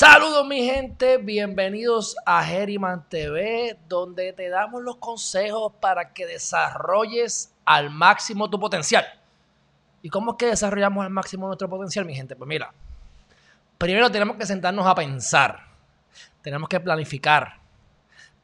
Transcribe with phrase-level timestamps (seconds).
[0.00, 7.52] Saludos mi gente, bienvenidos a Herriman TV, donde te damos los consejos para que desarrolles
[7.64, 9.04] al máximo tu potencial.
[10.00, 12.36] ¿Y cómo es que desarrollamos al máximo nuestro potencial, mi gente?
[12.36, 12.72] Pues mira,
[13.76, 15.66] primero tenemos que sentarnos a pensar,
[16.42, 17.54] tenemos que planificar,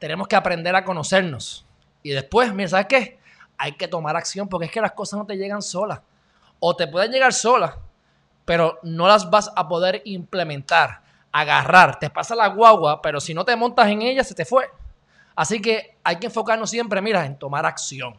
[0.00, 1.64] tenemos que aprender a conocernos.
[2.02, 3.18] Y después, mira, ¿sabes qué?
[3.58, 6.00] Hay que tomar acción porque es que las cosas no te llegan solas.
[6.58, 7.76] O te pueden llegar solas,
[8.44, 11.03] pero no las vas a poder implementar
[11.34, 14.70] agarrar, te pasa la guagua, pero si no te montas en ella, se te fue.
[15.34, 18.14] Así que hay que enfocarnos siempre, mira, en tomar acción.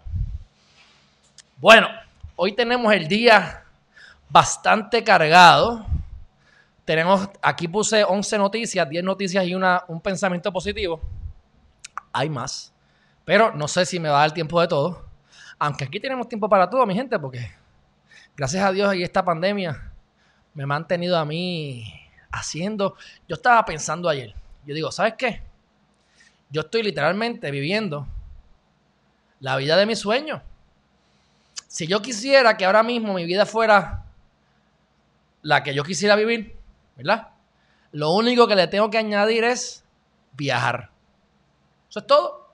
[1.55, 1.87] Bueno,
[2.35, 3.63] hoy tenemos el día
[4.29, 5.85] bastante cargado.
[6.83, 10.99] Tenemos, aquí puse 11 noticias, 10 noticias y una, un pensamiento positivo.
[12.11, 12.73] Hay más,
[13.23, 15.05] pero no sé si me va a dar tiempo de todo.
[15.57, 17.49] Aunque aquí tenemos tiempo para todo, mi gente, porque
[18.35, 19.89] gracias a Dios y esta pandemia
[20.53, 22.04] me ha mantenido a mí
[22.39, 22.95] haciendo.
[23.27, 24.33] Yo estaba pensando ayer.
[24.65, 25.41] Yo digo, ¿sabes qué?
[26.49, 28.07] Yo estoy literalmente viviendo
[29.39, 30.41] la vida de mi sueño.
[31.67, 34.05] Si yo quisiera que ahora mismo mi vida fuera
[35.41, 36.55] la que yo quisiera vivir,
[36.95, 37.29] ¿verdad?
[37.91, 39.83] Lo único que le tengo que añadir es
[40.33, 40.89] viajar.
[41.89, 42.53] Eso es todo.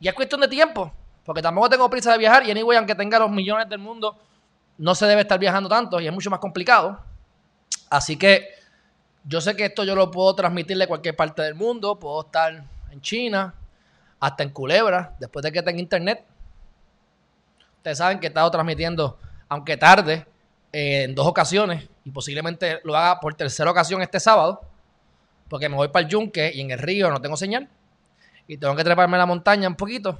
[0.00, 0.92] Y es cuestión de tiempo,
[1.24, 4.18] porque tampoco tengo prisa de viajar y anyway, aunque tenga los millones del mundo,
[4.78, 7.00] no se debe estar viajando tanto y es mucho más complicado.
[7.88, 8.55] Así que
[9.28, 11.98] yo sé que esto yo lo puedo transmitirle a cualquier parte del mundo.
[11.98, 13.54] Puedo estar en China,
[14.20, 16.24] hasta en Culebra, después de que tenga internet.
[17.78, 19.18] Ustedes saben que he estado transmitiendo,
[19.48, 20.26] aunque tarde,
[20.72, 24.60] eh, en dos ocasiones, y posiblemente lo haga por tercera ocasión este sábado,
[25.48, 27.68] porque me voy para el yunque y en el río no tengo señal.
[28.46, 30.18] Y tengo que treparme a la montaña un poquito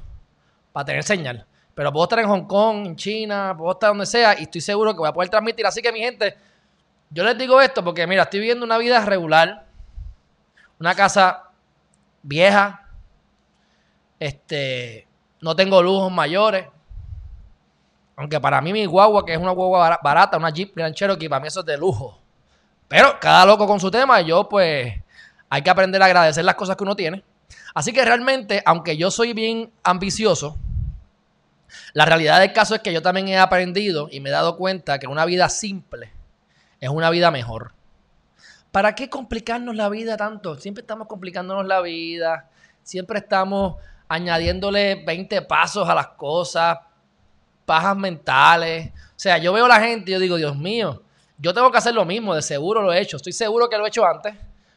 [0.72, 1.46] para tener señal.
[1.74, 4.92] Pero puedo estar en Hong Kong, en China, puedo estar donde sea y estoy seguro
[4.94, 5.64] que voy a poder transmitir.
[5.66, 6.36] Así que mi gente,
[7.10, 9.66] yo les digo esto porque, mira, estoy viviendo una vida regular,
[10.78, 11.50] una casa
[12.22, 12.88] vieja,
[14.18, 15.06] este,
[15.40, 16.66] no tengo lujos mayores.
[18.16, 21.40] Aunque para mí mi guagua, que es una guagua barata, una Jeep Grand Cherokee, para
[21.40, 22.18] mí eso es de lujo.
[22.88, 24.94] Pero cada loco con su tema, yo pues
[25.48, 27.22] hay que aprender a agradecer las cosas que uno tiene.
[27.74, 30.56] Así que realmente, aunque yo soy bien ambicioso,
[31.92, 34.98] la realidad del caso es que yo también he aprendido y me he dado cuenta
[34.98, 36.15] que una vida simple
[36.80, 37.72] es una vida mejor.
[38.72, 40.56] ¿Para qué complicarnos la vida tanto?
[40.56, 42.50] Siempre estamos complicándonos la vida,
[42.82, 43.76] siempre estamos
[44.08, 46.78] añadiéndole 20 pasos a las cosas,
[47.64, 48.88] pajas mentales.
[48.88, 51.02] O sea, yo veo a la gente y yo digo, Dios mío,
[51.38, 53.16] yo tengo que hacer lo mismo, de seguro lo he hecho.
[53.16, 54.34] Estoy seguro que lo he hecho antes.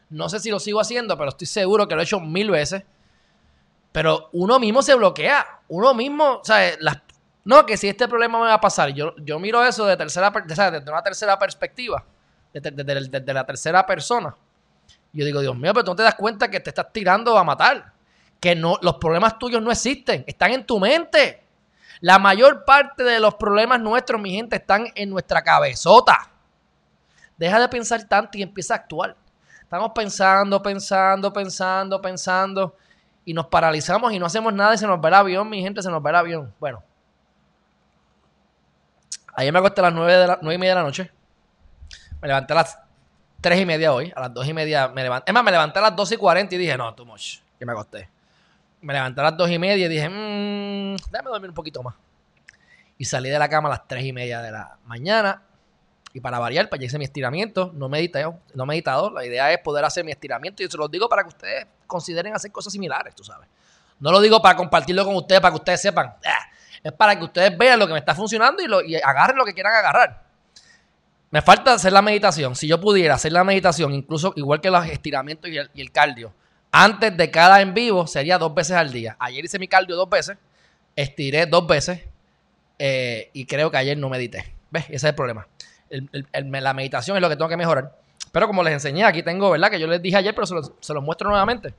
[0.10, 2.84] No sé si lo sigo haciendo, pero estoy seguro que lo he hecho mil veces.
[3.92, 5.46] Pero uno mismo se bloquea.
[5.68, 7.02] Uno mismo, o sea, las
[7.46, 10.30] no, que si este problema me va a pasar, yo, yo miro eso de tercera,
[10.32, 12.04] desde una tercera perspectiva,
[12.54, 14.36] desde, la tercera persona.
[15.14, 17.44] Yo digo, Dios mío, pero tú no te das cuenta que te estás tirando a
[17.44, 17.94] matar.
[18.40, 21.44] Que no, los problemas tuyos no existen, están en tu mente.
[22.02, 26.30] La mayor parte de los problemas nuestros, mi gente, están en nuestra cabezota.
[27.38, 29.16] Deja de pensar tanto y empieza a actuar.
[29.62, 32.76] Estamos pensando, pensando, pensando, pensando
[33.26, 35.84] y nos paralizamos y no hacemos nada y se nos va el avión, mi gente,
[35.84, 36.54] se nos va el avión.
[36.60, 36.84] Bueno,
[39.36, 41.12] Ayer me acosté a las 9, de y media de la noche.
[42.22, 42.80] Me levanté a las
[43.42, 44.12] 3 y media hoy.
[44.16, 45.32] A las 2 y media me levanté.
[45.32, 47.40] Es más, me levanté a las 2 y 40 y dije, no, too much.
[47.58, 48.10] Que me acosté.
[48.82, 51.96] Me levanté a las 2 y media y dije, mmm, déjame dormir un poquito más.
[52.98, 55.44] Y salí de la cama a las 3 y media de la mañana.
[56.14, 57.72] Y para variar, para pues ya hice mi estiramiento.
[57.74, 59.12] No meditado, no meditado.
[59.12, 60.64] La idea es poder hacer mi estiramiento.
[60.64, 63.48] Y se los digo para que ustedes consideren hacer cosas similares, tú sabes.
[64.00, 66.16] No lo digo para compartirlo con ustedes, para que ustedes sepan.
[66.26, 66.50] Ah,
[66.84, 69.46] es para que ustedes vean lo que me está funcionando y, lo, y agarren lo
[69.46, 70.24] que quieran agarrar.
[71.32, 72.56] Me falta hacer la meditación.
[72.56, 76.34] Si yo pudiera hacer la meditación, incluso igual que los estiramientos y el, cardio,
[76.72, 79.16] antes de cada en vivo sería dos veces al día.
[79.20, 80.38] Ayer hice mi cardio dos veces,
[80.96, 82.02] estiré dos veces
[82.80, 84.56] eh, y creo que ayer no medité.
[84.72, 84.86] ¿Ves?
[84.86, 85.48] Ese es el problema.
[85.90, 87.96] la meditación es lo que tengo que mejorar.
[88.32, 89.70] Pero como les enseñé, aquí tengo, ¿verdad?
[89.70, 91.74] Que yo les dije ayer, pero se los, se los muestro nuevamente.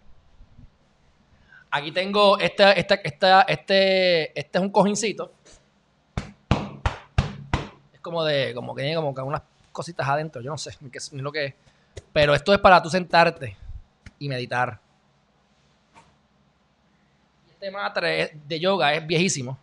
[1.70, 5.32] Aquí tengo este, este, este, este es un cojincito.
[7.92, 10.90] Es como de, como que tiene como que unas cositas adentro, yo no sé ni,
[10.90, 11.54] qué, ni lo que es.
[12.12, 13.56] Pero esto es para tú sentarte
[14.18, 14.80] y meditar.
[17.52, 19.58] este matre de yoga es viejísimo.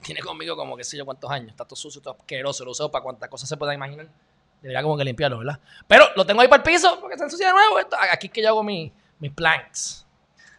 [0.00, 1.50] Tiene conmigo como que sé yo cuántos años.
[1.50, 2.64] Está todo sucio, todo asqueroso.
[2.64, 4.06] Lo uso para cuantas cosas se pueda imaginar.
[4.60, 5.58] Debería como que limpiarlo, ¿verdad?
[5.88, 7.78] Pero lo tengo ahí para el piso porque se ensucia de nuevo.
[8.12, 8.92] Aquí es que yo hago mis
[9.34, 10.01] planks.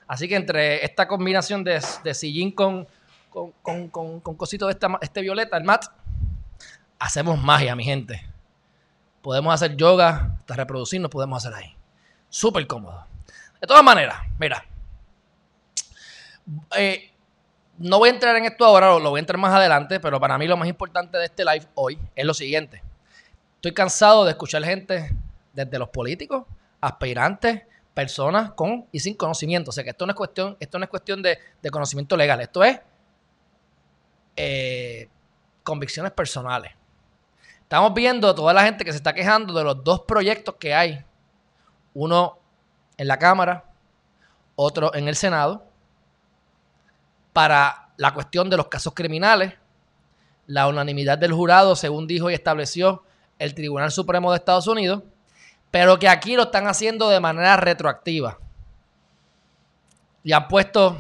[0.08, 2.88] Así que entre esta combinación de, de sillín con,
[3.30, 5.86] con, con, con, cositos de esta, este violeta, el mat,
[7.00, 8.22] hacemos magia, mi gente.
[9.22, 11.76] Podemos hacer yoga, hasta reproducirnos podemos hacer ahí.
[12.30, 13.06] Súper cómodo.
[13.60, 14.66] De todas maneras, mira.
[16.76, 17.12] Eh,
[17.78, 20.38] no voy a entrar en esto ahora, lo voy a entrar más adelante, pero para
[20.38, 22.84] mí lo más importante de este live hoy es lo siguiente.
[23.56, 25.16] Estoy cansado de escuchar gente,
[25.54, 26.46] desde los políticos,
[26.82, 29.70] aspirantes, personas con y sin conocimiento.
[29.70, 31.38] O sea que esto no es cuestión, esto no es cuestión de,
[31.72, 32.80] conocimiento legal, esto es
[34.36, 35.10] eh,
[35.64, 36.72] convicciones personales.
[37.62, 41.04] Estamos viendo toda la gente que se está quejando de los dos proyectos que hay.
[41.94, 42.40] Uno
[42.98, 43.66] en la Cámara,
[44.56, 45.66] otro en el Senado,
[47.32, 49.54] para la cuestión de los casos criminales.
[50.46, 53.04] La unanimidad del jurado, según dijo y estableció
[53.40, 55.04] el Tribunal Supremo de Estados Unidos,
[55.74, 58.38] pero que aquí lo están haciendo de manera retroactiva.
[60.24, 61.00] Y han puesto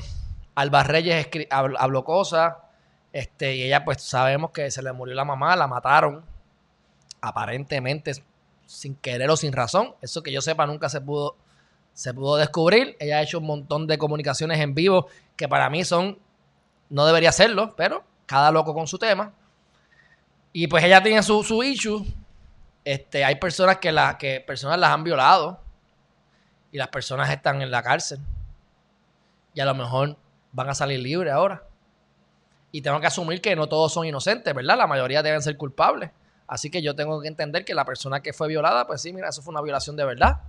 [0.55, 2.55] Alba Reyes habló cosas,
[3.11, 6.25] este, y ella pues sabemos que se le murió la mamá, la mataron,
[7.21, 8.13] aparentemente
[8.65, 9.93] sin querer o sin razón.
[10.01, 11.35] Eso que yo sepa nunca se pudo,
[11.93, 12.97] se pudo descubrir.
[12.99, 15.05] Ella ha hecho un montón de comunicaciones en vivo
[15.35, 16.17] que para mí son,
[16.89, 19.33] no debería serlo, pero cada loco con su tema.
[20.51, 22.03] Y pues ella tiene su, su issue
[22.85, 25.59] este, hay personas que, la, que personas las han violado
[26.71, 28.19] y las personas están en la cárcel.
[29.53, 30.17] Y a lo mejor
[30.51, 31.63] van a salir libres ahora.
[32.71, 34.77] Y tengo que asumir que no todos son inocentes, ¿verdad?
[34.77, 36.09] La mayoría deben ser culpables.
[36.47, 39.29] Así que yo tengo que entender que la persona que fue violada, pues sí, mira,
[39.29, 40.41] eso fue una violación de verdad.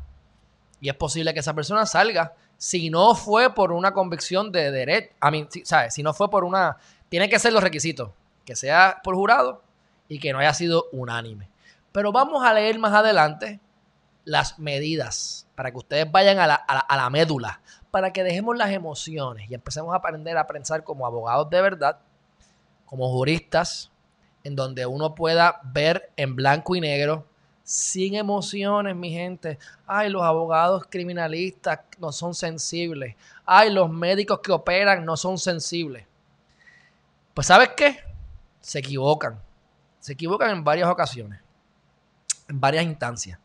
[0.81, 5.13] Y es posible que esa persona salga si no fue por una convicción de derecho.
[5.21, 5.95] A mí, ¿sabes?
[5.95, 6.79] Si no fue por una.
[7.09, 8.11] Tiene que ser los requisitos.
[8.45, 9.63] Que sea por jurado
[10.09, 11.49] y que no haya sido unánime.
[11.95, 13.61] Pero vamos a leer más adelante
[14.25, 17.61] las medidas para que ustedes vayan a la, médula,
[17.93, 22.01] para que dejemos las emociones y empecemos a aprender a pensar como abogados de verdad,
[22.85, 23.93] como juristas,
[24.43, 27.27] en donde uno pueda ver en blanco y negro,
[27.63, 29.61] sin emociones, mi gente.
[29.87, 33.15] Ay, los abogados criminalistas no son sensibles.
[33.47, 36.05] Ay, los médicos que operan no son sensibles.
[37.35, 38.01] Pues ¿sabes qué?
[38.61, 39.41] Se equivocan.
[40.01, 41.44] Se equivocan en varias ocasiones
[42.49, 43.39] varias instancias.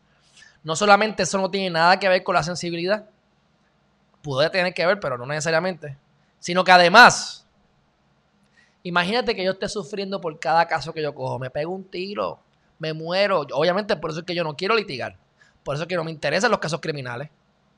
[0.62, 3.06] No solamente eso no tiene nada que ver con la sensibilidad,
[4.22, 5.96] puede tener que ver, pero no necesariamente,
[6.38, 7.46] sino que además,
[8.82, 12.38] imagínate que yo esté sufriendo por cada caso que yo cojo, me pego un tiro,
[12.78, 15.16] me muero, obviamente por eso es que yo no quiero litigar,
[15.64, 17.30] por eso es que no me interesan los casos criminales,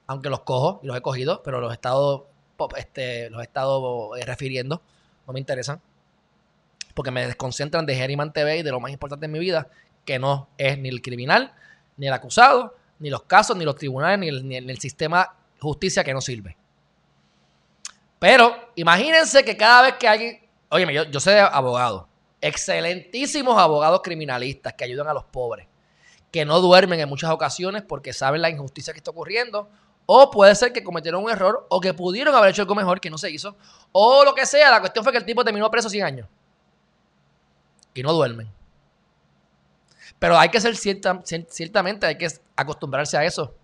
[0.06, 2.26] aunque los cojo y los he cogido, pero los he estado,
[2.76, 4.82] este, los he estado eh, refiriendo,
[5.26, 5.80] no me interesan,
[6.94, 9.69] porque me desconcentran de Geriman TV y de lo más importante en mi vida,
[10.04, 11.52] que no es ni el criminal,
[11.96, 16.14] ni el acusado, ni los casos, ni los tribunales, ni el, el, sistema justicia que
[16.14, 16.56] no sirve.
[18.19, 22.04] Pero imagínense que cada vez que alguien, oye, yo, yo sé de abogados,
[22.40, 25.66] excelentísimos abogados criminalistas que ayudan a los pobres,
[26.31, 29.69] que no duermen en muchas ocasiones porque saben la injusticia que está ocurriendo,
[30.06, 33.10] o puede ser que cometieron un error, o que pudieron haber hecho algo mejor que
[33.10, 33.56] no se hizo,
[33.93, 36.28] o lo que sea, la cuestión fue que el tipo terminó preso 100 años.
[37.94, 38.48] Y no duermen.
[40.22, 43.56] Pero hay que ser cierta, ciertamente, hay que acostumbrarse a eso.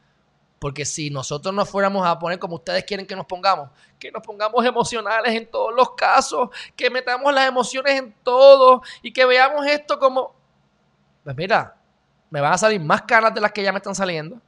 [0.59, 4.25] Porque si nosotros nos fuéramos a poner como ustedes quieren que nos pongamos, que nos
[4.25, 9.65] pongamos emocionales en todos los casos, que metamos las emociones en todo y que veamos
[9.69, 10.35] esto como,
[11.23, 11.77] pues mira,
[12.29, 14.41] me van a salir más caras de las que ya me están saliendo.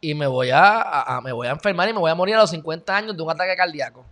[0.00, 2.48] Y me voy a, me voy a enfermar y me voy a morir a los
[2.48, 4.02] 50 años de un ataque cardíaco.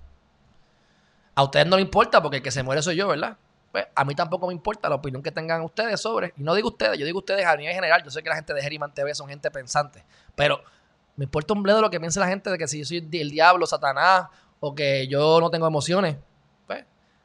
[1.34, 3.38] A ustedes no les importa porque el que se muere soy yo, ¿verdad?
[3.72, 6.68] Pues a mí tampoco me importa la opinión que tengan ustedes sobre, y no digo
[6.68, 9.14] ustedes, yo digo ustedes a nivel general, yo sé que la gente de Geriman TV
[9.14, 10.04] son gente pensante,
[10.36, 10.62] pero
[11.16, 13.30] me importa un bledo lo que piense la gente de que si yo soy el
[13.30, 14.26] diablo, Satanás,
[14.60, 16.16] o que yo no tengo emociones,
[16.66, 16.84] pues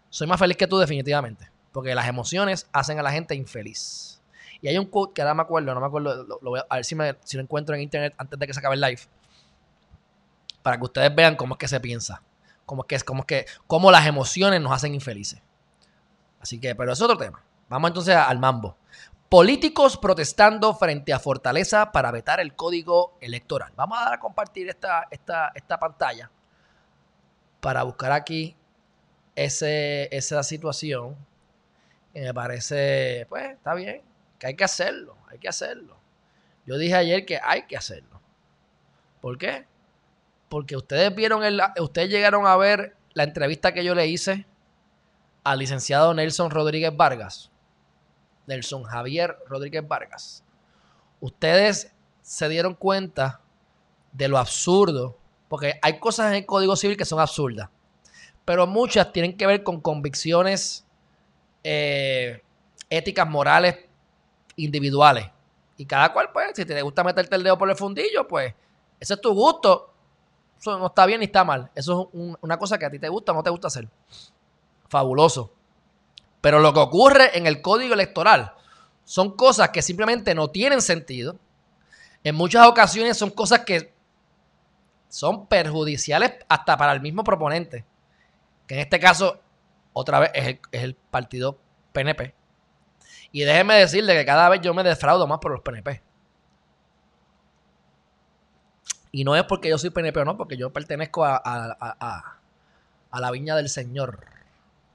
[0.09, 4.21] soy más feliz que tú definitivamente, porque las emociones hacen a la gente infeliz.
[4.61, 6.75] Y hay un quote que ahora me acuerdo, no me acuerdo, lo, voy a, a,
[6.77, 9.01] ver si, me, si lo encuentro en internet antes de que se acabe el live,
[10.63, 12.23] para que ustedes vean cómo es que se piensa,
[12.65, 15.41] cómo es que, cómo es que, cómo las emociones nos hacen infelices.
[16.39, 17.43] Así que, pero es otro tema.
[17.69, 18.77] Vamos entonces al mambo.
[19.29, 23.73] Políticos protestando frente a Fortaleza para vetar el código electoral.
[23.75, 26.31] Vamos a dar a compartir esta, esta, esta pantalla
[27.59, 28.55] para buscar aquí
[29.35, 31.17] ese, esa situación.
[32.13, 34.01] Y me parece, pues, está bien,
[34.39, 35.97] que hay que hacerlo, hay que hacerlo.
[36.65, 38.21] Yo dije ayer que hay que hacerlo.
[39.21, 39.65] ¿Por qué?
[40.47, 44.45] Porque ustedes vieron, el, ustedes llegaron a ver la entrevista que yo le hice
[45.47, 47.49] al licenciado Nelson Rodríguez Vargas,
[48.47, 50.43] Nelson Javier Rodríguez Vargas,
[51.21, 53.39] ustedes se dieron cuenta
[54.11, 57.69] de lo absurdo, porque hay cosas en el Código Civil que son absurdas,
[58.43, 60.85] pero muchas tienen que ver con convicciones
[61.63, 62.41] eh,
[62.89, 63.77] éticas, morales,
[64.57, 65.29] individuales.
[65.77, 68.53] Y cada cual, pues, si te gusta meterte el dedo por el fundillo, pues,
[68.99, 69.93] ese es tu gusto.
[70.59, 71.69] Eso no está bien ni está mal.
[71.75, 73.87] Eso es una cosa que a ti te gusta o no te gusta hacer.
[74.89, 75.53] Fabuloso.
[76.41, 78.53] Pero lo que ocurre en el código electoral
[79.03, 81.39] son cosas que simplemente no tienen sentido.
[82.23, 83.93] En muchas ocasiones son cosas que
[85.09, 87.85] son perjudiciales hasta para el mismo proponente.
[88.67, 89.39] Que en este caso,
[89.93, 91.57] otra vez, es el, partido
[91.93, 92.35] PNP.
[93.31, 96.01] Y déjeme decirle que cada vez yo me defraudo más por los PNP.
[99.11, 102.39] Y no es porque yo soy PNP o no, porque yo pertenezco a,
[103.11, 104.36] la viña del Señor.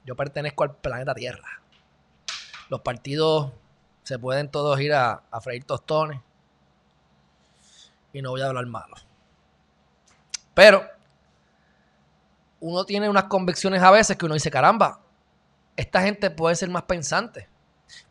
[0.05, 1.61] Yo pertenezco al planeta Tierra.
[2.69, 3.51] Los partidos
[4.03, 6.19] se pueden todos ir a, a freír tostones.
[8.11, 8.95] Y no voy a hablar malo.
[10.53, 10.85] Pero
[12.59, 15.01] uno tiene unas convicciones a veces que uno dice, caramba,
[15.75, 17.49] esta gente puede ser más pensante.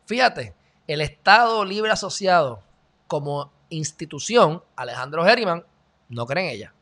[0.05, 0.53] Fíjate,
[0.87, 2.61] el Estado Libre Asociado
[3.07, 5.65] como institución, Alejandro Herriman,
[6.09, 6.73] no cree en ella.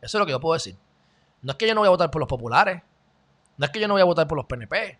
[0.00, 0.76] Eso es lo que yo puedo decir.
[1.42, 2.82] No es que yo no voy a votar por los populares.
[3.58, 4.98] No es que yo no voy a votar por los PNP.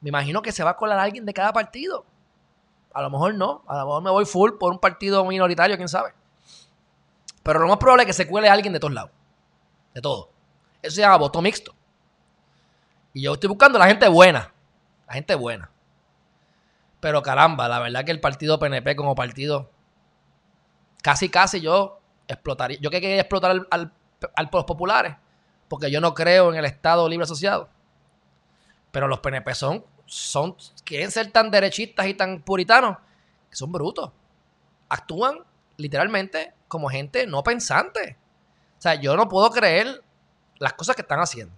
[0.00, 2.04] Me imagino que se va a colar alguien de cada partido.
[2.92, 3.62] A lo mejor no.
[3.68, 6.12] A lo mejor me voy full por un partido minoritario, quién sabe.
[7.42, 9.10] Pero lo más probable es que se cuele alguien de todos lados.
[9.94, 10.30] De todo.
[10.82, 11.74] Eso se llama voto mixto.
[13.12, 14.52] Y yo estoy buscando la gente buena.
[15.06, 15.70] La gente buena.
[17.00, 19.70] Pero caramba, la verdad que el partido PNP como partido,
[21.02, 22.78] casi casi yo explotaría.
[22.80, 23.92] Yo que quería explotar al,
[24.52, 25.16] los populares,
[25.70, 27.68] porque yo no creo en el Estado libre asociado.
[28.90, 32.98] Pero los PNP son, son, quieren ser tan derechistas y tan puritanos
[33.48, 34.10] que son brutos.
[34.88, 35.38] Actúan
[35.76, 38.16] literalmente como gente no pensante.
[38.78, 40.02] O sea, yo no puedo creer
[40.58, 41.54] las cosas que están haciendo.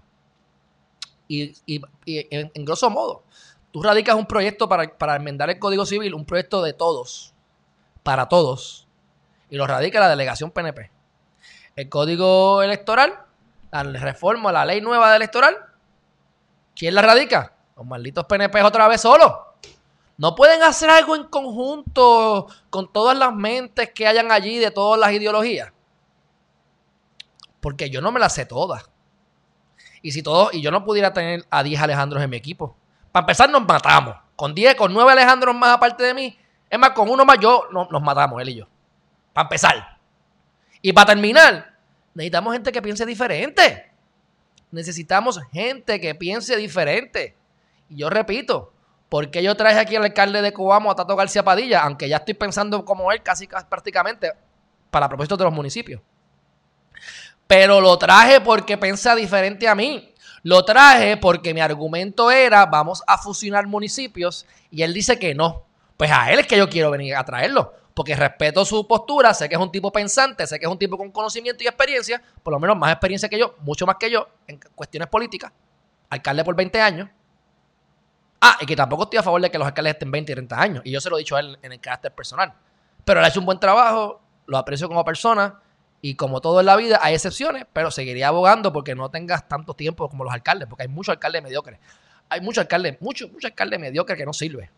[1.26, 1.54] Y,
[2.04, 3.22] en, grosso modo,
[3.70, 7.32] tú radicas un proyecto para, para enmendar el Código Civil, un proyecto de todos,
[8.02, 8.86] para todos,
[9.48, 10.90] y lo radica la delegación PNP.
[11.76, 13.24] El código electoral,
[13.72, 15.56] la reforma, la ley nueva electoral,
[16.76, 17.54] ¿quién la radica?
[17.74, 19.32] Los malditos PNP otra vez solos.
[20.18, 25.00] No pueden hacer algo en conjunto con todas las mentes que hayan allí de todas
[25.00, 25.72] las ideologías.
[27.60, 28.88] Porque yo no me las sé todas.
[30.02, 32.76] Y si todo, y yo no pudiera tener a 10 Alejandros en mi equipo.
[33.10, 34.16] Para empezar, nos matamos.
[34.36, 36.38] Con 10, con 9 Alejandros más aparte de mí.
[36.68, 38.66] Es más, con uno más yo nos matamos, él y yo.
[39.32, 39.98] Para empezar.
[40.82, 41.71] Y para terminar,
[42.14, 43.90] necesitamos gente que piense diferente.
[44.70, 47.36] Necesitamos gente que piense diferente.
[47.88, 48.72] Y yo repito,
[49.08, 51.82] ¿por qué yo traje aquí al alcalde de Coamo, a Tato García Padilla?
[51.82, 54.32] Aunque ya estoy pensando como él casi prácticamente
[54.90, 56.00] para propósito de los municipios.
[57.46, 60.14] Pero lo traje porque piensa diferente a mí.
[60.42, 64.46] Lo traje porque mi argumento era, vamos a fusionar municipios.
[64.70, 65.64] Y él dice que no.
[65.98, 69.48] Pues a él es que yo quiero venir a traerlo porque respeto su postura, sé
[69.48, 72.52] que es un tipo pensante, sé que es un tipo con conocimiento y experiencia, por
[72.52, 75.52] lo menos más experiencia que yo, mucho más que yo, en cuestiones políticas,
[76.08, 77.08] alcalde por 20 años.
[78.40, 80.60] Ah, y que tampoco estoy a favor de que los alcaldes estén 20 y 30
[80.60, 82.54] años, y yo se lo he dicho a él en el carácter personal.
[83.04, 85.60] Pero él ha hecho un buen trabajo, lo aprecio como persona,
[86.00, 89.74] y como todo en la vida, hay excepciones, pero seguiría abogando porque no tengas tanto
[89.74, 91.78] tiempo como los alcaldes, porque hay muchos alcaldes mediocres.
[92.28, 94.68] Hay muchos alcaldes, muchos, muchos alcaldes mediocres que no sirven.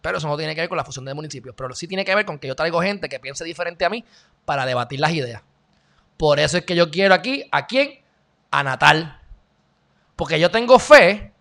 [0.00, 1.54] Pero eso no tiene que ver con la fusión de municipios.
[1.56, 4.04] Pero sí tiene que ver con que yo traigo gente que piense diferente a mí
[4.44, 5.42] para debatir las ideas.
[6.16, 8.00] Por eso es que yo quiero aquí, ¿a quién?
[8.50, 9.20] A Natal.
[10.16, 11.32] Porque yo tengo fe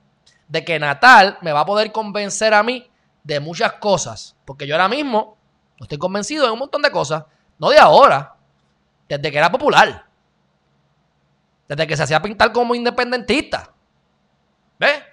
[0.48, 2.90] de que Natal me va a poder convencer a mí
[3.24, 4.36] de muchas cosas.
[4.46, 5.38] Porque yo ahora mismo
[5.80, 7.24] no estoy convencido de un montón de cosas.
[7.58, 8.36] No de ahora.
[9.08, 10.06] Desde que era popular.
[11.68, 13.72] Desde que se hacía pintar como independentista.
[14.80, 15.04] ¿Ves?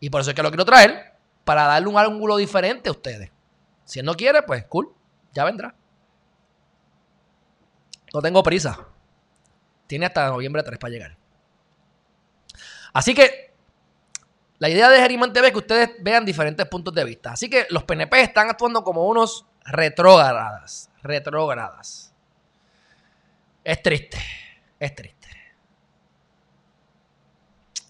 [0.00, 1.13] Y por eso es que lo quiero traer
[1.44, 3.30] para darle un ángulo diferente a ustedes.
[3.84, 4.94] Si él no quiere, pues cool,
[5.32, 5.74] ya vendrá.
[8.12, 8.86] No tengo prisa.
[9.86, 11.16] Tiene hasta noviembre 3 para llegar.
[12.92, 13.52] Así que
[14.58, 17.32] la idea de Geriman TV es que ustedes vean diferentes puntos de vista.
[17.32, 20.90] Así que los PNP están actuando como unos retrógradas.
[21.02, 22.14] Retrógradas.
[23.62, 24.18] Es triste.
[24.78, 25.28] Es triste.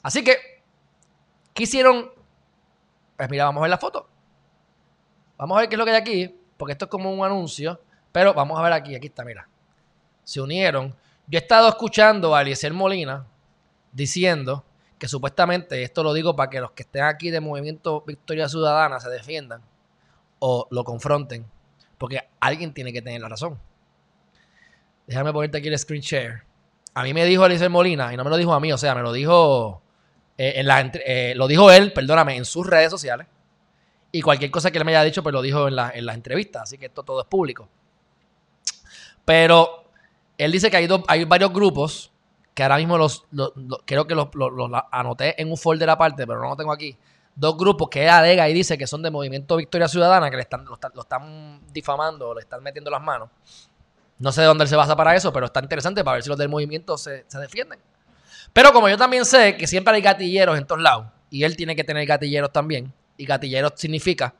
[0.02, 0.62] Así que
[1.52, 2.10] quisieron
[3.24, 4.08] pues mira, vamos a ver la foto.
[5.36, 7.80] Vamos a ver qué es lo que hay aquí, porque esto es como un anuncio.
[8.12, 9.48] Pero vamos a ver aquí, aquí está, mira.
[10.22, 10.94] Se unieron.
[11.26, 13.26] Yo he estado escuchando a Eliezer Molina
[13.92, 14.64] diciendo
[14.98, 19.00] que supuestamente, esto lo digo para que los que estén aquí de Movimiento Victoria Ciudadana
[19.00, 19.62] se defiendan
[20.38, 21.46] o lo confronten,
[21.98, 23.58] porque alguien tiene que tener la razón.
[25.06, 26.42] Déjame ponerte aquí el screen share.
[26.94, 28.94] A mí me dijo Eliezer Molina, y no me lo dijo a mí, o sea,
[28.94, 29.82] me lo dijo,
[30.36, 33.26] eh, en la, eh, lo dijo él, perdóname, en sus redes sociales.
[34.10, 36.62] Y cualquier cosa que él me haya dicho, pues lo dijo en la, en entrevista.
[36.62, 37.68] Así que esto todo es público.
[39.24, 39.84] Pero
[40.38, 42.12] él dice que hay, hay varios grupos
[42.54, 43.24] que ahora mismo los,
[43.84, 44.28] creo que los,
[44.92, 46.96] anoté en un folder aparte, pero no lo tengo aquí.
[47.34, 50.42] Dos grupos que él alega y dice que son de Movimiento Victoria Ciudadana, que le
[50.42, 53.28] están, lo, están difamando, le están metiendo las manos.
[54.20, 56.28] No sé de dónde él se basa para eso, pero está interesante para ver si
[56.28, 57.80] los del movimiento se, se defienden.
[58.54, 61.76] Pero como yo también sé que siempre hay gatilleros en todos lados, y él tiene
[61.76, 64.34] que tener gatilleros también, y gatilleros significa,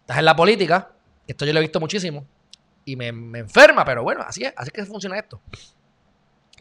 [0.00, 0.90] estás en la política,
[1.28, 2.26] esto yo lo he visto muchísimo,
[2.84, 5.40] y me, me enferma, pero bueno, así es, así es que funciona esto.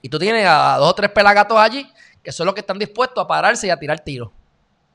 [0.03, 1.91] Y tú tienes a dos o tres pelagatos allí
[2.23, 4.29] que son los que están dispuestos a pararse y a tirar tiros.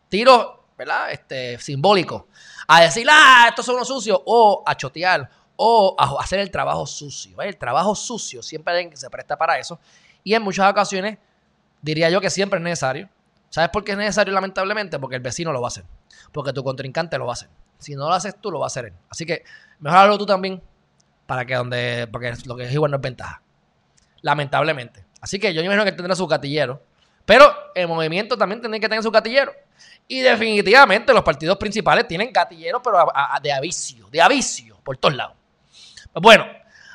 [0.08, 1.10] Tiros, ¿verdad?
[1.10, 2.24] Este, simbólicos.
[2.68, 4.20] A decir, ah, estos son unos sucios.
[4.24, 5.28] O a chotear.
[5.56, 7.40] O a hacer el trabajo sucio.
[7.42, 9.80] El trabajo sucio siempre alguien que se presta para eso.
[10.22, 11.18] Y en muchas ocasiones,
[11.86, 13.08] diría yo que siempre es necesario.
[13.48, 14.98] ¿Sabes por qué es necesario, lamentablemente?
[14.98, 15.84] Porque el vecino lo va a hacer.
[16.32, 17.48] Porque tu contrincante lo va a hacer.
[17.78, 18.92] Si no lo haces tú, lo va a hacer él.
[19.08, 19.44] Así que
[19.78, 20.62] mejor hazlo tú también.
[21.26, 22.08] Para que donde.
[22.12, 23.42] Porque lo que es igual no es ventaja
[24.26, 25.04] lamentablemente.
[25.20, 26.82] Así que yo imagino que tendrá su gatillero.
[27.24, 29.52] Pero el movimiento también tiene que tener su gatillero.
[30.08, 33.06] Y definitivamente los partidos principales tienen gatilleros, pero
[33.40, 35.36] de avicio, de avicio, por todos lados.
[36.14, 36.44] Bueno,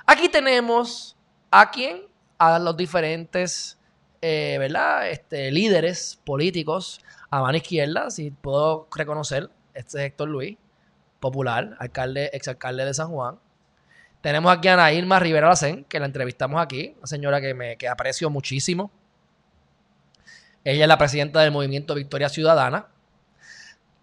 [0.06, 1.18] aquí tenemos
[1.50, 2.04] a quién,
[2.38, 3.78] a los diferentes,
[4.22, 5.10] eh, ¿verdad?
[5.10, 10.58] Este, líderes políticos a mano izquierda, si puedo reconocer, este es Héctor Luis,
[11.20, 13.40] popular, alcalde, exalcalde de San Juan.
[14.22, 17.78] Tenemos aquí a Ana Irma Rivera Lacén, que la entrevistamos aquí, una señora que, me,
[17.78, 18.92] que aprecio muchísimo.
[20.64, 22.88] Ella es la presidenta del movimiento Victoria Ciudadana.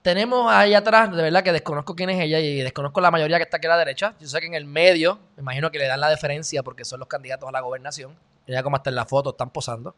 [0.02, 3.44] Tenemos ahí atrás, de verdad que desconozco quién es ella y desconozco la mayoría que
[3.44, 4.14] está aquí a la derecha.
[4.18, 6.98] Yo sé que en el medio, me imagino que le dan la deferencia porque son
[6.98, 8.16] los candidatos a la gobernación.
[8.48, 9.94] Ella como está en la foto, están posando.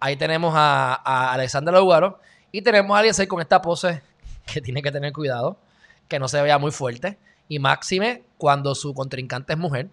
[0.00, 2.18] Ahí tenemos a, a Alexander Lugaro
[2.50, 4.02] y tenemos a Eliezer con esta pose
[4.46, 5.56] que tiene que tener cuidado,
[6.08, 9.90] que no se vea muy fuerte y máxime cuando su contrincante es mujer.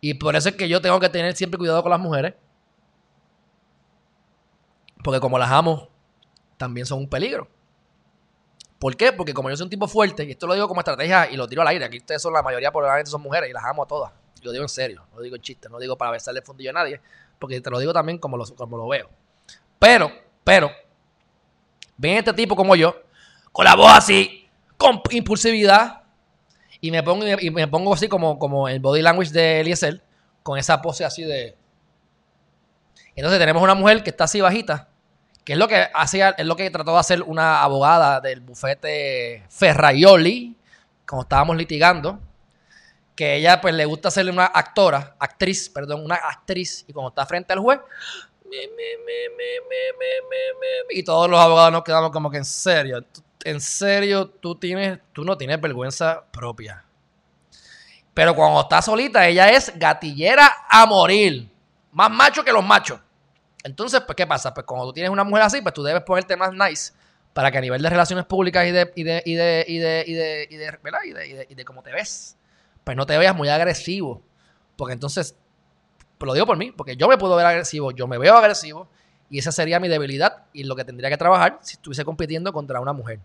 [0.00, 2.34] Y por eso es que yo tengo que tener siempre cuidado con las mujeres.
[5.02, 5.88] Porque como las amo,
[6.56, 7.48] también son un peligro.
[8.78, 9.12] ¿Por qué?
[9.12, 11.46] Porque como yo soy un tipo fuerte, y esto lo digo como estrategia y lo
[11.46, 13.86] tiro al aire, aquí ustedes son la mayoría probablemente son mujeres y las amo a
[13.86, 14.12] todas.
[14.42, 16.74] Lo digo en serio, no digo en chiste, no digo para besarle el fundillo a
[16.74, 17.00] nadie,
[17.38, 19.08] porque te lo digo también como lo, como lo veo.
[19.78, 20.10] Pero,
[20.44, 20.70] pero,
[21.96, 23.02] ven este tipo como yo,
[23.52, 26.02] con la voz así, con impulsividad,
[26.80, 30.02] y me pongo, y me pongo así como, como el body language de Eliezer,
[30.42, 31.56] con esa pose así de.
[33.14, 34.88] Entonces tenemos una mujer que está así bajita,
[35.44, 39.44] que es lo que hacía, es lo que trató de hacer una abogada del bufete
[39.48, 40.56] Ferraioli,
[41.06, 42.18] como estábamos litigando,
[43.22, 47.24] que ella pues le gusta ser una actora, actriz, perdón, una actriz, y cuando está
[47.24, 47.78] frente al juez,
[50.90, 53.06] y todos los abogados nos quedamos como que en serio,
[53.44, 56.84] en serio, tú, tienes, tú no tienes vergüenza propia.
[58.12, 61.48] Pero cuando está solita, ella es gatillera a morir.
[61.92, 62.98] Más macho que los machos.
[63.62, 64.52] Entonces, pues, ¿qué pasa?
[64.52, 66.92] Pues cuando tú tienes una mujer así, pues tú debes ponerte más nice
[67.32, 70.04] para que a nivel de relaciones públicas y de, y de, y de, y de,
[70.08, 72.36] y de, y de, de, y de, cómo te ves,
[72.84, 74.22] pues no te veas muy agresivo.
[74.76, 75.36] Porque entonces,
[76.20, 78.88] lo digo por mí, porque yo me puedo ver agresivo, yo me veo agresivo,
[79.28, 82.80] y esa sería mi debilidad y lo que tendría que trabajar si estuviese compitiendo contra
[82.80, 83.20] una mujer.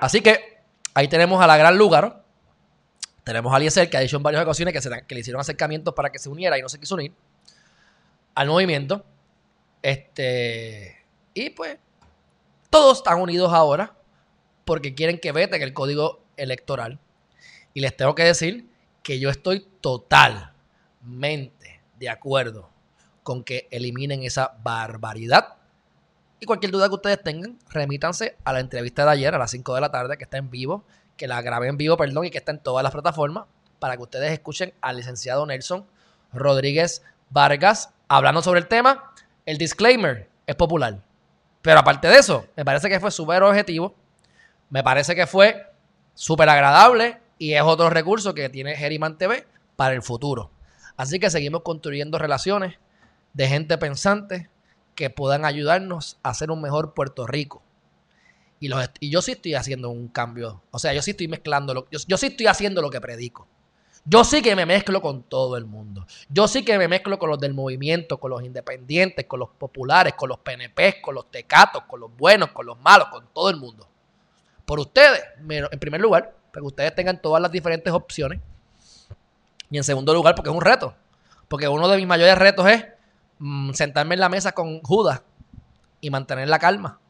[0.00, 0.58] Así que
[0.94, 2.24] ahí tenemos a la gran lugar.
[3.24, 6.10] Tenemos a Eliezer, que ha dicho en varias ocasiones que, que le hicieron acercamientos para
[6.10, 7.12] que se uniera y no se quiso unir
[8.34, 9.04] al movimiento.
[9.82, 11.78] Este, y pues
[12.70, 13.94] todos están unidos ahora
[14.64, 16.98] porque quieren que veten el código electoral.
[17.74, 18.68] Y les tengo que decir
[19.02, 22.70] que yo estoy totalmente de acuerdo
[23.22, 25.60] con que eliminen esa barbaridad
[26.40, 29.74] y cualquier duda que ustedes tengan, remítanse a la entrevista de ayer a las 5
[29.74, 30.84] de la tarde, que está en vivo,
[31.18, 33.44] que la grabé en vivo, perdón, y que está en todas las plataformas,
[33.78, 35.86] para que ustedes escuchen al licenciado Nelson
[36.32, 39.12] Rodríguez Vargas hablando sobre el tema.
[39.44, 41.02] El disclaimer es popular.
[41.60, 43.94] Pero aparte de eso, me parece que fue súper objetivo,
[44.70, 45.69] me parece que fue
[46.20, 50.50] súper agradable y es otro recurso que tiene Geriman TV para el futuro.
[50.98, 52.74] Así que seguimos construyendo relaciones
[53.32, 54.50] de gente pensante,
[54.94, 57.62] que puedan ayudarnos a hacer un mejor Puerto Rico.
[58.60, 58.68] Y,
[59.00, 60.60] y yo sí estoy haciendo un cambio.
[60.72, 61.72] O sea, yo sí estoy mezclando.
[61.72, 63.48] Lo, yo, sí estoy haciendo lo que predico.
[64.04, 66.06] Yo sí que me mezclo con todo el mundo.
[66.28, 70.12] Yo sí que me mezclo con los del movimiento, con los independientes, con los populares,
[70.12, 73.56] con los PNP, con los tecatos, con los buenos, con los malos, con todo el
[73.56, 73.89] mundo.
[74.70, 78.38] Por ustedes, en primer lugar, para que ustedes tengan todas las diferentes opciones.
[79.68, 80.94] Y en segundo lugar, porque es un reto.
[81.48, 82.86] Porque uno de mis mayores retos es
[83.40, 85.22] mm, sentarme en la mesa con Judas
[86.00, 87.00] y mantener la calma.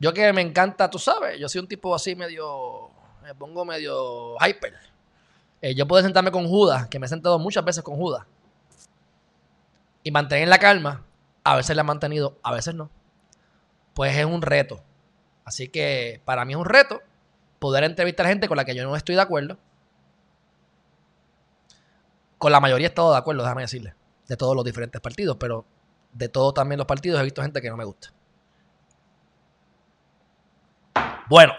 [0.00, 2.90] Yo que me encanta, tú sabes, yo soy un tipo así medio,
[3.22, 4.74] me pongo medio hyper.
[5.62, 8.26] Eh, yo puedo sentarme con Judas, que me he sentado muchas veces con Judas,
[10.02, 11.04] y mantener la calma.
[11.44, 12.90] A veces la he mantenido, a veces no.
[13.94, 14.82] Pues es un reto.
[15.48, 17.00] Así que para mí es un reto
[17.58, 19.56] poder entrevistar gente con la que yo no estoy de acuerdo.
[22.36, 23.94] Con la mayoría he estado de acuerdo, déjame decirle,
[24.26, 25.64] de todos los diferentes partidos, pero
[26.12, 28.12] de todos también los partidos he visto gente que no me gusta.
[31.30, 31.54] Bueno,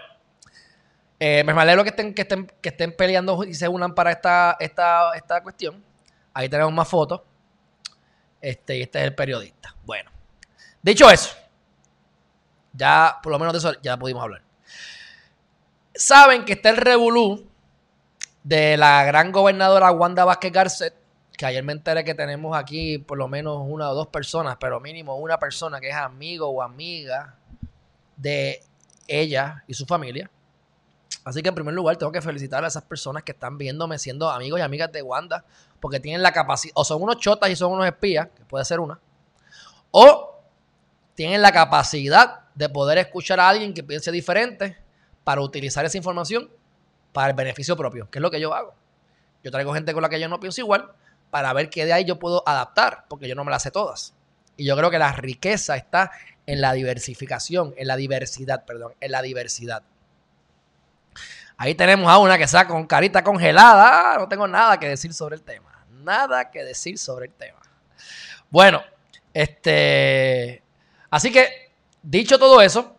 [1.18, 4.56] eh, me alegro que estén, que, estén, que estén peleando y se unan para esta,
[4.60, 5.84] esta, esta cuestión.
[6.32, 7.22] Ahí tenemos más fotos.
[8.40, 9.74] Este, y este es el periodista.
[9.84, 10.12] Bueno,
[10.80, 11.34] dicho eso,
[12.72, 14.42] ya por lo menos de eso ya pudimos hablar.
[15.94, 17.46] Saben que está el revolú
[18.42, 20.94] de la gran gobernadora Wanda Vázquez Garcet,
[21.36, 24.80] que ayer me enteré que tenemos aquí por lo menos una o dos personas, pero
[24.80, 27.34] mínimo una persona que es amigo o amiga
[28.16, 28.62] de
[29.08, 30.30] ella y su familia.
[31.24, 34.30] Así que en primer lugar tengo que felicitar a esas personas que están viéndome siendo
[34.30, 35.44] amigos y amigas de Wanda,
[35.80, 38.80] porque tienen la capacidad, o son unos chotas y son unos espías, que puede ser
[38.80, 38.98] una,
[39.90, 40.40] o
[41.14, 44.76] tienen la capacidad de poder escuchar a alguien que piense diferente
[45.24, 46.50] para utilizar esa información
[47.12, 48.74] para el beneficio propio, que es lo que yo hago.
[49.42, 50.92] Yo traigo gente con la que yo no pienso igual
[51.30, 54.12] para ver qué de ahí yo puedo adaptar, porque yo no me las sé todas.
[54.58, 56.12] Y yo creo que la riqueza está
[56.44, 59.82] en la diversificación, en la diversidad, perdón, en la diversidad.
[61.56, 64.18] Ahí tenemos a una que está con carita congelada.
[64.18, 65.86] No tengo nada que decir sobre el tema.
[66.02, 67.60] Nada que decir sobre el tema.
[68.50, 68.82] Bueno,
[69.32, 70.62] este.
[71.10, 71.59] Así que,
[72.02, 72.96] dicho todo eso,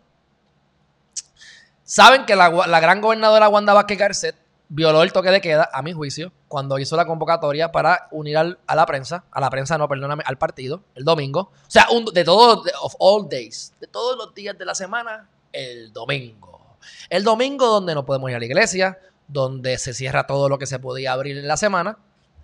[1.84, 4.36] saben que la, gran gobernadora Wanda Vázquez Garcet
[4.68, 8.74] violó el toque de queda, a mi juicio, cuando hizo la convocatoria para unir a
[8.74, 11.52] la prensa, a la prensa no, perdóname, al partido, el domingo.
[11.66, 15.92] O sea, de todos, of all days, de todos los días de la semana, el
[15.92, 16.78] domingo.
[17.10, 20.66] El domingo donde no podemos ir a la iglesia, donde se cierra todo lo que
[20.66, 21.98] se podía abrir en la semana,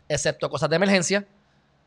[0.09, 1.27] excepto cosas de emergencia,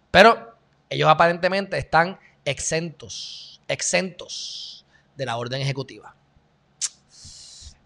[0.10, 0.55] pero
[0.89, 6.15] ellos aparentemente están exentos, exentos de la orden ejecutiva.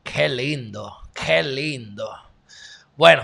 [0.04, 2.10] Qué lindo, qué lindo.
[2.96, 3.24] Bueno,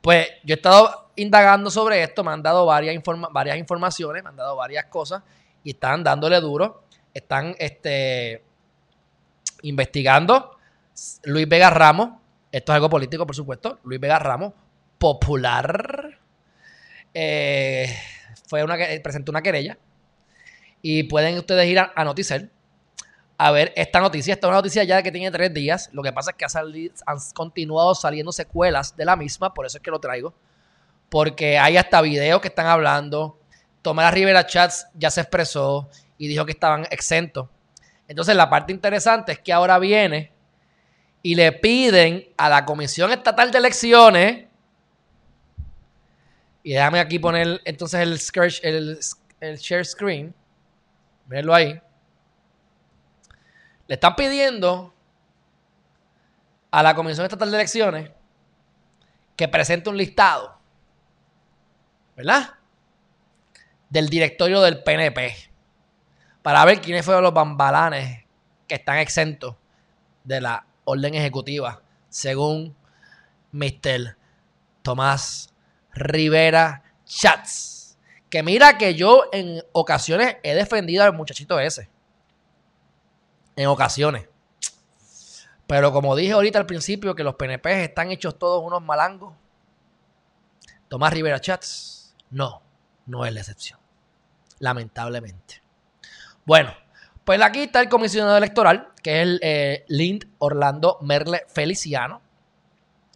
[0.00, 4.36] pues yo he estado indagando sobre esto, me han dado varias, varias informaciones, me han
[4.36, 5.22] dado varias cosas
[5.62, 6.84] y están dándole duro.
[7.12, 8.44] Están este,
[9.62, 10.56] investigando
[11.24, 12.10] Luis Vega Ramos,
[12.52, 14.52] esto es algo político, por supuesto, Luis Vega Ramos,
[14.98, 16.18] popular,
[17.12, 17.94] eh,
[18.48, 19.78] fue una, presentó una querella
[20.88, 22.48] y pueden ustedes ir a, a Noticel
[23.36, 24.34] a ver esta noticia.
[24.34, 25.90] Esta es una noticia ya que tiene tres días.
[25.92, 26.46] Lo que pasa es que
[27.04, 30.32] han continuado saliendo secuelas de la misma, por eso es que lo traigo.
[31.08, 33.36] Porque hay hasta videos que están hablando.
[33.82, 37.48] Tomás Rivera Chats ya se expresó y dijo que estaban exentos.
[38.06, 40.30] Entonces la parte interesante es que ahora viene
[41.20, 44.44] y le piden a la Comisión Estatal de Elecciones,
[46.62, 48.00] y déjame aquí poner entonces
[48.62, 49.00] el,
[49.40, 50.32] el share screen,
[51.26, 51.80] verlo ahí.
[53.86, 54.94] Le están pidiendo
[56.70, 58.10] a la Comisión Estatal de Elecciones
[59.36, 60.58] que presente un listado,
[62.16, 62.54] ¿verdad?
[63.88, 65.50] Del directorio del PNP
[66.42, 68.24] para ver quiénes fueron los bambalanes
[68.66, 69.56] que están exentos
[70.24, 72.76] de la orden ejecutiva, según
[73.52, 74.16] Mr.
[74.82, 75.52] Tomás
[75.92, 77.75] Rivera Chats.
[78.36, 81.88] Que mira que yo en ocasiones he defendido al muchachito ese
[83.56, 84.28] en ocasiones.
[85.66, 89.32] Pero como dije ahorita al principio, que los PNP están hechos todos unos malangos.
[90.88, 92.60] Tomás Rivera Chats, no,
[93.06, 93.80] no es la excepción.
[94.58, 95.62] Lamentablemente.
[96.44, 96.74] Bueno,
[97.24, 102.20] pues aquí está el comisionado electoral, que es el eh, Lind Orlando Merle Feliciano.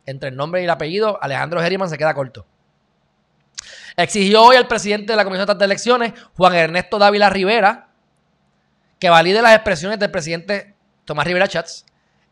[0.07, 2.47] Entre el nombre y el apellido, Alejandro Geriman se queda corto.
[4.03, 7.89] Exigió hoy al presidente de la Comisión de Elecciones, Juan Ernesto Dávila Rivera,
[8.99, 11.85] que valide las expresiones del presidente Tomás Rivera Chats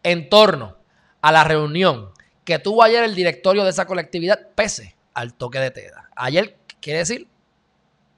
[0.02, 0.76] en torno
[1.20, 2.12] a la reunión
[2.44, 6.11] que tuvo ayer el directorio de esa colectividad pese al toque de teda.
[6.16, 7.28] Ayer quiere decir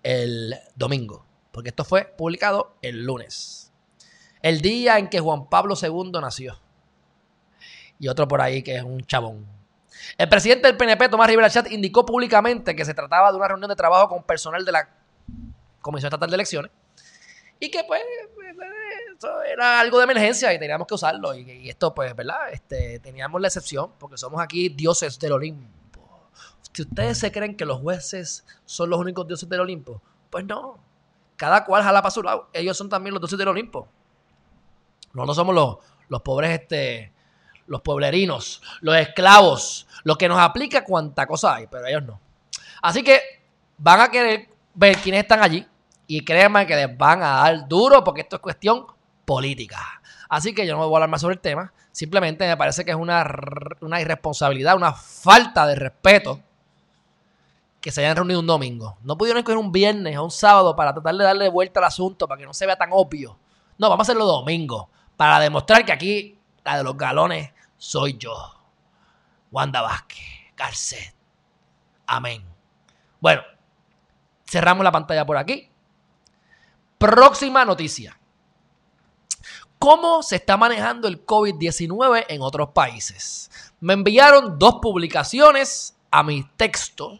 [0.02, 3.72] el domingo, porque esto fue publicado el lunes.
[4.42, 6.60] El día en que Juan Pablo II nació.
[7.98, 9.46] Y otro por ahí que es un chabón.
[10.16, 13.68] El presidente del PNP, Tomás Rivera Chat, indicó públicamente que se trataba de una reunión
[13.68, 14.88] de trabajo con personal de la
[15.80, 16.70] Comisión Estatal de Elecciones
[17.60, 18.00] y que pues
[19.18, 22.50] eso era algo de emergencia y teníamos que usarlo y, esto pues, ¿verdad?
[22.50, 26.30] Este, teníamos la excepción porque somos aquí dioses del Olimpo.
[26.72, 30.78] Si ustedes se creen que los jueces son los únicos dioses del Olimpo, pues no.
[31.36, 32.48] Cada cual jala para su lado.
[32.52, 33.88] Ellos son también los dioses del Olimpo.
[35.12, 37.12] No, no somos los, los pobres, este,
[37.70, 42.20] los pueblerinos, los esclavos, los que nos aplica cuanta cosa hay, pero ellos no.
[42.83, 43.20] Así que
[43.78, 45.64] van a querer ver quiénes están allí
[46.09, 48.87] y créanme que les van a dar duro porque esto es cuestión
[49.24, 49.78] política.
[50.28, 51.72] Así que yo no voy a hablar más sobre el tema.
[51.92, 53.24] Simplemente me parece que es una,
[53.80, 56.40] una irresponsabilidad, una falta de respeto
[57.80, 58.98] que se hayan reunido un domingo.
[59.04, 62.26] No pudieron escoger un viernes o un sábado para tratar de darle vuelta al asunto
[62.26, 63.38] para que no se vea tan obvio.
[63.78, 68.36] No, vamos a hacerlo domingo para demostrar que aquí la de los galones soy yo.
[69.50, 70.24] Wanda Vázquez,
[70.56, 71.14] Garcet.
[72.06, 72.44] Amén.
[73.20, 73.42] Bueno,
[74.46, 75.68] cerramos la pantalla por aquí.
[76.98, 78.16] Próxima noticia.
[79.78, 83.50] ¿Cómo se está manejando el COVID-19 en otros países?
[83.80, 87.18] Me enviaron dos publicaciones a mi texto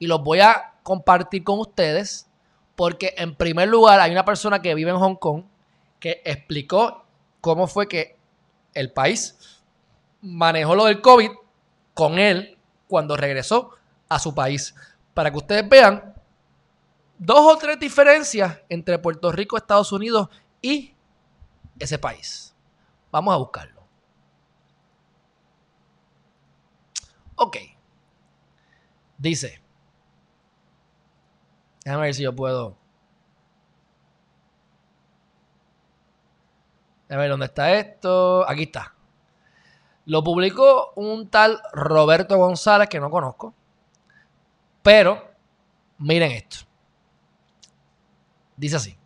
[0.00, 2.28] y los voy a compartir con ustedes
[2.74, 5.44] porque en primer lugar hay una persona que vive en Hong Kong
[6.00, 7.04] que explicó
[7.40, 8.16] cómo fue que
[8.74, 9.53] el país
[10.24, 11.30] manejó lo del COVID
[11.92, 12.58] con él
[12.88, 13.70] cuando regresó
[14.08, 14.74] a su país.
[15.12, 16.14] Para que ustedes vean
[17.18, 20.28] dos o tres diferencias entre Puerto Rico, Estados Unidos
[20.62, 20.94] y
[21.78, 22.56] ese país.
[23.12, 23.82] Vamos a buscarlo.
[27.36, 27.58] Ok.
[29.18, 29.60] Dice.
[31.84, 32.76] Déjame ver si yo puedo.
[37.10, 38.48] A ver dónde está esto.
[38.48, 38.93] Aquí está.
[40.06, 43.54] Lo publicó un tal Roberto González que no conozco.
[44.82, 45.30] Pero
[45.98, 46.58] miren esto.
[48.56, 48.98] Dice así.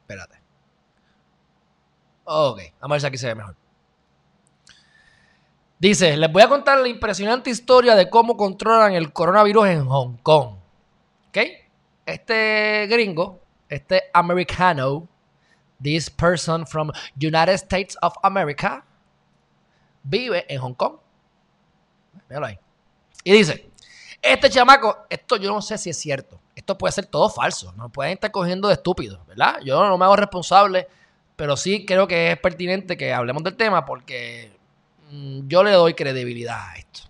[0.00, 0.40] Espérate.
[2.24, 3.56] Ok, vamos a ver si aquí se ve mejor.
[5.78, 10.16] Dice, les voy a contar la impresionante historia de cómo controlan el coronavirus en Hong
[10.16, 10.56] Kong.
[11.28, 11.38] ¿Ok?
[12.04, 15.06] Este gringo, este americano,
[15.82, 18.84] this person from United States of America,
[20.02, 20.96] vive en Hong Kong.
[22.28, 22.58] Míralo ahí.
[23.24, 23.70] Y dice,
[24.20, 26.40] este chamaco, esto yo no sé si es cierto.
[26.54, 27.72] Esto puede ser todo falso.
[27.76, 29.60] No pueden estar cogiendo de estúpidos, ¿verdad?
[29.64, 30.88] Yo no me hago responsable,
[31.36, 34.56] pero sí creo que es pertinente que hablemos del tema porque
[35.10, 37.02] mm, yo le doy credibilidad a esto.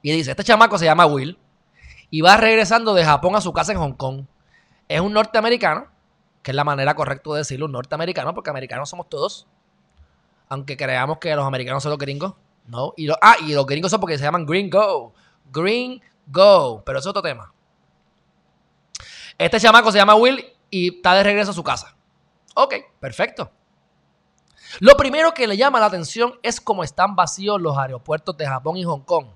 [0.00, 1.38] Y dice, este chamaco se llama Will
[2.10, 4.24] y va regresando de Japón a su casa en Hong Kong.
[4.88, 5.86] Es un norteamericano,
[6.42, 9.46] que es la manera correcta de decirlo, norteamericano, porque americanos somos todos.
[10.48, 12.34] Aunque creamos que los americanos son los gringos.
[12.66, 12.92] No.
[12.96, 15.14] Y ah, y los gringos son porque se llaman Green Go.
[15.50, 16.82] Green Go.
[16.84, 17.52] Pero es otro tema.
[19.38, 21.96] Este chamaco se llama Will y está de regreso a su casa.
[22.54, 23.50] Ok, perfecto.
[24.80, 28.76] Lo primero que le llama la atención es cómo están vacíos los aeropuertos de Japón
[28.76, 29.26] y Hong Kong.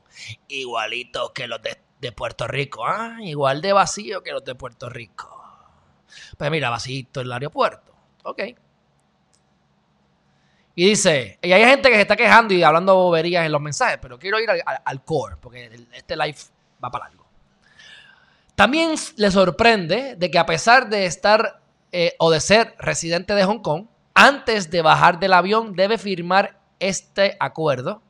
[0.49, 2.85] Igualito que los de, de Puerto Rico.
[2.87, 5.36] Ah, igual de vacío que los de Puerto Rico.
[6.37, 7.95] Pues mira, vacío el aeropuerto.
[8.25, 8.43] Ok.
[10.79, 13.99] Y dice, y hay gente que se está quejando y hablando boberías en los mensajes,
[14.01, 16.37] pero quiero ir al, core, porque este live
[16.85, 17.25] va para algo.
[18.55, 21.61] También le sorprende de que a pesar de estar
[21.93, 26.59] eh, o de ser residente de Hong Kong, antes de bajar del avión debe firmar
[26.79, 28.03] este acuerdo,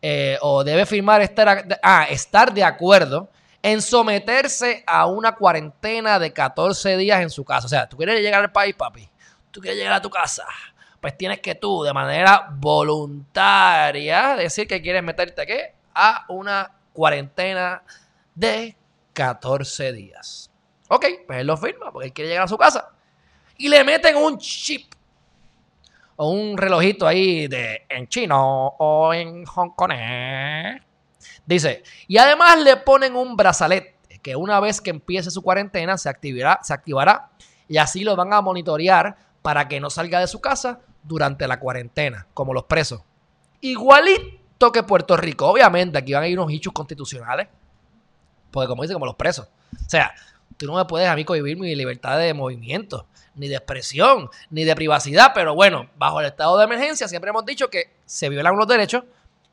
[0.00, 3.28] eh, o debe firmar estar, ah, estar de acuerdo
[3.66, 7.66] en someterse a una cuarentena de 14 días en su casa.
[7.66, 9.08] O sea, tú quieres llegar al país, papi,
[9.50, 10.46] tú quieres llegar a tu casa
[11.06, 15.74] pues tienes que tú, de manera voluntaria, decir que quieres meterte ¿qué?
[15.94, 17.82] a una cuarentena
[18.34, 18.76] de
[19.12, 20.50] 14 días.
[20.88, 22.90] Ok, pues él lo firma porque él quiere llegar a su casa.
[23.56, 24.92] Y le meten un chip
[26.16, 29.92] o un relojito ahí de en chino o en Kong.
[31.46, 36.08] Dice, y además le ponen un brazalete que una vez que empiece su cuarentena se
[36.08, 37.30] activará, se activará
[37.68, 41.60] y así lo van a monitorear para que no salga de su casa durante la
[41.60, 43.02] cuarentena, como los presos.
[43.60, 45.46] Igualito que Puerto Rico.
[45.46, 47.46] Obviamente, aquí van a ir unos hechos constitucionales.
[48.50, 49.46] Porque como dice, como los presos.
[49.74, 50.12] O sea,
[50.56, 53.06] tú no me puedes a mí cohibir mi libertad de movimiento,
[53.36, 55.30] ni de expresión, ni de privacidad.
[55.34, 59.04] Pero bueno, bajo el estado de emergencia siempre hemos dicho que se violan los derechos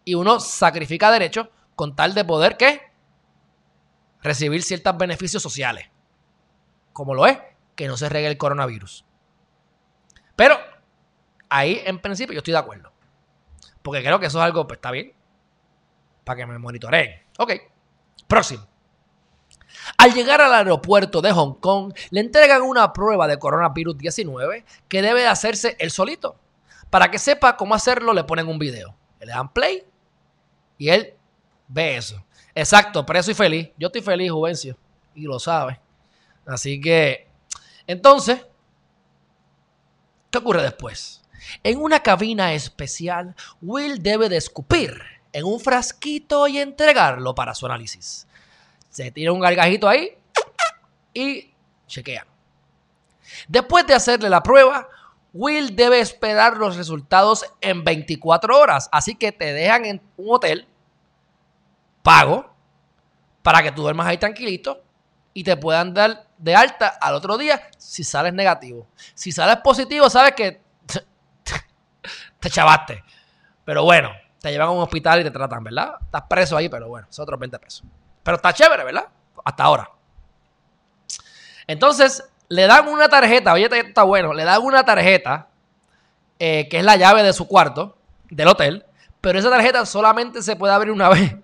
[0.05, 2.81] y uno sacrifica derechos con tal de poder, ¿qué?
[4.21, 5.89] Recibir ciertos beneficios sociales.
[6.93, 7.37] Como lo es,
[7.75, 9.05] que no se regue el coronavirus.
[10.35, 10.57] Pero
[11.55, 12.91] Ahí, en principio, yo estoy de acuerdo.
[13.83, 15.13] Porque creo que eso es algo, pues está bien.
[16.23, 17.21] Para que me monitoreen.
[17.37, 17.51] Ok.
[18.27, 18.65] Próximo.
[19.99, 25.03] Al llegar al aeropuerto de Hong Kong, le entregan una prueba de coronavirus 19 que
[25.03, 26.39] debe hacerse él solito.
[26.89, 28.95] Para que sepa cómo hacerlo, le ponen un video.
[29.19, 29.83] Le dan play
[30.79, 31.13] y él
[31.67, 32.23] ve eso.
[32.55, 33.69] Exacto, preso y feliz.
[33.77, 34.77] Yo estoy feliz, Juvencio.
[35.15, 35.79] Y lo sabe.
[36.45, 37.27] Así que,
[37.87, 38.45] entonces,
[40.29, 41.21] ¿qué ocurre después?
[41.63, 47.65] En una cabina especial, Will debe de escupir en un frasquito y entregarlo para su
[47.65, 48.27] análisis.
[48.89, 50.15] Se tira un gargajito ahí
[51.13, 51.51] y
[51.87, 52.25] chequea.
[53.47, 54.87] Después de hacerle la prueba,
[55.33, 58.87] Will debe esperar los resultados en 24 horas.
[58.91, 60.67] Así que te dejan en un hotel
[62.03, 62.53] pago
[63.41, 64.83] para que tú duermas ahí tranquilito
[65.33, 68.87] y te puedan dar de alta al otro día si sales negativo.
[69.15, 70.61] Si sales positivo, sabes que
[72.39, 73.03] te chavaste.
[73.65, 75.95] Pero bueno, te llevan a un hospital y te tratan, ¿verdad?
[76.01, 77.83] Estás preso ahí, pero bueno, son otros 20 pesos.
[78.21, 79.07] Pero está chévere, ¿verdad?
[79.43, 79.89] Hasta ahora.
[81.65, 85.47] Entonces, le dan una tarjeta, oye, está bueno, le dan una tarjeta
[86.39, 87.97] eh, que es la llave de su cuarto,
[88.29, 88.85] del hotel,
[89.21, 91.35] pero esa tarjeta solamente se puede abrir una vez.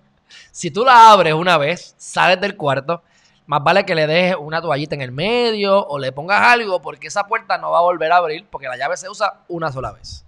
[0.50, 3.02] Si tú la abres una vez, sales del cuarto,
[3.46, 7.08] más vale que le dejes una toallita en el medio o le pongas algo porque
[7.08, 9.92] esa puerta no va a volver a abrir porque la llave se usa una sola
[9.92, 10.24] vez.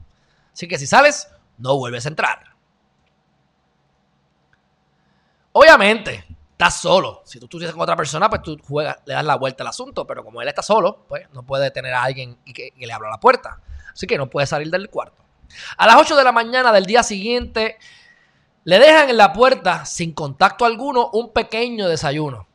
[0.53, 2.53] Así que si sales, no vuelves a entrar.
[5.53, 7.23] Obviamente, estás solo.
[7.25, 10.07] Si tú estuvieses con otra persona, pues tú juegas, le das la vuelta al asunto.
[10.07, 13.11] Pero como él está solo, pues no puede tener a alguien que, que le abra
[13.11, 13.61] la puerta.
[13.93, 15.23] Así que no puede salir del cuarto.
[15.77, 17.79] A las 8 de la mañana del día siguiente,
[18.65, 22.47] le dejan en la puerta, sin contacto alguno, un pequeño desayuno.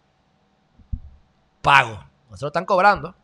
[1.61, 2.03] Pago.
[2.29, 3.15] No se lo están cobrando.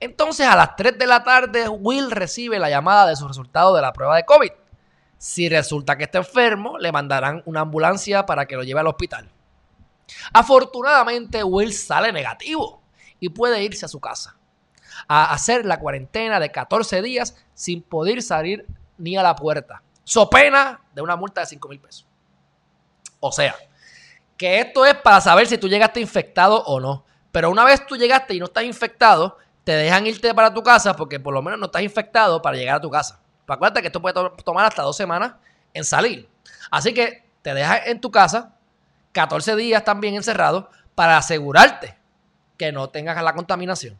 [0.00, 3.82] Entonces, a las 3 de la tarde, Will recibe la llamada de su resultado de
[3.82, 4.50] la prueba de COVID.
[5.18, 9.28] Si resulta que está enfermo, le mandarán una ambulancia para que lo lleve al hospital.
[10.32, 12.80] Afortunadamente, Will sale negativo
[13.18, 14.36] y puede irse a su casa
[15.06, 19.82] a hacer la cuarentena de 14 días sin poder salir ni a la puerta.
[20.08, 22.06] So pena de una multa de 5 mil pesos.
[23.20, 23.54] O sea,
[24.38, 27.04] que esto es para saber si tú llegaste infectado o no.
[27.30, 30.96] Pero una vez tú llegaste y no estás infectado, te dejan irte para tu casa
[30.96, 33.20] porque por lo menos no estás infectado para llegar a tu casa.
[33.44, 34.14] Pero acuérdate que esto puede
[34.46, 35.34] tomar hasta dos semanas
[35.74, 36.26] en salir.
[36.70, 38.56] Así que te dejas en tu casa
[39.12, 41.98] 14 días también encerrado para asegurarte
[42.56, 43.98] que no tengas la contaminación.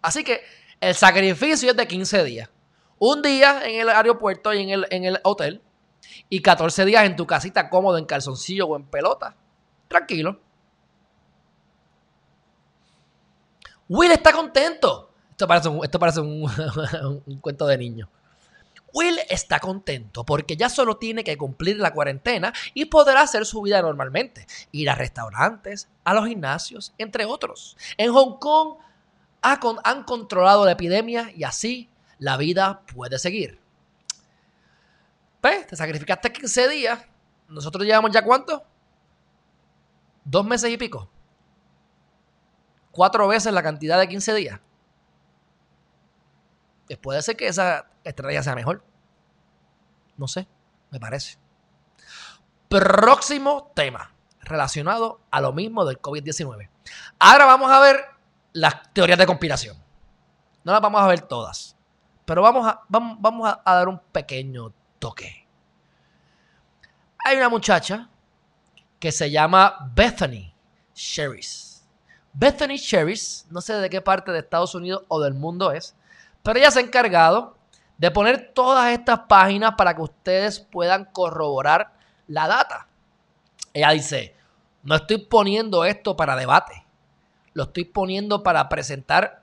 [0.00, 0.44] Así que
[0.80, 2.48] el sacrificio es de 15 días.
[3.00, 5.62] Un día en el aeropuerto y en el, en el hotel
[6.28, 9.34] y 14 días en tu casita cómodo en calzoncillo o en pelota.
[9.88, 10.38] Tranquilo.
[13.88, 15.10] Will está contento.
[15.30, 18.08] Esto parece un, esto parece un, cuento de niño.
[18.92, 23.62] Will está contento porque ya solo tiene que cumplir la cuarentena y podrá hacer su
[23.62, 24.46] vida normalmente.
[24.72, 27.76] Ir a restaurantes, a los gimnasios, entre otros.
[27.96, 28.74] En Hong Kong
[29.40, 31.89] han controlado la epidemia y así
[32.20, 33.60] la vida puede seguir.
[35.40, 37.00] Pues, te sacrificaste 15 días.
[37.48, 38.62] Nosotros llevamos ya cuánto?
[40.24, 41.10] Dos meses y pico
[42.90, 44.60] cuatro veces la cantidad de 15 días,
[46.86, 48.84] pues puede ser que esa estrategia sea mejor.
[50.16, 50.48] No sé,
[50.90, 51.38] me parece.
[52.68, 56.68] Próximo tema relacionado a lo mismo del COVID-19.
[57.18, 58.04] Ahora vamos a ver
[58.52, 59.76] las teorías de conspiración.
[60.64, 61.76] No las vamos a ver todas,
[62.30, 65.48] pero vamos a, vamos, vamos a, dar un pequeño toque.
[67.24, 68.08] Hay una muchacha
[69.00, 70.54] que se llama Bethany
[70.94, 71.84] Sherris.
[72.32, 75.96] Bethany Cherries, no sé de qué parte de Estados Unidos o del mundo es,
[76.44, 77.56] pero ella se ha encargado
[77.98, 81.94] de poner todas estas páginas para que ustedes puedan corroborar
[82.28, 82.86] la data.
[83.74, 84.36] Ella dice,
[84.84, 86.86] no estoy poniendo esto para debate,
[87.54, 89.42] lo estoy poniendo para presentar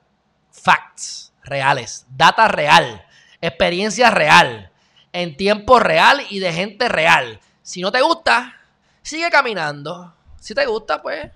[0.50, 3.04] facts reales, data real,
[3.40, 4.70] experiencia real,
[5.12, 7.40] en tiempo real y de gente real.
[7.62, 8.56] Si no te gusta,
[9.02, 10.14] sigue caminando.
[10.38, 11.30] Si te gusta, pues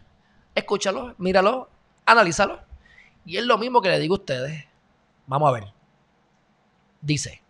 [0.55, 1.69] escúchalo, míralo,
[2.07, 2.61] analízalo.
[3.25, 4.65] Y es lo mismo que le digo a ustedes.
[5.27, 5.65] Vamos a ver.
[7.01, 7.43] Dice.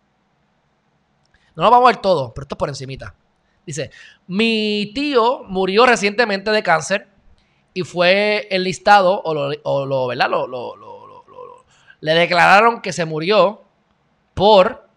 [1.55, 3.15] No lo vamos a ver todo, pero esto es por encimita.
[3.65, 3.91] Dice,
[4.27, 7.07] mi tío murió recientemente de cáncer
[7.73, 10.29] y fue enlistado, o lo, o lo ¿verdad?
[10.29, 10.75] Lo, lo,
[12.03, 13.63] le declararon que se murió
[14.33, 14.89] por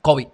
[0.00, 0.28] COVID.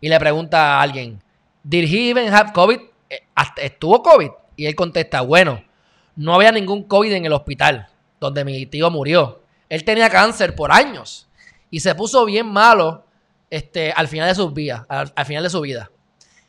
[0.00, 1.20] Y le pregunta a alguien,
[1.64, 2.78] ¿Did he even have COVID?
[3.10, 3.22] Eh,
[3.56, 4.30] ¿Estuvo COVID?
[4.54, 5.64] Y él contesta, bueno,
[6.14, 7.88] no había ningún COVID en el hospital
[8.20, 9.42] donde mi tío murió.
[9.68, 11.26] Él tenía cáncer por años
[11.68, 13.06] Y se puso bien malo
[13.50, 15.90] este, al final de sus vidas, al, al final de su vida.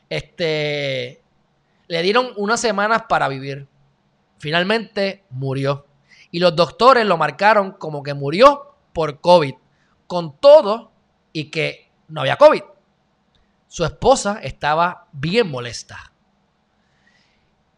[0.10, 1.24] Este,
[1.88, 3.66] le dieron unas semanas para vivir.
[4.38, 5.88] Finalmente murió.
[6.36, 9.56] Y los doctores lo marcaron como que murió por COVID.
[10.06, 10.92] Con todo
[11.32, 12.62] y que no había COVID.
[13.68, 16.12] Su esposa estaba bien molesta.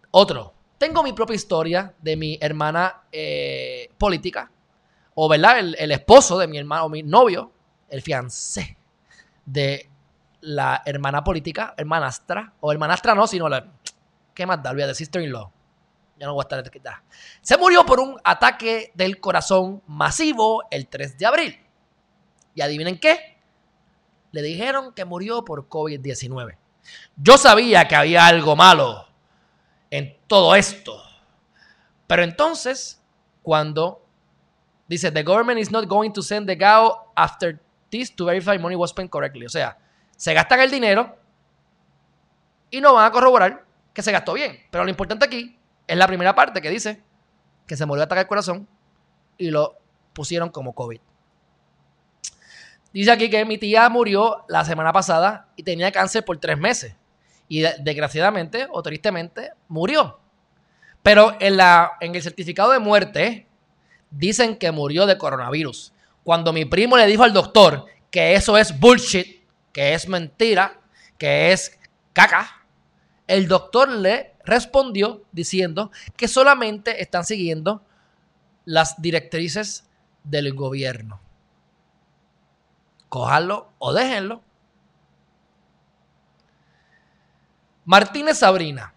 [0.10, 0.56] Otro.
[0.80, 4.50] Tengo mi propia historia de mi hermana eh, política.
[5.14, 5.60] O, ¿verdad?
[5.60, 7.52] El, esposo de mi hermano, mi novio,
[7.90, 8.76] el fiancé
[9.46, 9.88] de
[10.42, 13.68] la hermana política, hermanastra, o hermanastra no, sino la,
[14.34, 14.74] ¿qué más da?
[14.74, 15.52] de sister-in-law.
[16.20, 17.04] Ya no voy a estar.
[17.42, 21.60] Se murió por un ataque del corazón masivo el 3 de abril.
[22.56, 23.38] Y adivinen qué?
[24.32, 26.58] Le dijeron que murió por COVID-19.
[27.18, 29.08] Yo sabía que había algo malo
[29.92, 31.02] en todo esto.
[32.08, 33.02] Pero entonces,
[33.44, 34.04] cuando
[34.88, 37.60] dice, the government is not going to send the GAO after
[37.90, 39.46] this to verify money was spent correctly.
[39.46, 39.78] O sea,
[40.16, 41.16] se gastan el dinero
[42.72, 44.66] y no van a corroborar que se gastó bien.
[44.72, 45.57] Pero lo importante aquí
[45.88, 47.02] es la primera parte que dice
[47.66, 48.68] que se murió de ataque al corazón
[49.38, 49.78] y lo
[50.14, 51.00] pusieron como COVID.
[52.94, 56.96] Dice aquí que mi tía murió la semana pasada y tenía cáncer por tres meses.
[57.50, 60.20] Y desgraciadamente o tristemente murió.
[61.04, 63.48] Pero en, la, en el certificado de muerte
[64.10, 65.94] dicen que murió de coronavirus.
[66.24, 70.80] Cuando mi primo le dijo al doctor que eso es bullshit, que es mentira,
[71.18, 71.80] que es
[72.14, 72.66] caca,
[73.28, 77.84] el doctor le respondió diciendo que solamente están siguiendo
[78.66, 79.88] las directrices
[80.24, 81.20] del gobierno.
[83.10, 84.42] Cójanlo o déjenlo.
[87.86, 88.94] Martínez Sabrina.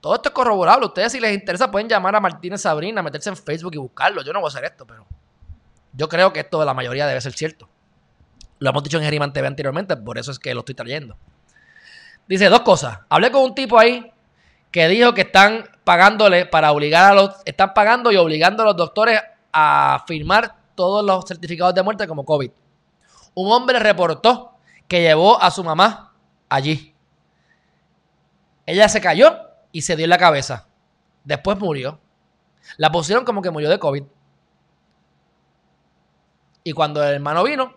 [0.00, 0.86] Todo esto es corroborable.
[0.86, 4.22] Ustedes si les interesa pueden llamar a Martínez Sabrina, meterse en Facebook y buscarlo.
[4.22, 5.06] Yo no voy a hacer esto, pero
[5.92, 7.68] yo creo que esto de la mayoría debe ser cierto.
[8.58, 11.16] Lo hemos dicho en Geriman TV anteriormente, por eso es que lo estoy trayendo.
[12.26, 13.00] Dice dos cosas.
[13.08, 14.12] Hablé con un tipo ahí
[14.76, 17.30] que dijo que están pagándole para obligar a los.
[17.46, 19.18] Están pagando y obligando a los doctores
[19.50, 22.50] a firmar todos los certificados de muerte como COVID.
[23.32, 26.12] Un hombre reportó que llevó a su mamá
[26.50, 26.94] allí.
[28.66, 30.66] Ella se cayó y se dio en la cabeza.
[31.24, 31.98] Después murió.
[32.76, 34.04] La pusieron como que murió de COVID.
[36.64, 37.72] Y cuando el hermano vino,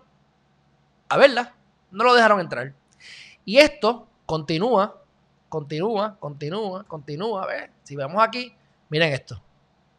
[1.08, 1.54] a verla,
[1.92, 2.74] no lo dejaron entrar.
[3.46, 5.02] Y esto continúa,
[5.50, 7.44] continúa, continúa, continúa.
[7.44, 8.54] A ver, si vemos aquí,
[8.90, 9.42] miren esto.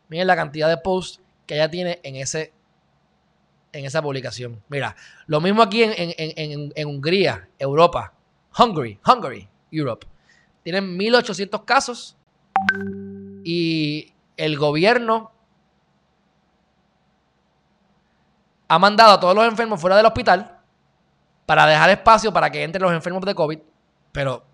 [0.09, 2.53] Miren la cantidad de posts que ella tiene en ese
[3.73, 4.63] en esa publicación.
[4.69, 4.97] Mira,
[5.27, 8.13] lo mismo aquí en, en, en, Hungría, Europa,
[8.59, 10.07] Hungary, Hungary, Europe.
[10.65, 12.17] Tienen 1800 casos
[13.45, 15.31] y el gobierno
[18.69, 20.59] ha mandado a todos los enfermos fuera del hospital
[21.47, 23.59] para dejar espacio para que entren los enfermos de COVID,
[24.13, 24.45] pero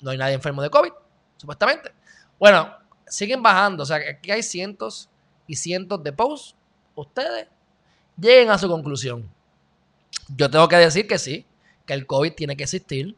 [0.00, 0.92] no hay nadie enfermo de COVID,
[1.36, 1.92] supuestamente.
[2.38, 2.74] Bueno,
[3.06, 5.08] siguen bajando, o sea, aquí hay cientos
[5.46, 6.54] y cientos de posts.
[6.94, 7.48] Ustedes
[8.16, 9.28] lleguen a su conclusión.
[10.36, 11.46] Yo tengo que decir que sí,
[11.86, 13.16] que el COVID tiene que existir.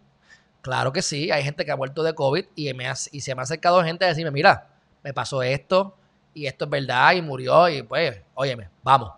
[0.62, 3.40] Claro que sí, hay gente que ha muerto de COVID y, me y se me
[3.40, 4.68] ha acercado gente a decirme, mira,
[5.02, 5.96] me pasó esto
[6.34, 9.12] y esto es verdad y murió y pues, óyeme, vamos.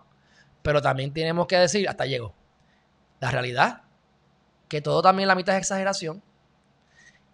[0.61, 2.33] Pero también tenemos que decir, hasta llegó.
[3.19, 3.81] La realidad,
[4.69, 6.23] que todo también la mitad es exageración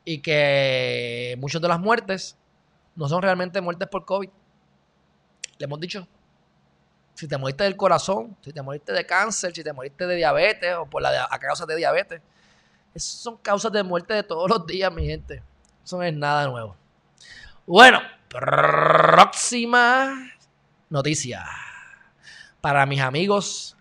[0.10, 2.36] y que muchas de las muertes
[2.96, 4.28] no son realmente muertes por COVID.
[5.60, 6.08] Le hemos dicho,
[7.14, 10.74] si te moriste del corazón, si te moriste de cáncer, si te moriste de diabetes
[10.78, 12.24] o por la a causa de diabetes,
[12.96, 15.44] esas son causas de muerte de todos los días, mi gente.
[15.86, 16.76] Eso no es nada nuevo.
[17.68, 18.00] Bueno,
[18.30, 20.12] próxima
[20.90, 21.46] noticia.
[22.62, 23.78] Para mis amigos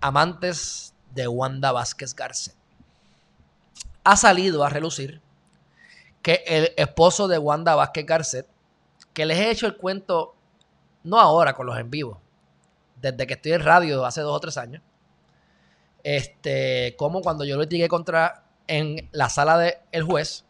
[0.00, 2.54] amantes de Wanda Vázquez Garcet.
[4.04, 5.25] Ha salido a relucir
[6.26, 8.48] que el esposo de Wanda Vázquez Garcet,
[9.12, 10.34] que les he hecho el cuento,
[11.04, 12.20] no ahora con los en vivo,
[13.00, 14.82] desde que estoy en radio hace dos o tres años,
[16.02, 20.44] este, como cuando yo lo litigué contra en la sala del juez,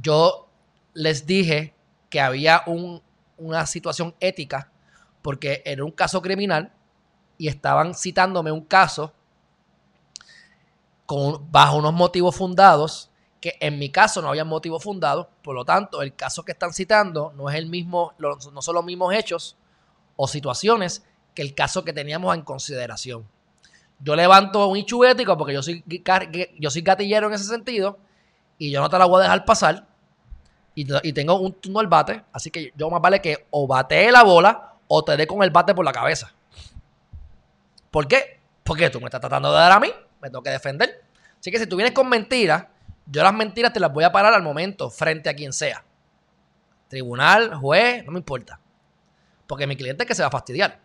[0.00, 0.48] yo
[0.94, 1.74] les dije
[2.08, 2.62] que había
[3.36, 4.72] una situación ética
[5.20, 6.72] porque era un caso criminal
[7.36, 9.12] y estaban citándome un caso
[11.50, 13.11] bajo unos motivos fundados,
[13.42, 16.72] que en mi caso no había motivos fundados, por lo tanto, el caso que están
[16.72, 19.56] citando no es el mismo, no son los mismos hechos
[20.14, 23.26] o situaciones que el caso que teníamos en consideración.
[23.98, 25.00] Yo levanto un hecho
[25.36, 25.82] porque yo soy,
[26.60, 27.98] yo soy gatillero en ese sentido
[28.58, 29.88] y yo no te la voy a dejar pasar
[30.76, 34.12] y, y tengo un turno al bate, así que yo más vale que o batee
[34.12, 36.32] la bola o te dé con el bate por la cabeza.
[37.90, 38.38] ¿Por qué?
[38.62, 39.88] Porque tú me estás tratando de dar a mí,
[40.20, 41.02] me tengo que defender.
[41.40, 42.66] Así que si tú vienes con mentiras,
[43.06, 45.84] yo las mentiras te las voy a parar al momento, frente a quien sea.
[46.88, 48.60] Tribunal, juez, no me importa.
[49.46, 50.80] Porque mi cliente es que se va a fastidiar.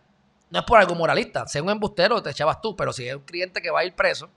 [0.50, 1.46] No es por algo moralista.
[1.46, 2.74] Sea un embustero, te echabas tú.
[2.76, 4.30] Pero si es un cliente que va a ir preso,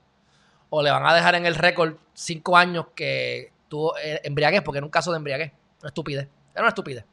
[0.69, 4.77] o le van a dejar en el récord cinco años que tuvo eh, embriaguez, porque
[4.77, 5.51] era un caso de embriaguez.
[5.82, 6.27] Una estupidez.
[6.53, 7.05] Era una estupidez.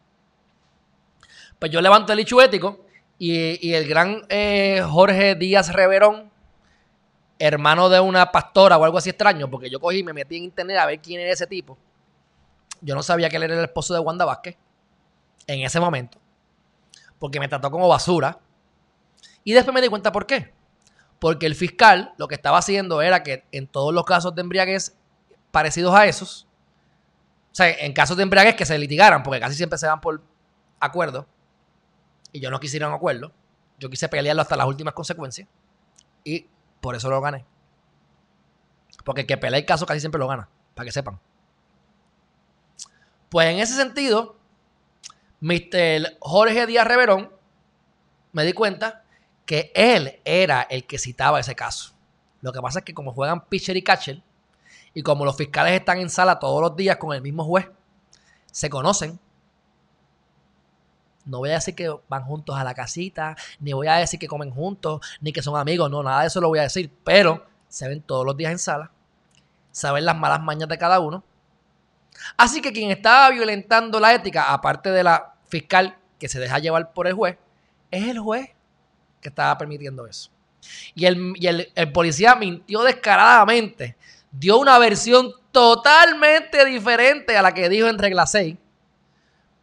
[1.59, 2.85] Pues yo levanto el hecho ético
[3.19, 6.28] y, el gran eh, Jorge Díaz Reverón,
[7.39, 10.45] hermano de una pastora o algo así extraño, porque yo cogí y me metí en
[10.45, 11.79] internet a ver quién era ese tipo.
[12.81, 14.57] Yo no sabía que él era el esposo de Wanda Vázquez
[15.47, 16.19] en ese momento,
[17.19, 18.39] porque me trató como basura.
[19.45, 20.53] Y después me di cuenta por qué.
[21.19, 24.97] Porque el fiscal lo que estaba haciendo era que en todos los casos de embriaguez
[25.51, 26.47] parecidos a esos,
[27.51, 30.23] o sea, en casos de embriaguez que se litigaran, porque casi siempre se dan por
[30.79, 31.27] acuerdo,
[32.31, 33.33] y yo no quisiera un acuerdo,
[33.79, 35.49] yo quise pelearlo hasta las últimas consecuencias,
[36.23, 36.47] y
[36.81, 37.45] por eso lo gané.
[39.05, 41.21] Porque el que pelea el caso casi siempre lo gana, para que sepan.
[43.29, 44.37] Pues en ese sentido,
[45.41, 46.17] Mr.
[46.21, 47.31] Jorge Díaz Reverón,
[48.33, 49.05] me di cuenta
[49.47, 51.95] que él era el que citaba ese caso.
[52.41, 54.23] Lo que pasa es que como juegan pitcher y catcher,
[54.95, 57.69] y como los fiscales están en sala todos los días con el mismo juez,
[58.51, 59.19] se conocen.
[61.29, 64.27] No voy a decir que van juntos a la casita, ni voy a decir que
[64.27, 67.47] comen juntos, ni que son amigos, no, nada de eso lo voy a decir, pero
[67.69, 68.91] se ven todos los días en sala,
[69.71, 71.23] saben las malas mañas de cada uno.
[72.37, 76.93] Así que quien estaba violentando la ética, aparte de la fiscal que se deja llevar
[76.93, 77.37] por el juez,
[77.91, 78.51] es el juez
[79.21, 80.31] que estaba permitiendo eso.
[80.95, 83.97] Y el, el policía mintió descaradamente
[84.31, 88.57] dio una versión totalmente diferente a la que dijo en regla 6.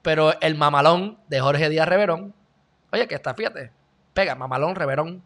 [0.06, 2.36] Pero el mamalón de Jorge Díaz Reverón,
[2.92, 3.72] oye, que está, fíjate,
[4.14, 5.24] pega, mamalón Reverón,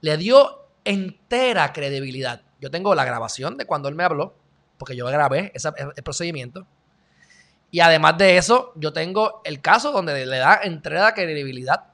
[0.00, 2.40] le dio entera credibilidad.
[2.58, 4.34] Yo tengo la grabación de cuando él me habló,
[4.78, 5.70] porque yo grabé ese,
[6.02, 6.66] procedimiento.
[7.70, 11.84] Y además de eso, yo tengo el caso donde le da entera credibilidad.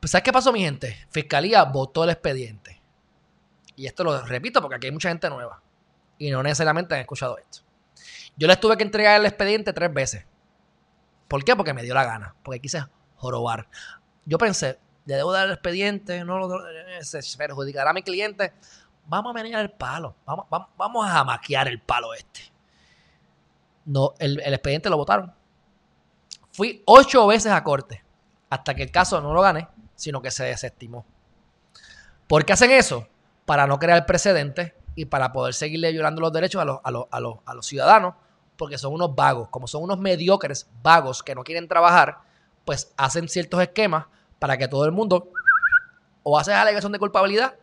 [0.00, 0.96] Pues, ¿sabes qué pasó, mi gente?
[1.10, 2.80] Fiscalía votó el expediente
[3.76, 5.60] y esto lo repito porque aquí hay mucha gente nueva
[6.16, 7.67] y no necesariamente han escuchado esto.
[8.38, 10.24] Yo les tuve que entregar el expediente tres veces.
[11.26, 11.54] ¿Por qué?
[11.54, 12.82] Porque me dio la gana, porque quise
[13.16, 13.68] jorobar.
[14.24, 16.62] Yo pensé, le debo dar el expediente, no lo
[17.02, 18.54] se perjudicará a mi cliente.
[19.06, 22.40] Vamos a venir el palo, vamos, a maquiar el palo este.
[23.84, 25.34] No, el, expediente lo votaron.
[26.52, 28.02] Fui ocho veces a corte
[28.48, 31.04] hasta que el caso no lo gané, sino que se desestimó.
[32.26, 33.06] ¿Por qué hacen eso?
[33.48, 38.12] para no crear precedentes y para poder seguirle violando los derechos a, los, ciudadanos,
[38.58, 42.18] porque son unos vagos, como son unos mediocres vagos que no quieren trabajar,
[42.64, 44.06] pues hacen ciertos esquemas
[44.38, 45.30] para que todo el mundo
[46.24, 47.54] o haces alegación de culpabilidad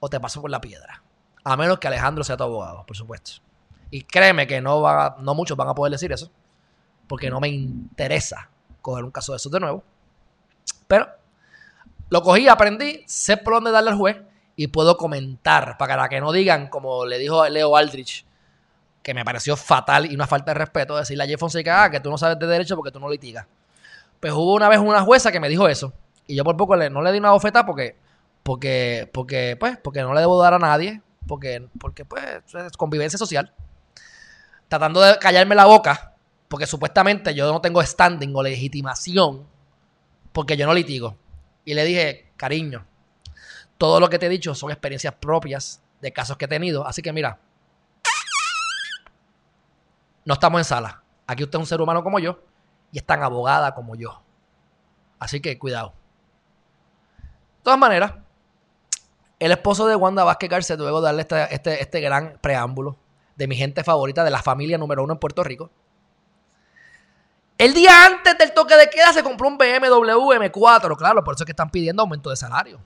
[0.00, 1.02] o te paso por la piedra.
[1.44, 3.40] A menos que Alejandro sea tu abogado, por supuesto.
[3.90, 6.30] Y créeme que no, va, no muchos van a poder decir eso,
[7.06, 8.50] porque no me interesa
[8.82, 9.84] coger un caso de esos de nuevo.
[10.88, 11.08] Pero
[12.10, 14.16] lo cogí, aprendí, sé por dónde darle al juez
[14.56, 18.26] y puedo comentar para que no digan, como le dijo Leo Aldrich,
[19.08, 21.98] que me pareció fatal y una falta de respeto, decirle a Jeff Fonseca ah, que
[21.98, 23.46] tú no sabes de derecho porque tú no litigas.
[24.20, 25.94] Pues hubo una vez una jueza que me dijo eso
[26.26, 27.96] y yo por poco no le di una bofeta porque,
[28.42, 33.18] porque, porque, pues, porque no le debo dar a nadie, porque, porque pues, es convivencia
[33.18, 33.54] social.
[34.68, 36.12] Tratando de callarme la boca,
[36.48, 39.46] porque supuestamente yo no tengo standing o legitimación,
[40.34, 41.16] porque yo no litigo.
[41.64, 42.84] Y le dije, cariño,
[43.78, 46.86] todo lo que te he dicho son experiencias propias de casos que he tenido.
[46.86, 47.38] Así que mira,
[50.28, 51.02] no estamos en sala.
[51.26, 52.38] Aquí usted es un ser humano como yo
[52.92, 54.20] y es tan abogada como yo.
[55.18, 55.94] Así que cuidado.
[57.16, 58.12] De todas maneras,
[59.38, 62.98] el esposo de Wanda Vázquez García, luego de darle este, este, este, gran preámbulo
[63.36, 65.70] de mi gente favorita, de la familia número uno en Puerto Rico,
[67.56, 70.94] el día antes del toque de queda se compró un BMW M4.
[70.98, 72.80] Claro, por eso es que están pidiendo aumento de salario.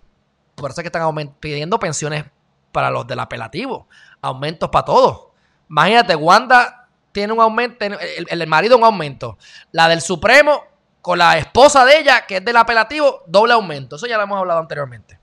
[0.55, 2.25] Por eso es que están pidiendo pensiones
[2.71, 3.89] para los del apelativo.
[4.21, 5.27] Aumentos para todos.
[5.69, 6.82] Imagínate, Wanda
[7.13, 9.39] tiene un aumento, el, marido un aumento.
[9.71, 10.65] La del Supremo
[11.01, 13.97] con la esposa de ella, que es del apelativo, doble aumento.
[13.97, 15.19] Eso ya lo hemos hablado anteriormente.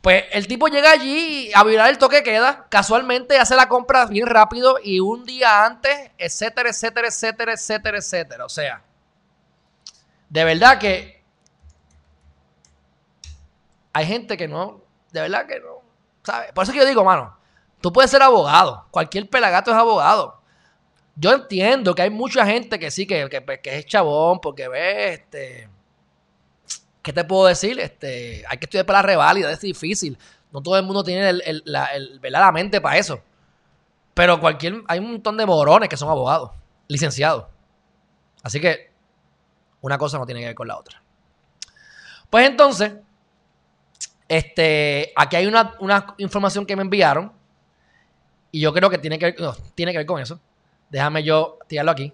[0.00, 4.28] Pues el tipo llega allí a violar el toque queda, casualmente hace la compra bien
[4.28, 8.44] rápido y un día antes, etcétera, etcétera, etcétera, etcétera, etcétera.
[8.44, 8.84] O sea,
[10.28, 11.24] de verdad que
[13.92, 15.82] hay gente que no, de verdad que no,
[16.22, 16.52] ¿sabes?
[16.52, 17.36] Por eso que yo digo, mano,
[17.80, 20.40] tú puedes ser abogado, cualquier pelagato es abogado.
[21.14, 23.28] Yo entiendo que hay mucha gente que sí, que,
[23.62, 25.68] que, es chabón, porque ve, este,
[27.02, 27.80] ¿qué te puedo decir?
[27.80, 30.18] Este, hay que estudiar para la reválida, es difícil.
[30.52, 31.88] No todo el mundo tiene el, la,
[32.22, 33.20] la mente para eso.
[34.12, 36.50] Pero cualquier, hay un montón de morones que son abogados,
[36.88, 37.46] licenciados.
[38.42, 38.90] Así que
[39.80, 41.02] una cosa no tiene que ver con la otra.
[42.30, 42.92] Pues entonces,
[44.28, 45.76] este, aquí hay una,
[46.18, 47.32] información que me enviaron
[48.56, 49.36] y yo creo que tiene que ver,
[49.74, 50.40] tiene que ver con eso.
[50.88, 52.10] Déjame yo tirarlo aquí.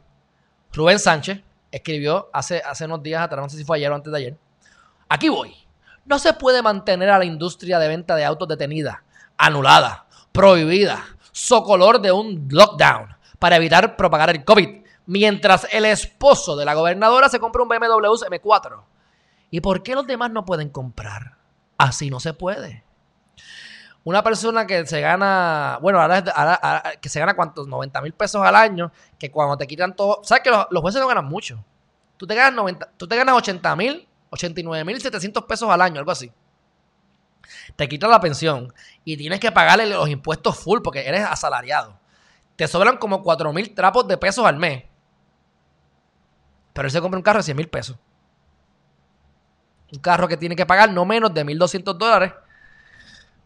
[0.73, 1.41] Rubén Sánchez
[1.71, 4.37] escribió hace, hace unos días atrás, no sé si fue ayer o antes de ayer.
[5.09, 5.55] Aquí voy.
[6.05, 9.05] No se puede mantener a la industria de venta de autos detenida,
[9.39, 16.65] anulada, prohibida, socolor de un lockdown para evitar propagar el COVID, mientras el esposo de
[16.65, 18.83] la gobernadora se compra un BMW M4.
[19.53, 21.37] ¿Y por qué los demás no pueden comprar?
[21.79, 22.83] Así no se puede.
[24.05, 28.57] Una persona que se gana, bueno, ahora, que se gana cuántos, 90 mil pesos al
[28.57, 31.65] año, que cuando te quitan todo, ¿sabes que los, jueces no ganan mucho?
[32.17, 35.99] Tú te ganas, 90, tú te ganas 80 mil, 89 mil 700 pesos al año,
[35.99, 36.33] algo así
[37.77, 38.73] te quitan la pensión
[39.05, 41.99] y tienes que pagarle los impuestos full porque eres asalariado.
[42.57, 44.85] Te sobran como 4 mil trapos de pesos al mes.
[46.73, 47.97] Pero él se compra un carro de 100 mil pesos.
[49.93, 52.33] Un carro que tiene que pagar no menos de 1.200 dólares.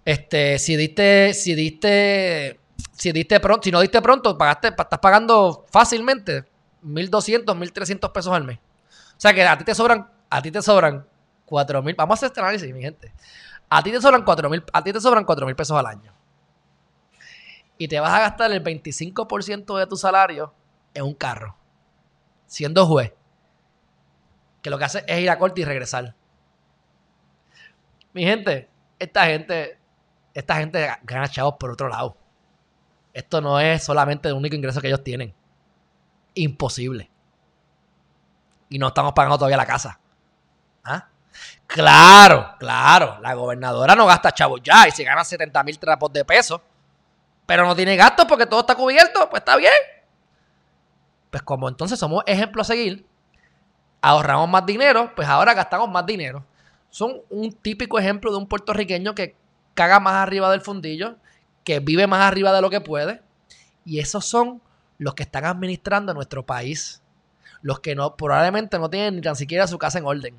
[0.06, 2.60] Este, si diste, si diste,
[2.92, 6.44] si diste pronto, si no diste pronto, pagaste, estás pagando fácilmente
[6.84, 8.60] 1.200, 1.300 pesos al mes.
[8.86, 11.04] O sea que a ti te sobran, a ti te sobran
[11.44, 11.96] 4 mil.
[11.96, 13.12] Vamos a hacer este análisis, mi gente.
[13.68, 16.14] A ti te sobran 4 mil, a ti te sobran 4 mil pesos al año.
[17.76, 20.54] Y te vas a gastar el 25% de tu salario
[20.94, 21.56] en un carro.
[22.46, 23.12] Siendo juez.
[24.62, 26.14] Que lo que hace es ir a corte y regresar.
[28.12, 28.68] Mi gente,
[29.00, 29.80] esta gente,
[30.36, 32.14] esta gente gana chavos por otro lado.
[33.14, 35.34] Esto no es solamente el único ingreso que ellos tienen.
[36.34, 37.10] Imposible.
[38.68, 39.98] Y no estamos pagando todavía la casa.
[40.84, 41.08] ¿Ah?
[41.66, 46.22] Claro, claro, la gobernadora no gasta chavos ya y se gana 70 mil trapos de
[46.22, 46.60] peso,
[47.46, 49.72] pero no tiene gastos porque todo está cubierto, pues está bien.
[51.30, 53.06] Pues como entonces somos ejemplo a seguir,
[54.02, 56.44] ahorramos más dinero, pues ahora gastamos más dinero.
[56.90, 59.45] Son un típico ejemplo de un puertorriqueño que
[59.76, 61.18] caga más arriba del fundillo,
[61.62, 63.22] que vive más arriba de lo que puede,
[63.84, 64.60] y esos son
[64.98, 67.02] los que están administrando nuestro país,
[67.62, 70.36] los que no probablemente no tienen ni tan siquiera su casa en orden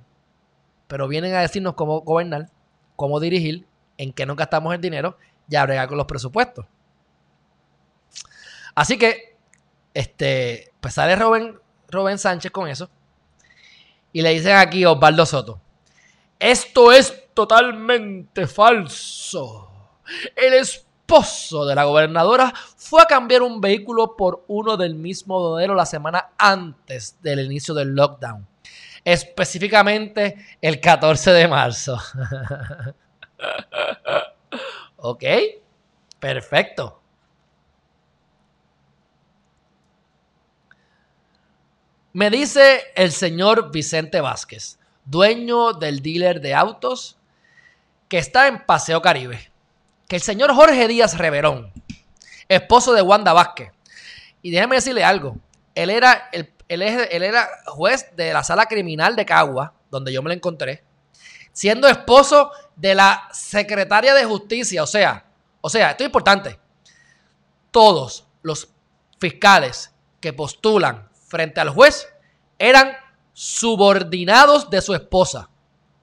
[0.88, 2.50] pero vienen a decirnos cómo gobernar,
[2.96, 3.68] cómo dirigir,
[3.98, 5.18] en qué no gastamos el dinero
[5.50, 6.66] y a bregar con los presupuestos.
[8.74, 9.38] Así que,
[9.94, 12.90] este, pues sale Rubén, Sánchez con eso.
[14.14, 15.60] Y le dicen aquí Osvaldo Soto.
[16.40, 19.70] Esto es totalmente falso.
[20.36, 25.76] El esposo de la gobernadora fue a cambiar un vehículo por uno del mismo modelo
[25.76, 28.48] la semana antes del inicio del lockdown
[29.08, 31.98] específicamente el 14 de marzo.
[34.98, 35.24] ok,
[36.20, 37.02] perfecto.
[42.12, 44.77] Me dice el señor Vicente Vázquez,
[45.08, 47.18] dueño del dealer de autos,
[48.08, 49.51] que está en Paseo Caribe,
[50.08, 51.72] que el señor Jorge Díaz Reverón,
[52.47, 53.72] esposo de Wanda Vázquez,
[54.41, 55.36] y déjeme decirle algo,
[55.74, 60.30] él era el él, era juez de la sala criminal de Cagua, donde yo me
[60.30, 60.84] lo encontré,
[61.53, 64.84] siendo esposo de la secretaria de justicia.
[64.84, 65.26] O sea,
[65.62, 66.60] o sea, esto es importante.
[67.72, 68.70] Todos los
[69.20, 72.08] fiscales que postulan frente al juez
[72.60, 72.95] eran
[73.40, 75.48] subordinados de su esposa.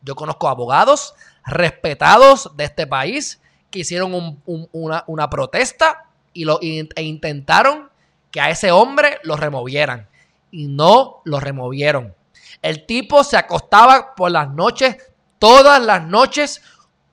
[0.03, 1.14] Yo conozco abogados
[1.45, 3.41] respetados de este país
[3.72, 7.91] que hicieron una, protesta y lo, e intentaron
[8.30, 10.09] que a ese hombre lo removieran
[10.53, 12.14] y no lo removieron.
[12.62, 14.99] El tipo se acostaba por las noches,
[15.41, 16.62] todas las noches,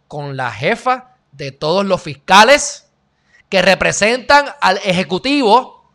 [0.07, 2.91] con la jefa de todos los fiscales
[3.49, 5.89] que representan al Ejecutivo,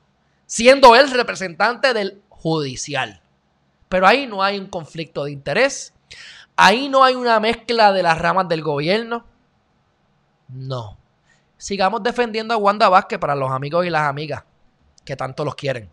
[0.47, 3.22] siendo él representante del judicial.
[3.89, 5.95] Pero ahí no hay un conflicto de interés.
[6.57, 9.26] Ahí no hay una mezcla de las ramas del gobierno.
[10.49, 10.97] No.
[11.57, 14.45] Sigamos defendiendo a Wanda Vázquez para los amigos y las amigas
[15.05, 15.91] que tanto los quieren.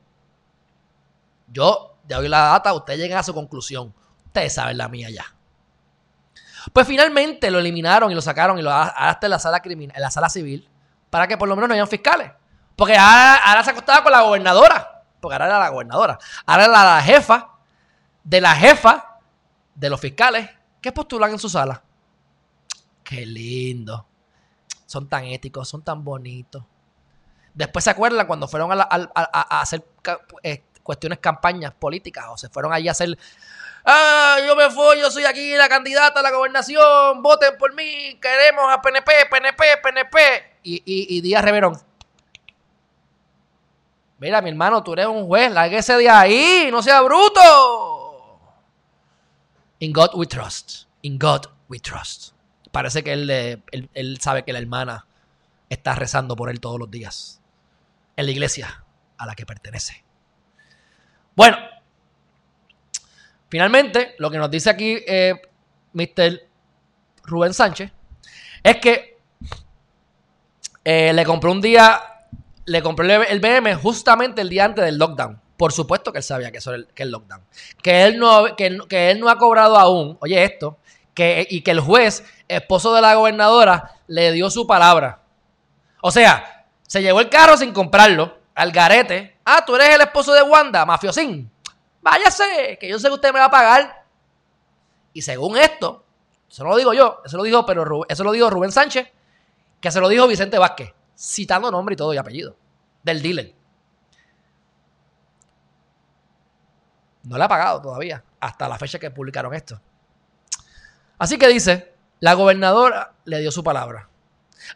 [1.48, 3.94] Yo ya oí la data, ustedes llegan a su conclusión.
[4.26, 5.26] Ustedes saben la mía ya.
[6.72, 10.02] Pues finalmente lo eliminaron y lo sacaron y lo hasta en la sala criminal, en
[10.02, 10.68] la sala civil,
[11.10, 12.32] para que por lo menos no hayan fiscales.
[12.76, 15.04] Porque ahora, se acostaba con la gobernadora.
[15.20, 16.18] Porque ahora era la gobernadora.
[16.46, 17.53] Ahora era la jefa
[18.24, 19.20] de la jefa
[19.76, 20.50] de los fiscales
[20.82, 21.84] que postulan en su sala.
[23.04, 24.06] Qué lindo.
[24.86, 26.64] Son tan éticos, son tan bonitos.
[27.54, 28.82] Después se acuerdan cuando fueron a,
[29.62, 29.86] hacer
[30.42, 33.18] eh, cuestiones campañas políticas o se fueron allí a hacer
[33.86, 38.18] Ah, yo me fui, yo soy aquí la candidata a la gobernación, voten por mí,
[38.22, 40.18] queremos a PNP, PNP, PNP.
[40.64, 41.78] Y, y, y Díaz Reverón.
[44.20, 47.93] Mira, mi hermano, tú eres un juez, lárguese de ahí, no sea bruto.
[49.80, 50.88] In God we trust.
[51.02, 52.34] In God we trust.
[52.72, 53.30] Parece que él,
[53.94, 55.06] él, sabe que la hermana
[55.70, 57.42] está rezando por él todos los días.
[58.16, 58.84] En la iglesia
[59.18, 60.04] a la que pertenece.
[61.36, 61.58] Bueno,
[63.50, 65.34] finalmente, lo que nos dice aquí eh,
[65.94, 66.42] Mr.
[67.24, 67.92] Rubén Sánchez
[68.64, 69.18] es que
[70.84, 72.02] eh, le compró un día,
[72.66, 75.43] le compró el BM justamente el día antes del lockdown.
[75.58, 77.42] Por supuesto que él sabía que eso era el, lockdown.
[77.82, 80.78] Que él, no, que, él no ha cobrado aún, oye esto,
[81.14, 85.22] que, y que el juez, esposo de la gobernadora, le dio su palabra.
[86.02, 89.38] O sea, se llevó el carro sin comprarlo, al garete.
[89.46, 91.50] Ah, tú eres el esposo de Wanda, mafiosín.
[92.02, 94.04] Váyase, que yo sé que usted me va a pagar.
[95.14, 96.04] Y según esto,
[96.50, 99.08] eso no lo digo yo, eso lo dijo, pero eso lo dijo Rubén Sánchez,
[99.80, 102.56] que se lo dijo Vicente Vázquez, citando nombre y todo y apellido
[103.04, 103.54] del dealer.
[107.24, 109.80] No le ha pagado todavía, hasta la fecha que publicaron esto.
[111.18, 114.10] Así que dice, la gobernadora le dio su palabra.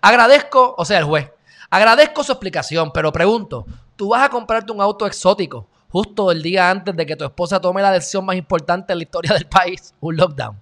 [0.02, 1.32] Agradezco, o sea, el juez,
[1.70, 6.70] agradezco su explicación, pero pregunto, ¿tú vas a comprarte un auto exótico justo el día
[6.70, 9.94] antes de que tu esposa tome la decisión más importante en la historia del país,
[10.00, 10.60] un lockdown?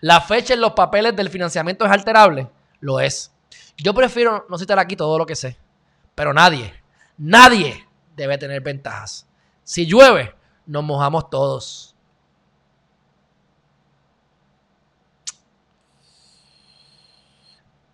[0.00, 2.48] ¿La fecha en los papeles del financiamiento es alterable?
[2.80, 3.32] Lo es.
[3.76, 5.56] Yo prefiero no citar aquí todo lo que sé,
[6.14, 6.74] pero nadie,
[7.18, 7.86] nadie
[8.16, 9.26] debe tener ventajas.
[9.64, 10.34] Si llueve,
[10.70, 11.96] nos mojamos todos.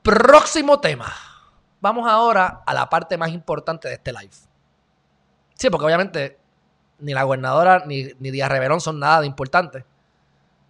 [0.02, 1.12] Próximo tema.
[1.80, 4.34] Vamos ahora a la parte más importante de este live.
[5.54, 6.38] Sí, porque obviamente
[6.98, 9.86] ni la gobernadora ni, ni Díaz Reverón son nada de importante.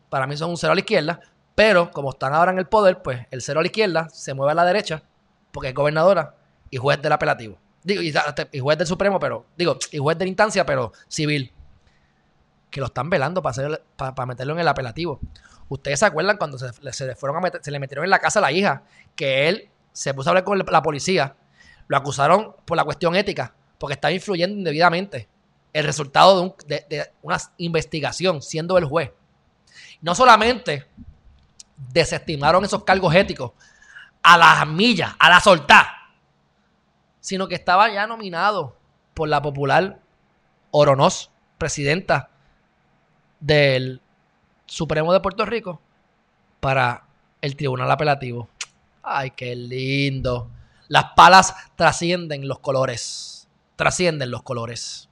[0.09, 1.21] Para mí son un cero a la izquierda.
[1.57, 4.53] Pero como están ahora en el poder, pues el cero a la izquierda se mueve
[4.53, 5.03] a la derecha
[5.51, 6.37] porque es gobernadora
[6.71, 7.59] y juez del apelativo.
[7.83, 11.53] Digo, y, juez del Supremo, pero, digo, y juez de la instancia, pero civil.
[12.71, 15.21] Que lo están velando para, para, meterlo en el apelativo.
[15.69, 18.39] Ustedes se acuerdan cuando se, se, fueron a meter, se le metieron en la casa
[18.39, 18.83] a la hija,
[19.14, 21.37] que él se puso a hablar con la policía,
[21.89, 25.29] lo acusaron por la cuestión ética, porque estaba influyendo indebidamente
[25.73, 29.12] el resultado de, una investigación, siendo el juez.
[30.01, 30.87] No solamente
[31.77, 33.53] desestimaron esos cargos éticos
[34.23, 35.87] a las millas, a la soltar,
[37.21, 38.77] sino que estaba ya nominado
[39.12, 40.01] por la popular
[40.71, 42.31] Oronoz, presidenta
[43.41, 44.01] del
[44.66, 45.80] Supremo de Puerto Rico,
[46.61, 47.05] para
[47.41, 48.49] el Tribunal Apelativo.
[49.03, 50.51] Ay, qué lindo.
[50.89, 53.49] Las palas trascienden los colores.
[53.76, 55.09] Trascienden los colores.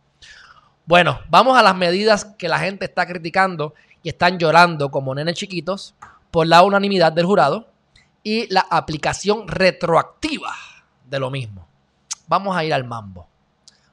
[0.86, 5.36] Bueno, vamos a las medidas que la gente está criticando y están llorando como nenes
[5.36, 5.94] chiquitos
[6.30, 7.68] por la unanimidad del jurado
[8.22, 10.52] y la aplicación retroactiva
[11.08, 11.66] de lo mismo.
[12.26, 13.28] Vamos a ir al mambo.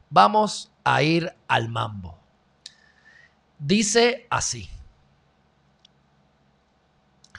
[0.10, 2.18] Vamos a ir al mambo.
[3.62, 4.68] Dice así.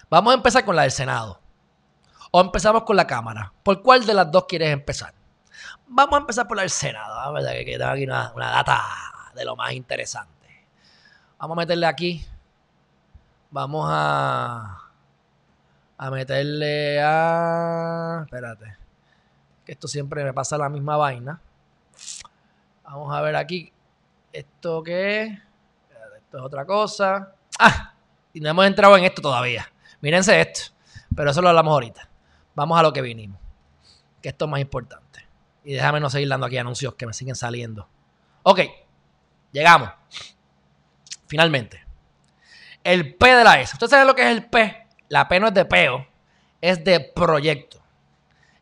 [0.09, 1.41] Vamos a empezar con la del Senado.
[2.31, 3.53] ¿O empezamos con la Cámara?
[3.65, 5.13] ¿Por cuál de las dos quieres empezar?
[5.89, 7.19] Vamos a empezar por la del Senado.
[7.19, 8.81] A ver, que tengo aquí una, data
[9.35, 10.65] de lo más interesante.
[11.39, 12.25] Vamos a meterle aquí.
[13.51, 14.93] Vamos a,
[15.99, 18.21] a meterle a...
[18.27, 18.77] Espérate.
[19.67, 21.41] Que esto siempre me pasa la misma vaina.
[22.85, 23.73] Vamos a ver aquí.
[24.33, 25.52] ¿Esto qué es?
[26.33, 27.35] Esto es otra cosa.
[27.59, 27.93] ¡Ah!
[28.33, 29.71] Y no hemos entrado en esto todavía.
[30.01, 30.73] Mírense esto.
[31.15, 32.09] Pero eso lo hablamos ahorita.
[32.55, 33.39] Vamos a lo que vinimos.
[34.23, 35.29] Que esto es más importante.
[35.63, 37.87] Y déjame no seguir dando aquí anuncios que me siguen saliendo.
[38.45, 38.61] Ok,
[39.53, 39.91] llegamos.
[41.27, 41.85] Finalmente.
[42.83, 43.75] El P de la S.
[43.75, 44.87] ¿Usted sabe lo que es el P?
[45.11, 46.07] La P no es de peo,
[46.63, 47.83] es de proyecto.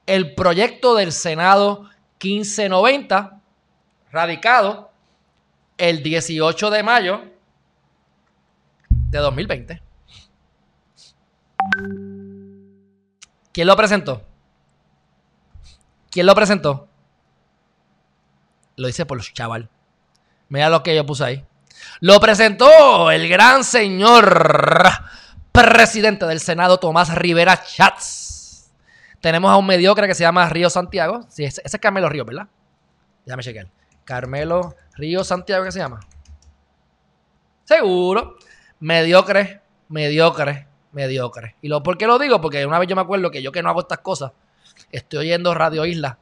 [0.06, 1.82] El proyecto del Senado
[2.20, 3.40] 1590,
[4.10, 4.90] radicado
[5.78, 7.30] el 18 de mayo
[9.11, 9.82] de 2020.
[13.52, 14.22] ¿Quién lo presentó?
[16.11, 16.88] ¿Quién lo presentó?
[18.76, 19.68] Lo hice por los chaval.
[20.48, 21.44] Mira lo que yo puse ahí.
[22.00, 24.74] Lo presentó el gran señor
[25.52, 28.70] presidente del Senado, Tomás Rivera Chats.
[29.20, 31.26] Tenemos a un mediocre que se llama Río Santiago.
[31.28, 32.48] Sí, ese, es Carmelo Río, ¿verdad?
[33.26, 33.68] Déjame chequear.
[34.04, 36.00] Carmelo Río Santiago, ¿qué se llama?
[37.64, 38.36] Seguro.
[38.80, 41.56] Mediocre, mediocre, mediocre.
[41.60, 42.40] ¿Y lo, por qué lo digo?
[42.40, 44.32] Porque una vez yo me acuerdo que yo que no hago estas cosas,
[44.90, 46.18] estoy oyendo Radio Isla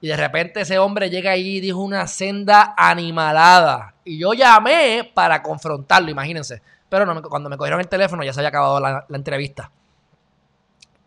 [0.00, 3.94] Y de repente ese hombre llega ahí y dijo una senda animalada.
[4.04, 6.60] Y yo llamé para confrontarlo, imagínense.
[6.88, 9.70] Pero no, cuando me cogieron el teléfono ya se había acabado la, entrevista.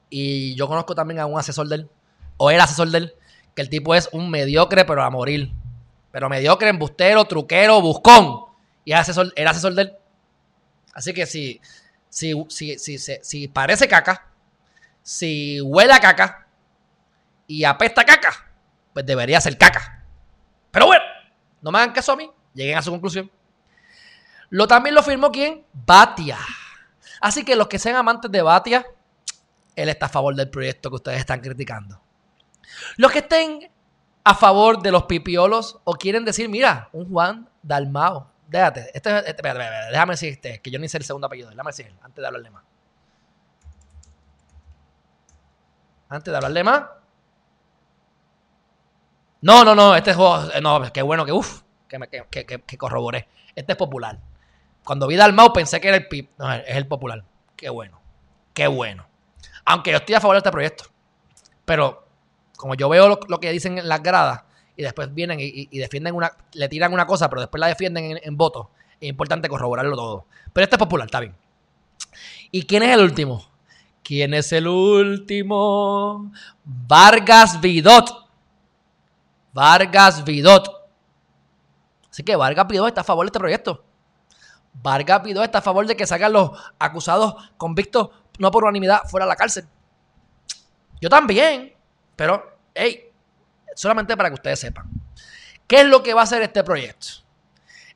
[0.09, 1.89] Y yo conozco también a un asesor de él,
[2.37, 3.13] o era asesor de él,
[3.55, 5.51] que el tipo es un mediocre, pero a morir.
[6.11, 8.45] Pero mediocre, embustero, truquero, buscón.
[8.83, 9.93] Y asesor, era asesor de él.
[10.99, 11.61] Así que si,
[12.09, 14.27] si, si, si, si, parece caca,
[15.01, 16.45] si huele a caca
[17.47, 18.51] y apesta caca,
[18.91, 20.03] pues debería ser caca.
[20.71, 21.05] Pero bueno,
[21.61, 23.31] no me hagan caso a mí, lleguen a su conclusión.
[24.49, 25.63] Lo también lo firmó quién?
[25.71, 26.37] Batia.
[27.21, 28.85] Así que los que sean amantes de Batia,
[29.77, 32.01] él está a favor del proyecto que ustedes están criticando.
[32.97, 33.71] Los que estén
[34.25, 38.29] a favor de los pipiolos o quieren decir, mira, un Juan Dalmao.
[38.49, 39.43] Déjate, este, este,
[39.91, 41.51] déjame decir este, que yo ni sé el segundo apellido.
[41.51, 42.63] Déjame decir, antes de hablarle más.
[46.09, 46.83] Antes de hablarle más.
[49.41, 52.77] No, no, no, este juego, eh, no, qué bueno que, uff, que, que, que, que,
[52.77, 53.27] corroboré.
[53.55, 54.17] Este es popular.
[54.83, 56.31] Cuando vi Dalmau pensé que era el PIP.
[56.39, 57.23] No, es el popular.
[57.55, 58.01] Qué bueno.
[58.55, 59.07] Qué bueno.
[59.65, 60.85] Aunque yo estoy a favor de este proyecto.
[61.65, 62.07] Pero
[62.57, 64.43] como yo veo lo, que dicen en las gradas
[64.79, 68.37] y después vienen y, defienden una, le tiran una cosa, pero después la defienden en,
[68.37, 68.71] voto,
[69.01, 70.25] es importante corroborarlo todo.
[70.53, 71.35] Pero este es popular, está bien.
[72.49, 73.45] ¿Y quién es el último?
[74.01, 76.31] ¿Quién es el último?
[76.63, 78.29] Vargas Vidot.
[79.51, 80.69] Vargas Vidot.
[82.09, 83.83] Así que Vargas Vidot está a favor de este proyecto.
[84.81, 89.25] Vargas Vidot está a favor de que salgan los acusados convictos no por unanimidad fuera
[89.25, 89.67] de la cárcel.
[91.01, 91.75] Yo también.
[92.15, 93.08] Pero, hey,
[93.75, 94.89] solamente para que ustedes sepan.
[95.67, 97.07] ¿Qué es lo que va a hacer este proyecto?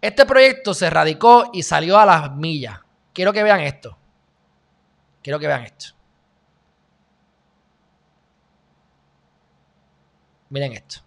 [0.02, 2.80] Este proyecto se radicó y salió a las millas.
[3.14, 3.98] Quiero que vean esto.
[5.22, 5.94] Quiero que vean esto.
[10.50, 10.98] Miren esto.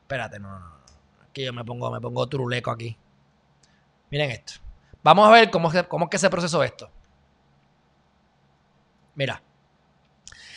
[0.00, 0.78] Espérate, no, no, no.
[1.22, 2.96] Aquí yo me pongo, me pongo truleco aquí.
[4.10, 4.54] Miren esto.
[5.02, 6.90] Vamos a ver cómo, cómo es que se procesó esto.
[9.14, 9.42] Mira.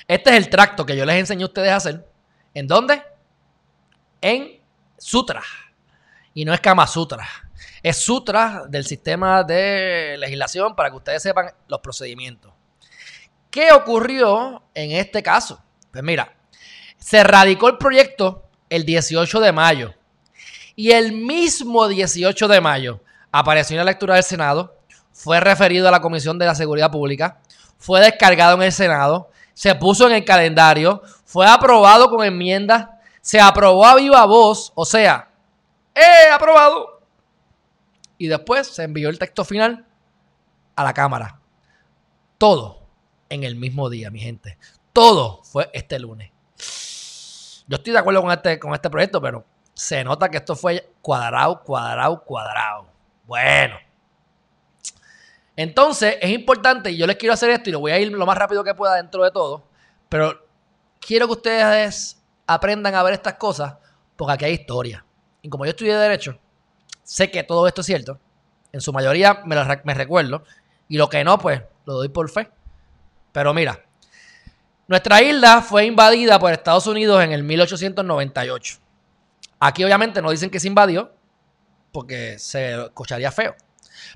[0.07, 2.10] Este es el tracto que yo les enseñé a ustedes a hacer.
[2.53, 3.01] ¿En dónde?
[4.21, 4.59] En
[4.97, 5.41] Sutra.
[6.33, 7.27] Y no es Kama Sutra.
[7.83, 12.53] Es Sutra del sistema de legislación para que ustedes sepan los procedimientos.
[13.49, 15.61] ¿Qué ocurrió en este caso?
[15.91, 16.33] Pues mira,
[16.97, 19.93] se radicó el proyecto el 18 de mayo.
[20.75, 24.77] Y el mismo 18 de mayo apareció en la lectura del Senado,
[25.11, 27.41] fue referido a la Comisión de la Seguridad Pública,
[27.77, 31.01] fue descargado en el Senado, se puso en el calendario,
[31.31, 32.89] fue aprobado con enmiendas,
[33.21, 35.29] se aprobó a viva voz, o sea,
[35.95, 36.29] ¡eh!
[36.29, 36.99] Aprobado.
[38.17, 39.85] Y después se envió el texto final
[40.75, 41.39] a la Cámara.
[42.37, 42.85] Todo
[43.29, 44.57] en el mismo día, mi gente.
[44.91, 46.31] Todo fue este lunes.
[47.65, 50.91] Yo estoy de acuerdo con este, con este proyecto, pero se nota que esto fue
[51.01, 52.87] cuadrado, cuadrado, cuadrado.
[53.25, 53.77] Bueno.
[55.55, 58.25] Entonces, es importante, y yo les quiero hacer esto y lo voy a ir lo
[58.25, 59.63] más rápido que pueda dentro de todo,
[60.09, 60.50] pero
[61.01, 63.75] quiero que ustedes aprendan a ver estas cosas,
[64.15, 65.03] porque aquí hay historia.
[65.41, 66.39] Y como yo estudié Derecho,
[67.03, 68.19] sé que todo esto es cierto.
[68.71, 70.43] En su mayoría me, lo, me recuerdo.
[70.87, 72.49] Y lo que no, pues lo doy por fe.
[73.31, 73.83] Pero mira,
[74.87, 78.77] nuestra isla fue invadida por Estados Unidos en el 1898.
[79.59, 81.11] Aquí obviamente no dicen que se invadió,
[81.91, 83.55] porque se escucharía feo.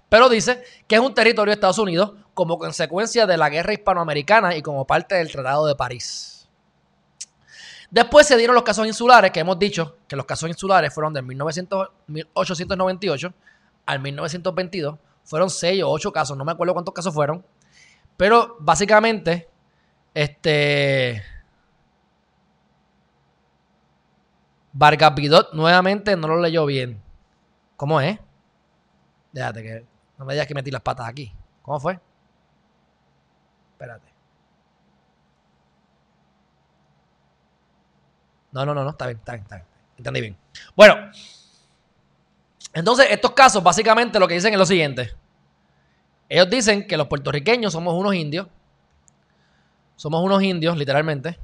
[0.09, 4.55] Pero dice que es un territorio de Estados Unidos como consecuencia de la guerra hispanoamericana
[4.55, 6.34] y como parte del Tratado de París.
[7.95, 11.21] Después se dieron los casos insulares, que hemos dicho que los casos insulares fueron de
[11.21, 13.33] 1898
[13.85, 14.99] al 1922.
[15.23, 17.45] Fueron 6 o 8 casos, no me acuerdo cuántos casos fueron.
[18.17, 19.47] Pero básicamente,
[20.13, 21.23] este.
[24.73, 27.01] Vargas Vidot nuevamente no lo leyó bien.
[27.77, 28.19] ¿Cómo es?
[29.31, 29.85] Déjate que.
[30.17, 31.33] No me digas que metí las patas aquí.
[31.61, 31.97] ¿Cómo fue?
[33.71, 34.14] Espérate.
[38.55, 38.89] No, no, no, no.
[38.89, 39.67] Está bien, está bien, está bien.
[39.97, 40.37] Entendí bien.
[40.75, 41.11] Bueno.
[42.73, 45.13] Entonces, estos casos básicamente lo que dicen es lo siguiente.
[46.27, 48.47] Ellos dicen que los puertorriqueños somos unos indios.
[49.95, 51.37] Somos unos indios, literalmente.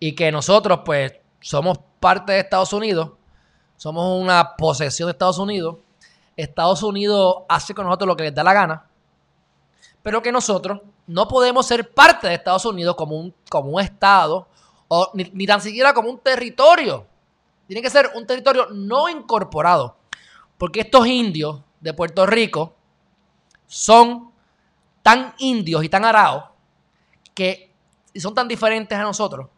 [0.00, 3.10] Y que nosotros, pues, somos parte de Estados Unidos.
[3.76, 5.76] Somos una posesión de Estados Unidos
[6.38, 8.86] Estados Unidos hace con nosotros lo que les da la gana,
[10.02, 14.46] pero que nosotros no podemos ser parte de Estados Unidos como un, como un Estado
[14.88, 17.06] o ni, tan siquiera como un territorio.
[17.66, 19.96] Tiene que ser un territorio no incorporado,
[20.56, 22.74] porque estos indios de Puerto Rico
[23.66, 24.32] son
[25.02, 26.44] tan indios y tan araos
[27.34, 27.70] que
[28.12, 29.48] y son tan diferentes a nosotros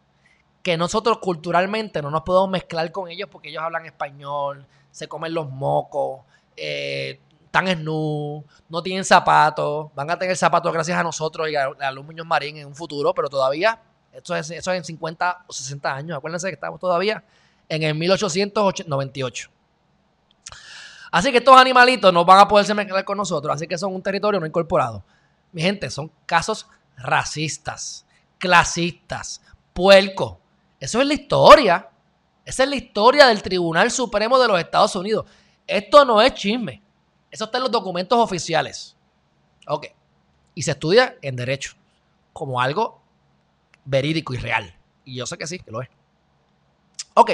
[0.61, 5.33] que nosotros culturalmente no nos podemos mezclar con ellos porque ellos hablan español, se comen
[5.33, 6.21] los mocos,
[6.55, 11.65] eh, están snus, no tienen zapatos, van a tener zapatos gracias a nosotros y a,
[11.65, 13.81] a los Muñoz Marín en un futuro, pero todavía,
[14.13, 17.23] esto es, eso es en 50 o 60 años, acuérdense que estamos todavía
[17.69, 19.49] en el 1898.
[21.11, 24.01] Así que estos animalitos no van a poderse mezclar con nosotros, así que son un
[24.01, 25.03] territorio no incorporado.
[25.51, 28.05] Mi gente, son casos racistas,
[28.37, 29.41] clasistas,
[29.73, 30.37] puercos.
[30.79, 31.89] Eso es la historia.
[32.45, 35.25] Esa es la historia del Tribunal Supremo de los Estados Unidos.
[35.67, 36.81] Esto no es chisme.
[37.29, 38.95] Eso está en los documentos oficiales.
[39.67, 39.87] Ok.
[40.55, 41.73] Y se estudia en derecho
[42.33, 43.00] como algo
[43.85, 44.75] verídico y real.
[45.05, 45.89] Y yo sé que sí, que lo es.
[47.13, 47.31] Ok.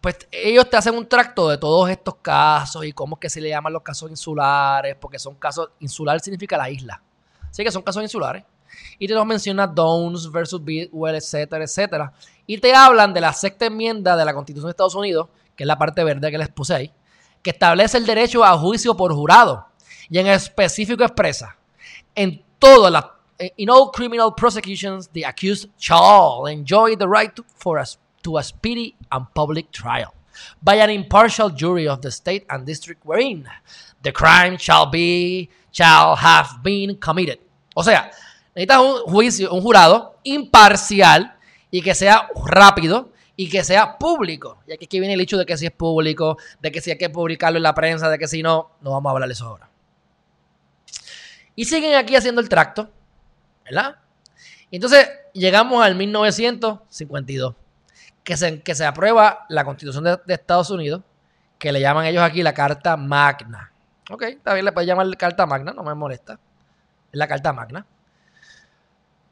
[0.00, 3.40] Pues ellos te hacen un tracto de todos estos casos y cómo es que se
[3.40, 7.02] le llaman los casos insulares, porque son casos, insular significa la isla.
[7.50, 8.44] Así que son casos insulares.
[8.98, 12.12] Y te los menciona Downs versus Bidwell, etcétera, etcétera.
[12.46, 15.68] Y te hablan de la sexta enmienda de la Constitución de Estados Unidos, que es
[15.68, 16.92] la parte verde que les puse ahí,
[17.42, 19.66] que establece el derecho a juicio por jurado.
[20.08, 21.56] Y en específico expresa,
[22.14, 23.04] en todas las,
[23.56, 27.86] in all criminal prosecutions, the accused shall enjoy the right to, for a
[28.22, 30.14] to a speedy and public trial
[30.62, 33.48] by an impartial jury of the state and district wherein
[34.02, 37.38] the crime shall be shall have been committed.
[37.74, 38.10] O sea,
[38.54, 41.34] necesitas un juicio, un jurado imparcial
[41.70, 44.58] y que sea rápido y que sea público.
[44.66, 47.08] Y aquí viene el hecho de que si es público, de que si hay que
[47.08, 49.70] publicarlo en la prensa, de que si no, no vamos a hablar de eso ahora.
[51.56, 52.90] Y siguen aquí haciendo el tracto,
[53.70, 53.96] ¿verdad?
[54.70, 57.54] Y entonces llegamos al 1952
[58.22, 61.02] que se, que se aprueba la Constitución de, Estados Unidos,
[61.58, 63.72] que le llaman ellos aquí la Carta Magna.
[64.10, 66.38] Ok, bien, le pueden llamar Carta Magna, no me molesta.
[67.12, 67.86] Es la Carta Magna.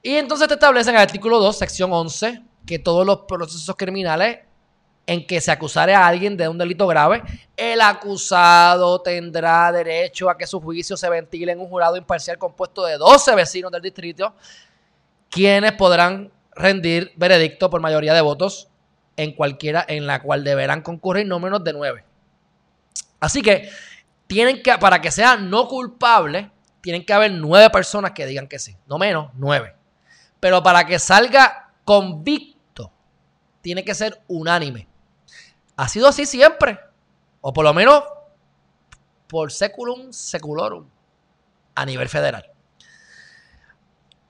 [0.03, 4.39] Y entonces te establecen en el artículo 2, sección 11, que todos los procesos criminales
[5.09, 7.23] en que se acusare a alguien de un delito grave,
[7.57, 12.85] el acusado tendrá derecho a que su juicio se ventile en un jurado imparcial compuesto
[12.85, 14.35] de 12 vecinos del distrito,
[15.31, 18.69] quienes podrán rendir veredicto por mayoría de votos
[19.17, 22.05] en cualquiera en la cual deberán concurrir no menos de nueve.
[23.19, 23.71] Así que
[24.27, 26.51] tienen que, para que sea no culpable,
[26.83, 29.75] tienen que haber nueve personas que digan que sí, no menos, nueve.
[30.39, 32.93] Pero para que salga convicto,
[33.63, 34.88] tiene que ser unánime.
[35.79, 36.81] Ha sido así siempre,
[37.41, 38.03] o por lo menos
[39.29, 40.89] por seculum seculorum
[41.77, 42.51] a nivel federal.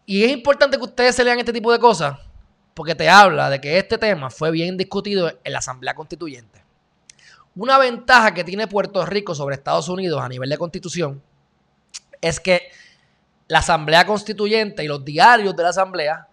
[0.05, 2.19] Y es importante que ustedes se lean este tipo de cosas
[2.75, 6.63] porque te habla de que este tema fue bien discutido en la Asamblea Constituyente.
[7.57, 11.23] Una ventaja que tiene Puerto Rico sobre Estados Unidos a nivel de constitución
[12.21, 12.71] es que
[13.47, 16.28] la Asamblea Constituyente y los diarios de la Asamblea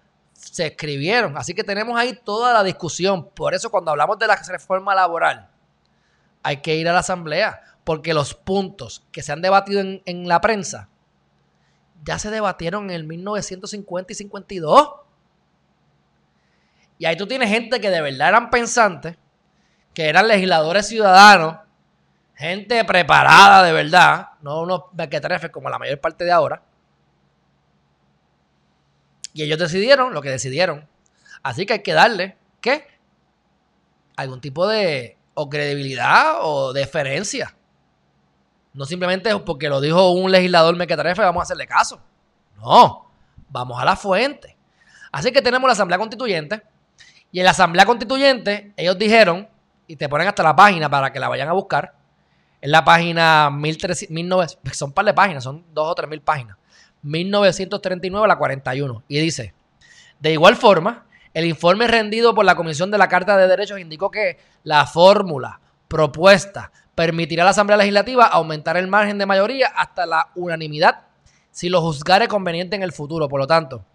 [0.52, 1.38] se escribieron.
[1.38, 3.30] Así que tenemos ahí toda la discusión.
[3.30, 5.50] Por eso cuando hablamos de la reforma laboral,
[6.44, 10.28] hay que ir a la Asamblea, porque los puntos que se han debatido en, en
[10.28, 10.90] la prensa
[12.04, 14.96] ya se debatieron en el 1950 y 52.
[16.98, 19.18] Y ahí tú tienes gente que de verdad eran pensantes,
[19.94, 21.58] que eran legisladores ciudadanos,
[22.36, 26.62] gente preparada de verdad, no unos bequetrefes como la mayor parte de ahora.
[29.36, 30.88] Y ellos decidieron lo que decidieron.
[31.44, 32.88] Así que hay que darle, ¿qué?
[34.16, 35.18] Algún tipo de
[35.52, 37.56] credibilidad o deferencia.
[38.74, 42.02] No simplemente porque lo dijo un legislador mequetrefe, vamos a hacerle caso.
[42.56, 43.12] No,
[43.50, 44.56] vamos a la fuente.
[45.12, 46.64] Así que tenemos la Asamblea Constituyente,
[47.32, 49.50] y en la Asamblea Constituyente, ellos dijeron,
[49.88, 51.94] y te ponen hasta la página para que la vayan a buscar,
[52.62, 56.58] en la página 1300, son un par de páginas, son dos o tres mil páginas,
[57.06, 59.54] 1939 a la 41, y dice,
[60.20, 64.10] de igual forma, el informe rendido por la Comisión de la Carta de Derechos indicó
[64.10, 70.06] que la fórmula propuesta permitirá a la Asamblea Legislativa aumentar el margen de mayoría hasta
[70.06, 71.04] la unanimidad
[71.52, 73.28] si lo juzgare conveniente en el futuro.
[73.28, 73.86] Por lo tanto,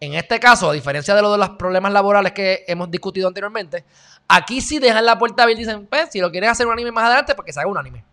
[0.00, 3.84] en este caso, a diferencia de lo de los problemas laborales que hemos discutido anteriormente,
[4.26, 6.92] aquí sí dejan la puerta abierta y dicen, pues, si lo quieres hacer un anime
[6.92, 8.04] más adelante, porque se haga un anime.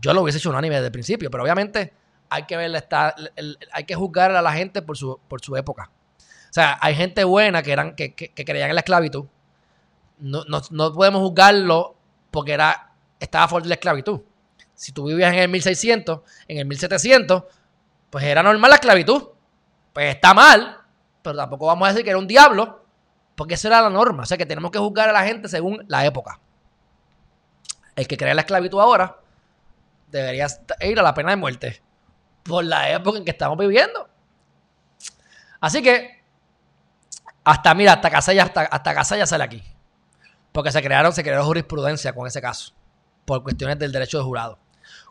[0.00, 1.92] Yo lo hubiese hecho un anime desde el principio, pero obviamente
[2.32, 2.88] hay que ver
[3.72, 5.90] hay que juzgar a la gente por su, por su época.
[6.18, 9.24] O sea, hay gente buena que eran, que, que, creían en la esclavitud.
[10.18, 11.96] No, no, no, podemos juzgarlo
[12.30, 14.20] porque era, estaba fuerte la esclavitud.
[14.74, 17.44] Si tú vivías en el 1600, en el 1700,
[18.10, 19.28] pues era normal la esclavitud
[19.92, 20.78] pues está mal,
[21.22, 22.84] pero tampoco vamos a decir que era un diablo,
[23.34, 24.22] porque eso era la norma.
[24.22, 26.40] O sea que tenemos que juzgar a la gente según la época.
[27.94, 29.18] El que crea la esclavitud ahora
[30.08, 30.46] debería
[30.80, 31.82] ir a la pena de muerte
[32.42, 34.08] por la época en que estamos viviendo.
[35.60, 36.22] Así que
[37.44, 39.62] Hasta, mira, hasta Casella, hasta, hasta Casella sale aquí.
[40.52, 42.72] Porque se crearon, se creó jurisprudencia con ese caso.
[43.24, 44.58] Por cuestiones del derecho de jurado.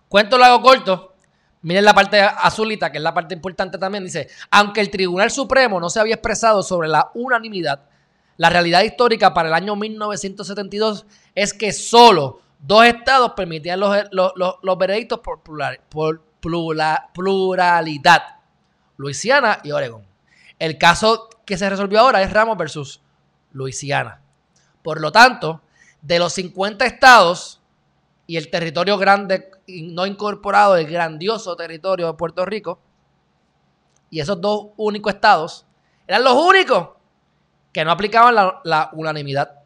[0.07, 1.15] Cuento lo hago corto.
[1.63, 4.03] Miren la parte azulita, que es la parte importante también.
[4.03, 7.83] Dice, aunque el Tribunal Supremo no se había expresado sobre la unanimidad,
[8.37, 11.05] la realidad histórica para el año 1972
[11.35, 18.23] es que solo dos estados permitían los, los, veredictos por, por pluralidad.
[18.97, 20.05] Luisiana y Oregon.
[20.59, 23.01] El caso que se resolvió ahora es Ramos versus
[23.51, 24.21] Luisiana.
[24.83, 25.61] Por lo tanto,
[26.01, 27.61] de los 50 estados
[28.27, 32.79] y el territorio grande no incorporado, el grandioso territorio de Puerto Rico,
[34.09, 35.65] y esos dos únicos estados,
[36.07, 36.89] eran los únicos
[37.71, 39.59] que no aplicaban la, unanimidad.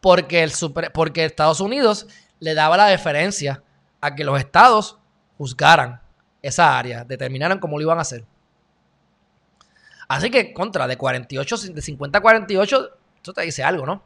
[0.00, 0.52] Porque, el
[0.92, 2.06] porque Estados Unidos
[2.38, 3.62] le daba la deferencia
[4.00, 4.98] a que los estados
[5.38, 6.00] juzgaran
[6.42, 8.24] esa área, determinaran cómo lo iban a hacer.
[10.08, 12.90] Así que, contra, de 48, de 50 a 48,
[13.22, 14.02] eso te dice algo, ¿no?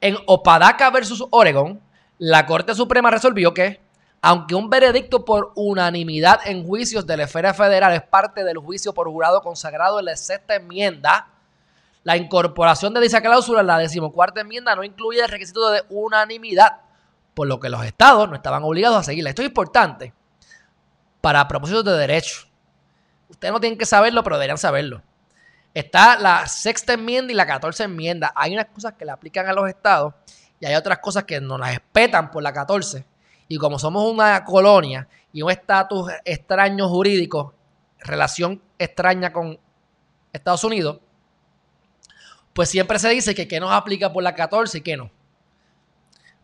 [0.00, 1.80] En Opadaca versus Oregon,
[2.18, 3.80] la Corte Suprema resolvió que,
[4.22, 8.94] aunque un veredicto por unanimidad en juicios de la esfera federal es parte del juicio
[8.94, 11.28] por jurado consagrado en la sexta enmienda,
[12.04, 16.82] la incorporación de dicha cláusula en la decimocuarta enmienda no incluye el requisito de unanimidad,
[17.34, 19.30] por lo que los estados no estaban obligados a seguirla.
[19.30, 20.12] Esto es importante
[21.24, 22.46] para propósitos de derecho.
[23.30, 25.00] Ustedes no tienen que saberlo, pero deberían saberlo.
[25.72, 28.30] Está la sexta enmienda y la catorce enmienda.
[28.36, 30.12] Hay unas cosas que le aplican a los estados
[30.60, 33.06] y hay otras cosas que nos las respetan por la catorce.
[33.48, 37.54] Y como somos una colonia y un estatus extraño jurídico,
[38.00, 39.58] relación extraña con
[40.30, 41.00] Estados Unidos,
[42.52, 45.10] pues siempre se dice que qué nos aplica por la 14 y qué no.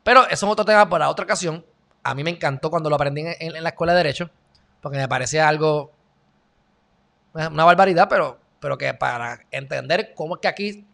[0.02, 1.66] Pero eso es otro tema para otra ocasión.
[2.02, 4.30] A mí me encantó cuando lo aprendí en, en la escuela de Derecho,
[4.80, 5.92] porque me parecía algo,
[7.32, 10.86] una barbaridad, pero pero que para entender cómo es que aquí,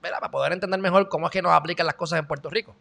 [0.00, 2.74] para poder entender mejor cómo es que nos aplican las cosas en Puerto Rico.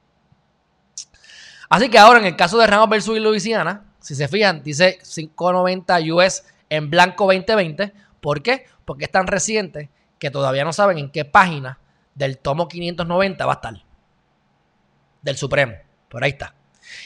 [1.69, 5.99] Así que ahora en el caso de Ramos versus Louisiana, si se fijan, dice 590
[6.13, 7.93] US en blanco 2020.
[8.21, 8.65] ¿Por qué?
[8.85, 9.89] Porque es tan reciente
[10.19, 11.79] que todavía no saben en qué página
[12.15, 13.83] del tomo 590 va a estar.
[15.21, 15.73] Del Supremo.
[16.07, 16.55] Por ahí está.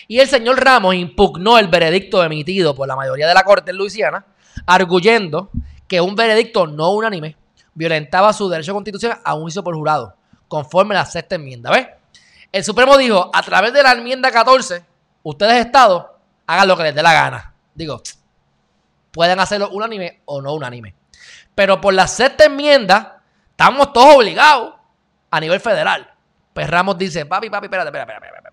[0.07, 3.77] Y el señor Ramos impugnó el veredicto emitido por la mayoría de la Corte en
[3.77, 4.25] Luisiana,
[4.65, 5.49] arguyendo
[5.88, 7.36] que un veredicto no unánime
[7.73, 10.15] violentaba su derecho constitucional a un juicio por jurado,
[10.47, 11.71] conforme a la sexta enmienda.
[11.71, 11.88] ¿Ves?
[12.51, 14.84] El Supremo dijo, a través de la enmienda 14,
[15.23, 17.53] ustedes Estado, hagan lo que les dé la gana.
[17.73, 18.01] Digo,
[19.11, 20.93] pueden hacerlo unánime o no unánime.
[21.55, 23.21] Pero por la sexta enmienda,
[23.51, 24.73] estamos todos obligados
[25.31, 26.11] a nivel federal.
[26.53, 28.53] Pues Ramos dice, papi, papi, espérate, espérate, espérate, espérate.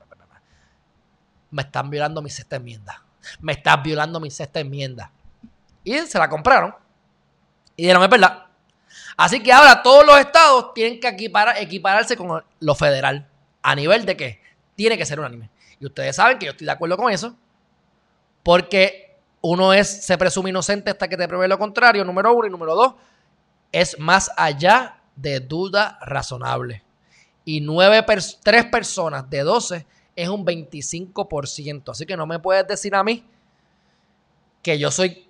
[1.51, 3.03] Me están violando mi sexta enmienda.
[3.41, 5.11] Me estás violando mi sexta enmienda.
[5.85, 6.75] Y se la compraron.
[7.77, 8.47] Y dijeron, es verdad.
[9.17, 13.29] Así que ahora todos los estados tienen que equipararse con lo federal.
[13.63, 14.41] ¿A nivel de qué?
[14.75, 15.51] Tiene que ser unánime.
[15.79, 17.37] Y ustedes saben que yo estoy de acuerdo con eso.
[18.43, 22.47] Porque uno es, se presume inocente hasta que te pruebe lo contrario, número uno.
[22.47, 22.95] Y número dos,
[23.73, 26.83] es más allá de duda razonable.
[27.45, 28.05] Y nueve
[28.43, 29.87] tres personas de 12
[30.17, 31.91] es un 25%.
[31.91, 33.25] Así que no me puedes decir a mí
[34.63, 35.29] que yo soy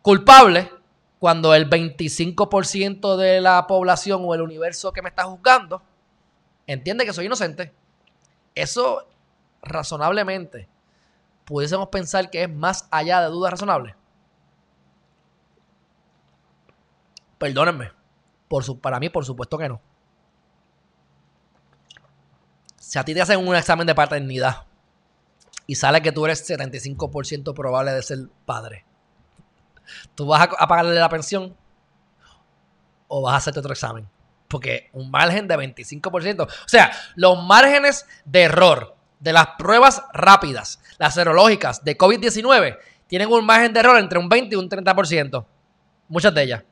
[0.00, 0.70] culpable
[1.18, 5.82] cuando el 25% de la población o el universo que me está juzgando
[6.66, 7.72] entiende que soy inocente.
[8.54, 9.06] Eso
[9.62, 10.68] razonablemente
[11.44, 13.94] pudiésemos pensar que es más allá de dudas razonables.
[17.38, 17.92] Perdónenme.
[18.48, 19.80] Por su, para mí, por supuesto que no.
[22.92, 24.66] Si a ti te hacen un examen de paternidad
[25.66, 28.84] y sale que tú eres 75% probable de ser padre,
[30.14, 31.56] ¿Tú vas a, pagarle la pensión
[33.08, 34.06] o vas a hacerte otro examen?
[34.46, 36.42] Porque un margen de 25%.
[36.42, 43.32] O sea, los márgenes de error de las pruebas rápidas, las serológicas de COVID-19, tienen
[43.32, 45.46] un margen de error entre un 20 y un 30%.
[46.08, 46.64] Muchas de ellas.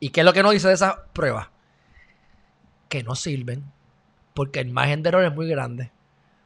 [0.00, 1.48] ¿Y qué es lo que nos dice de esas pruebas?
[2.88, 3.75] Que no sirven
[4.36, 5.90] porque el margen de error es muy grande.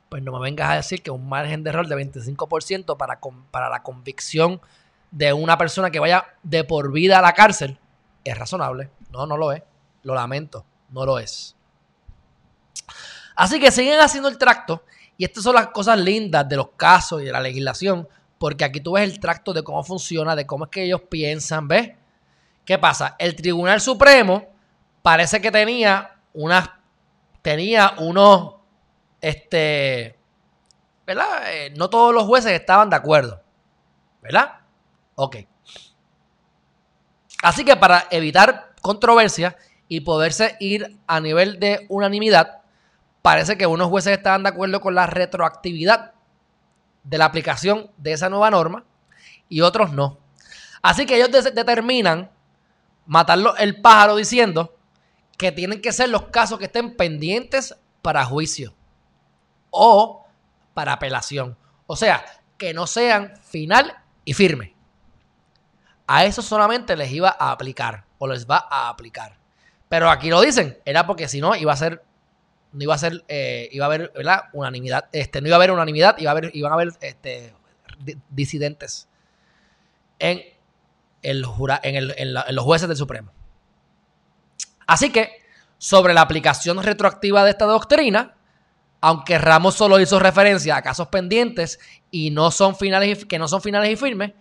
[0.08, 3.18] Pues no me vengas a decir que un margen de error de 25% para,
[3.50, 4.60] para la convicción
[5.10, 7.80] de una persona que vaya de por vida a la cárcel
[8.22, 8.90] es razonable.
[9.10, 9.64] No, no lo es.
[10.04, 11.56] Lo lamento, no lo es.
[13.34, 14.84] Así que siguen haciendo el tracto
[15.16, 18.08] y estas son las cosas lindas de los casos y de la legislación,
[18.38, 21.66] porque aquí tú ves el tracto de cómo funciona, de cómo es que ellos piensan,
[21.66, 21.90] ¿ves?
[22.64, 23.16] ¿Qué pasa?
[23.18, 24.46] El Tribunal Supremo
[25.02, 26.70] parece que tenía unas
[27.42, 28.54] tenía unos
[29.20, 30.20] este
[31.10, 31.52] ¿verdad?
[31.52, 33.42] Eh, no todos los jueces estaban de acuerdo.
[34.22, 34.60] ¿Verdad?
[35.16, 35.38] Ok.
[37.42, 39.56] Así que para evitar controversia
[39.88, 42.60] y poderse ir a nivel de unanimidad,
[43.22, 46.12] parece que unos jueces estaban de acuerdo con la retroactividad
[47.02, 48.84] de la aplicación de esa nueva norma
[49.48, 50.18] y otros no.
[50.80, 52.30] Así que ellos determinan
[53.06, 54.76] matarlo el pájaro diciendo
[55.40, 58.74] que tienen que ser los casos que estén pendientes para juicio
[59.70, 60.26] o
[60.74, 61.56] para apelación.
[61.86, 62.22] O sea,
[62.58, 63.96] que no sean final
[64.26, 64.74] y firme.
[66.06, 69.38] A eso solamente les iba a aplicar o les va a aplicar.
[69.88, 72.02] Pero aquí lo dicen, era porque si no iba a ser
[72.72, 74.12] no iba a ser eh, iba a haber
[74.52, 77.54] unanimidad, este no iba a haber unanimidad, iba a haber iban a haber este
[78.28, 79.08] disidentes
[80.18, 80.42] en
[81.22, 81.46] el
[81.82, 83.32] el, en los jueces del Supremo.
[84.90, 85.44] Así que
[85.78, 88.34] sobre la aplicación retroactiva de esta doctrina,
[89.00, 91.78] aunque Ramos solo hizo referencia a casos pendientes
[92.10, 94.32] y no son finales que no son finales y firmes,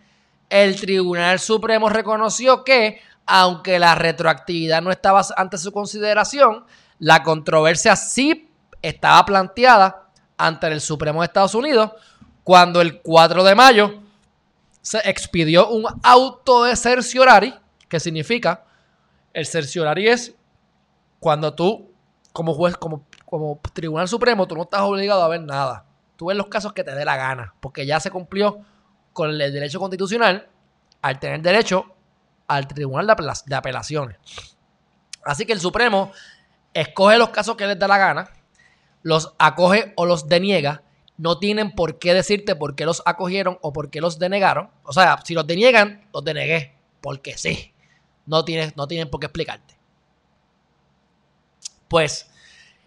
[0.49, 6.65] el Tribunal Supremo reconoció que, aunque la retroactividad no estaba ante su consideración,
[6.97, 8.49] la controversia sí
[8.81, 11.91] estaba planteada ante el Supremo de Estados Unidos
[12.43, 14.01] cuando el 4 de mayo
[14.81, 17.53] se expidió un auto de cerciorari,
[17.87, 18.63] que significa,
[19.31, 20.33] el cerciorari es
[21.19, 21.91] cuando tú,
[22.33, 25.85] como juez, como como Tribunal Supremo, tú no estás obligado a ver nada.
[26.15, 28.65] Tú ves los casos que te dé la gana, porque ya se cumplió
[29.13, 30.49] con el derecho constitucional
[31.03, 31.85] al tener derecho
[32.47, 33.15] al Tribunal
[33.45, 34.17] de Apelaciones.
[35.23, 36.11] Así que el Supremo
[36.73, 38.31] escoge los casos que les da la gana,
[39.03, 40.81] los acoge o los deniega.
[41.17, 44.71] No tienen por qué decirte por qué los acogieron o por qué los denegaron.
[44.85, 46.73] O sea, si los deniegan, los denegué.
[46.99, 47.73] Porque sí.
[48.25, 49.78] No, tienes, no tienen por qué explicarte.
[51.89, 52.29] Pues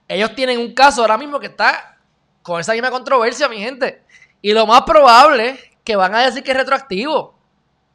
[0.09, 1.99] ellos tienen un caso ahora mismo que está
[2.43, 4.03] con esa misma controversia, mi gente.
[4.41, 7.39] Y lo más probable es que van a decir que es retroactivo.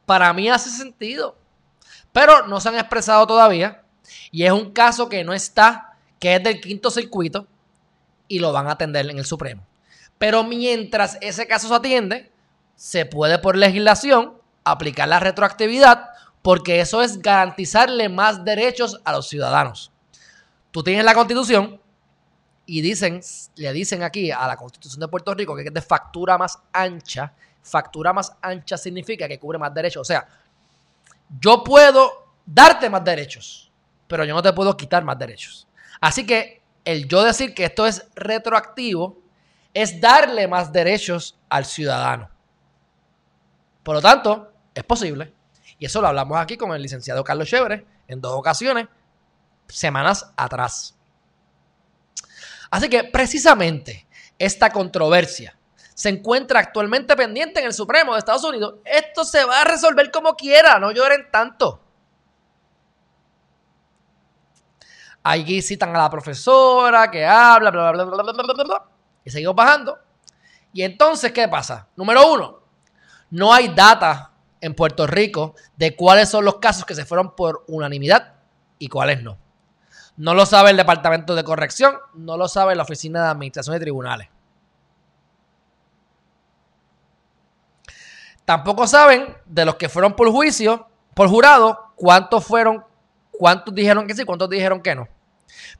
[0.06, 1.36] Para mí hace sentido.
[2.12, 3.82] Pero no se han expresado todavía.
[4.30, 7.46] Y es un caso que no está, que es del quinto circuito.
[8.28, 9.66] Y lo van a atender en el Supremo.
[10.18, 12.30] Pero mientras ese caso se atiende,
[12.74, 16.10] se puede por legislación aplicar la retroactividad
[16.42, 19.92] porque eso es garantizarle más derechos a los ciudadanos.
[20.70, 21.80] Tú tienes la constitución
[22.66, 23.20] y dicen,
[23.56, 27.32] le dicen aquí a la Constitución de Puerto Rico que es de factura más ancha.
[27.62, 30.02] Factura más ancha significa que cubre más derechos.
[30.02, 30.28] O sea,
[31.40, 33.70] yo puedo darte más derechos,
[34.06, 35.66] pero yo no te puedo quitar más derechos.
[36.00, 39.18] Así que el yo decir que esto es retroactivo
[39.74, 42.28] es darle más derechos al ciudadano.
[43.82, 45.32] Por lo tanto, es posible.
[45.78, 48.88] Y eso lo hablamos aquí con el licenciado Carlos Chévere en dos ocasiones,
[49.68, 50.96] semanas atrás.
[52.70, 54.06] Así que precisamente
[54.38, 55.58] esta controversia
[55.94, 58.76] se encuentra actualmente pendiente en el Supremo de Estados Unidos.
[58.84, 61.82] Esto se va a resolver como quiera, no lloren tanto.
[65.24, 68.84] Allí citan a la profesora que habla, bla, bla, bla, bla, bla, bla, bla,
[69.24, 69.98] y seguimos bajando.
[70.72, 71.88] Y entonces, ¿qué pasa?
[71.96, 72.62] Número uno,
[73.30, 77.64] no hay data en Puerto Rico de cuáles son los casos que se fueron por
[77.66, 78.34] unanimidad
[78.78, 79.36] y cuáles no.
[80.18, 83.80] No lo sabe el Departamento de Corrección, no lo sabe la Oficina de Administración de
[83.80, 84.26] Tribunales.
[88.44, 92.84] Tampoco saben de los que fueron por juicio, por jurado, cuántos fueron,
[93.30, 95.06] cuántos dijeron que sí, cuántos dijeron que no.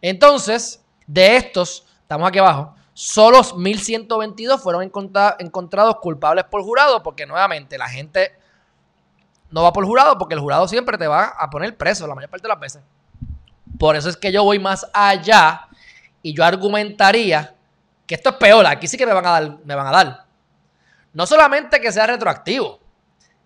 [0.00, 7.76] Entonces, de estos, estamos aquí abajo, solo 1122 fueron encontrados culpables por jurado, porque nuevamente
[7.76, 8.34] la gente
[9.50, 12.30] no va por jurado, porque el jurado siempre te va a poner preso la mayor
[12.30, 12.82] parte de las veces.
[13.78, 15.68] Por eso es que yo voy más allá
[16.22, 17.54] y yo argumentaría
[18.06, 18.66] que esto es peor.
[18.66, 19.58] Aquí sí que me van a dar.
[19.64, 20.24] Me van a dar.
[21.12, 22.80] No solamente que sea retroactivo,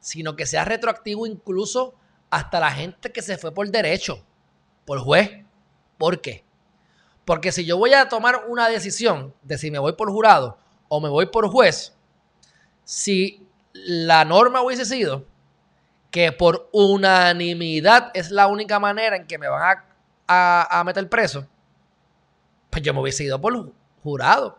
[0.05, 1.95] sino que sea retroactivo incluso
[2.29, 4.23] hasta la gente que se fue por derecho,
[4.85, 5.31] por juez.
[5.97, 6.45] ¿Por qué?
[7.25, 10.59] Porque si yo voy a tomar una decisión de si me voy por jurado
[10.89, 11.95] o me voy por juez,
[12.85, 15.25] si la norma hubiese sido
[16.11, 19.79] que por unanimidad es la única manera en que me van
[20.29, 21.49] a, a meter preso,
[22.69, 23.73] pues yo me hubiese ido por
[24.03, 24.59] jurado.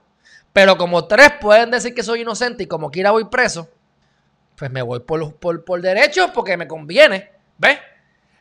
[0.54, 3.70] Pero como tres pueden decir que soy inocente y como quiera voy preso,
[4.56, 7.32] pues me voy por, por, derecho porque me conviene.
[7.58, 7.80] ¿Ves?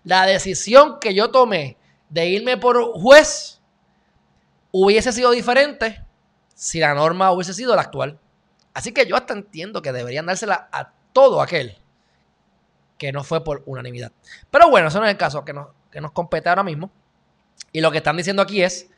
[0.05, 1.77] La decisión que yo tomé
[2.09, 3.61] de irme por juez
[4.71, 6.05] hubiese sido diferente
[6.55, 8.19] si la norma hubiese sido la actual.
[8.73, 11.79] Así que yo hasta entiendo que deberían dársela a todo aquel
[12.99, 14.13] que no fue por unanimidad.
[14.51, 16.91] Pero bueno, eso no es el caso que nos, que nos compete ahora mismo.
[17.73, 18.91] Y lo que están diciendo aquí es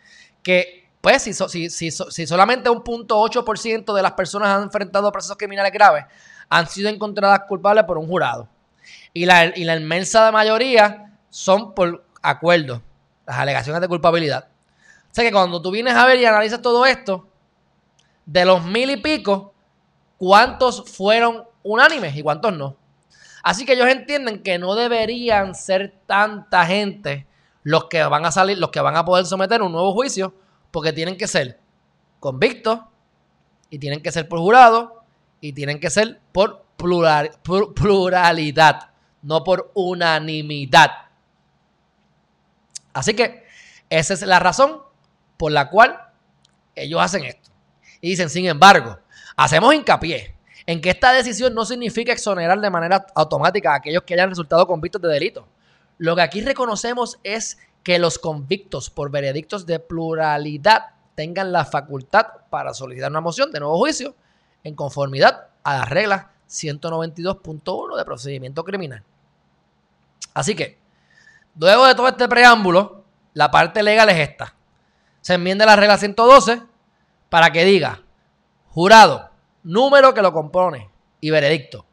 [0.43, 5.10] que, pues, si, si, si, si solamente un punto 8% de las personas han enfrentado
[5.12, 6.05] procesos criminales graves,
[6.48, 8.48] han sido encontradas culpables por un jurado.
[9.12, 12.82] Y la, y la inmensa mayoría son por acuerdo,
[13.27, 14.48] las alegaciones de culpabilidad.
[15.10, 17.27] O sea que cuando tú vienes a ver y analizas todo esto,
[18.24, 19.55] de los mil y pico,
[20.18, 22.77] ¿cuántos fueron unánimes y cuántos no?
[23.43, 27.27] Así que ellos entienden que no deberían ser tanta gente
[27.62, 30.35] los que van a salir, los que van a poder someter un nuevo juicio,
[30.70, 31.60] porque tienen que ser
[32.20, 32.81] convictos
[33.70, 34.95] y tienen que ser por jurado
[35.40, 38.90] y tienen que ser por pluralidad,
[39.22, 40.90] no por unanimidad.
[42.92, 43.44] Así que
[43.90, 44.80] esa es la razón
[45.36, 45.98] por la cual
[46.74, 47.50] ellos hacen esto.
[48.00, 48.98] Y dicen, sin embargo,
[49.36, 50.34] hacemos hincapié
[50.66, 54.66] en que esta decisión no significa exonerar de manera automática a aquellos que hayan resultado
[54.66, 55.46] convictos de delito.
[55.98, 62.26] Lo que aquí reconocemos es que los convictos por veredictos de pluralidad tengan la facultad
[62.50, 64.16] para solicitar una moción de nuevo juicio
[64.64, 69.02] en conformidad a las reglas 192.1 de procedimiento criminal.
[70.34, 70.78] Así que,
[71.58, 73.04] luego de todo este preámbulo,
[73.34, 74.54] la parte legal es esta.
[75.20, 76.62] Se enmienda la regla 112
[77.28, 78.02] para que diga,
[78.68, 79.30] jurado,
[79.62, 81.84] número que lo compone y veredicto.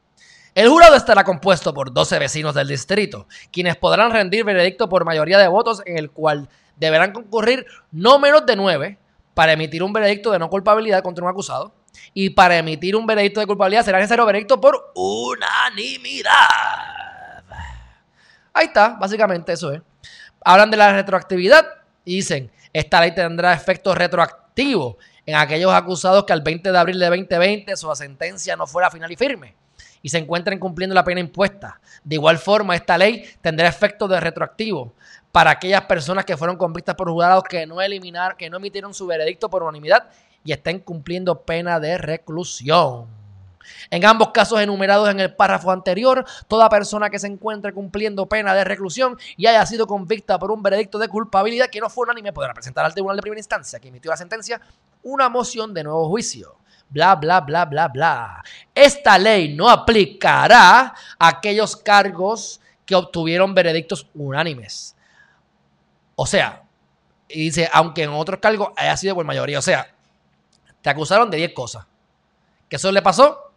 [0.56, 5.40] El jurado estará compuesto por 12 vecinos del distrito, quienes podrán rendir veredicto por mayoría
[5.40, 8.99] de votos en el cual deberán concurrir no menos de 9
[9.34, 11.73] para emitir un veredicto de no culpabilidad contra un acusado
[12.14, 16.32] y para emitir un veredicto de culpabilidad será necesario veredicto por unanimidad.
[18.53, 19.82] Ahí está, básicamente eso es.
[20.44, 21.65] Hablan de la retroactividad
[22.06, 26.99] y dicen, esta ley tendrá efecto retroactivo en aquellos acusados que al 20 de abril
[26.99, 29.56] de 2020 su sentencia no fuera final y firme
[30.03, 31.80] y se encuentren cumpliendo la pena impuesta.
[32.03, 34.94] De igual forma, esta ley tendrá efecto de retroactivo
[35.32, 39.07] para aquellas personas que fueron convictas por jurados que no eliminar, que no emitieron su
[39.07, 40.10] veredicto por unanimidad
[40.44, 43.07] y estén cumpliendo pena de reclusión.
[43.90, 48.53] En ambos casos enumerados en el párrafo anterior, toda persona que se encuentre cumpliendo pena
[48.53, 52.34] de reclusión y haya sido convicta por un veredicto de culpabilidad que no fue unánime
[52.34, 54.60] podrá presentar al tribunal de primera instancia que emitió la sentencia
[55.03, 56.57] una moción de nuevo juicio.
[56.90, 58.44] Bla, bla, bla, bla, bla.
[58.76, 64.95] Esta ley no aplicará aquellos cargos que obtuvieron veredictos unánimes.
[66.15, 66.64] O sea,
[67.28, 69.57] y dice, aunque en otros cargos haya sido por mayoría.
[69.57, 69.93] O sea,
[70.84, 71.88] te acusaron de 10 cosas.
[72.70, 73.52] Que eso le pasó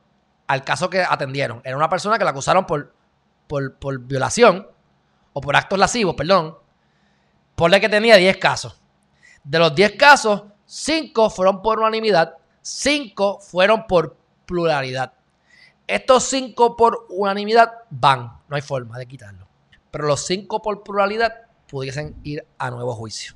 [0.47, 1.61] al caso que atendieron.
[1.65, 2.95] Era una persona que la acusaron por,
[3.49, 4.67] por, violación
[5.33, 6.57] o por actos lascivos, perdón.
[7.57, 8.81] Por la que tenía 10 casos.
[9.43, 14.17] De los 10 casos, 5 fueron por unanimidad, 5 fueron por
[14.47, 15.13] pluralidad.
[15.89, 19.49] Estos 5 por unanimidad van, no hay forma de quitarlo.
[19.91, 23.35] Pero los 5 por pluralidad pudiesen ir a nuevo juicio.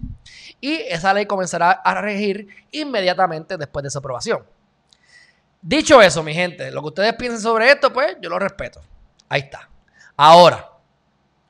[0.60, 4.44] Y esa ley comenzará a regir inmediatamente después de su aprobación.
[5.62, 8.80] Dicho eso, mi gente, lo que ustedes piensen sobre esto, pues yo lo respeto.
[9.28, 9.68] Ahí está.
[10.16, 10.70] Ahora,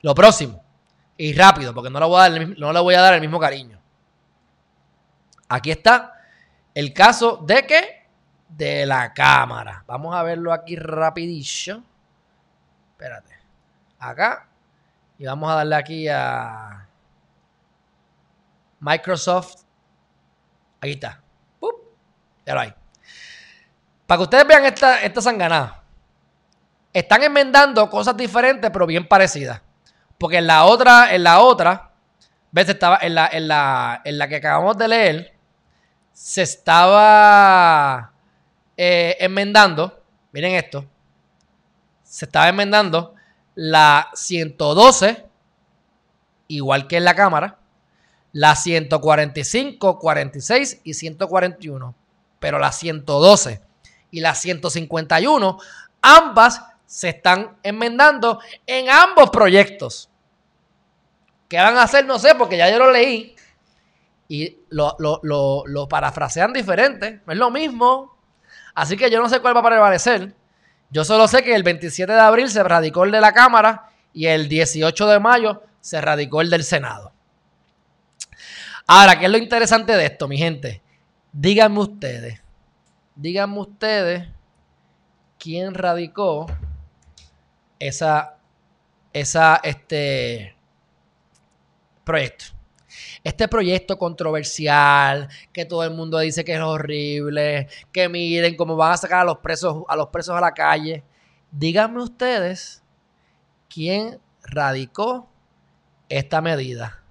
[0.02, 0.62] lo próximo,
[1.16, 3.80] y rápido, porque no le voy a dar no voy a dar el mismo cariño.
[5.48, 6.14] Aquí está
[6.74, 8.08] el caso de que
[8.48, 9.84] de la cámara.
[9.86, 11.82] Vamos a verlo aquí rapidillo.
[12.92, 13.38] Espérate.
[13.98, 14.49] Acá
[15.20, 16.88] y vamos a darle aquí a
[18.80, 19.64] Microsoft.
[20.80, 21.20] Aquí está.
[22.46, 22.72] Ya lo hay.
[24.06, 25.82] Para que ustedes vean esta, esta sanganada.
[26.90, 29.60] Están enmendando cosas diferentes, pero bien parecidas.
[30.16, 31.90] Porque en la otra, en la otra,
[32.50, 35.34] ves, estaba en la, en la, en la que acabamos de leer,
[36.14, 38.10] se estaba
[38.74, 40.02] eh, enmendando.
[40.32, 40.86] Miren esto.
[42.04, 43.16] Se estaba enmendando
[43.62, 45.26] la 112,
[46.48, 47.58] igual que en la cámara,
[48.32, 51.94] la 145, 46 y 141.
[52.38, 53.60] Pero la 112
[54.12, 55.58] y la 151,
[56.00, 60.08] ambas se están enmendando en ambos proyectos.
[61.46, 62.06] ¿Qué van a hacer?
[62.06, 63.36] No sé, porque ya yo lo leí
[64.26, 67.20] y lo, lo parafrasean diferente.
[67.26, 68.16] No es lo mismo.
[68.74, 70.34] Así que yo no sé cuál va a prevalecer.
[70.90, 74.26] Yo solo sé que el 27 de abril se radicó el de la Cámara y
[74.26, 77.12] el 18 de mayo se radicó el del Senado.
[78.86, 80.82] Ahora, ¿qué es lo interesante de esto, mi gente?
[81.32, 82.42] Díganme ustedes,
[83.14, 84.28] díganme ustedes
[85.38, 86.46] quién radicó
[87.78, 88.36] esa,
[89.12, 90.56] esa, este
[92.04, 92.59] proyecto.
[93.22, 98.92] Este proyecto controversial, que todo el mundo dice que es horrible, que miren cómo van
[98.92, 101.04] a sacar a los presos a, los presos a la calle.
[101.50, 102.82] Díganme ustedes
[103.68, 105.28] quién radicó
[106.08, 107.02] esta medida.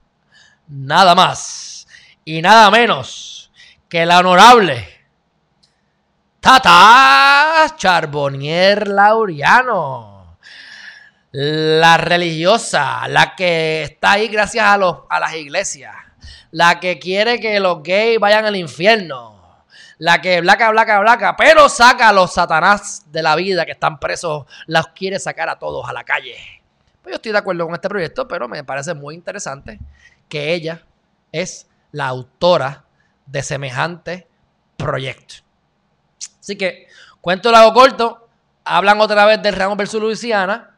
[0.67, 1.87] Nada más
[2.25, 3.51] y nada menos
[3.87, 4.87] que la honorable
[6.39, 10.18] Tata Charbonnier Laureano.
[11.31, 15.95] La religiosa, la que está ahí gracias a, los, a las iglesias,
[16.51, 19.63] la que quiere que los gays vayan al infierno,
[19.99, 23.99] la que blaca, blaca, blaca, pero saca a los satanás de la vida que están
[23.99, 26.35] presos, los quiere sacar a todos a la calle.
[27.01, 29.79] Pues yo estoy de acuerdo con este proyecto, pero me parece muy interesante
[30.27, 30.83] que ella
[31.31, 32.85] es la autora
[33.25, 34.27] de semejante
[34.77, 35.35] proyecto.
[36.39, 36.87] Así que,
[37.21, 38.27] cuento hago corto,
[38.63, 40.68] hablan otra vez del Ramos versus Luisiana,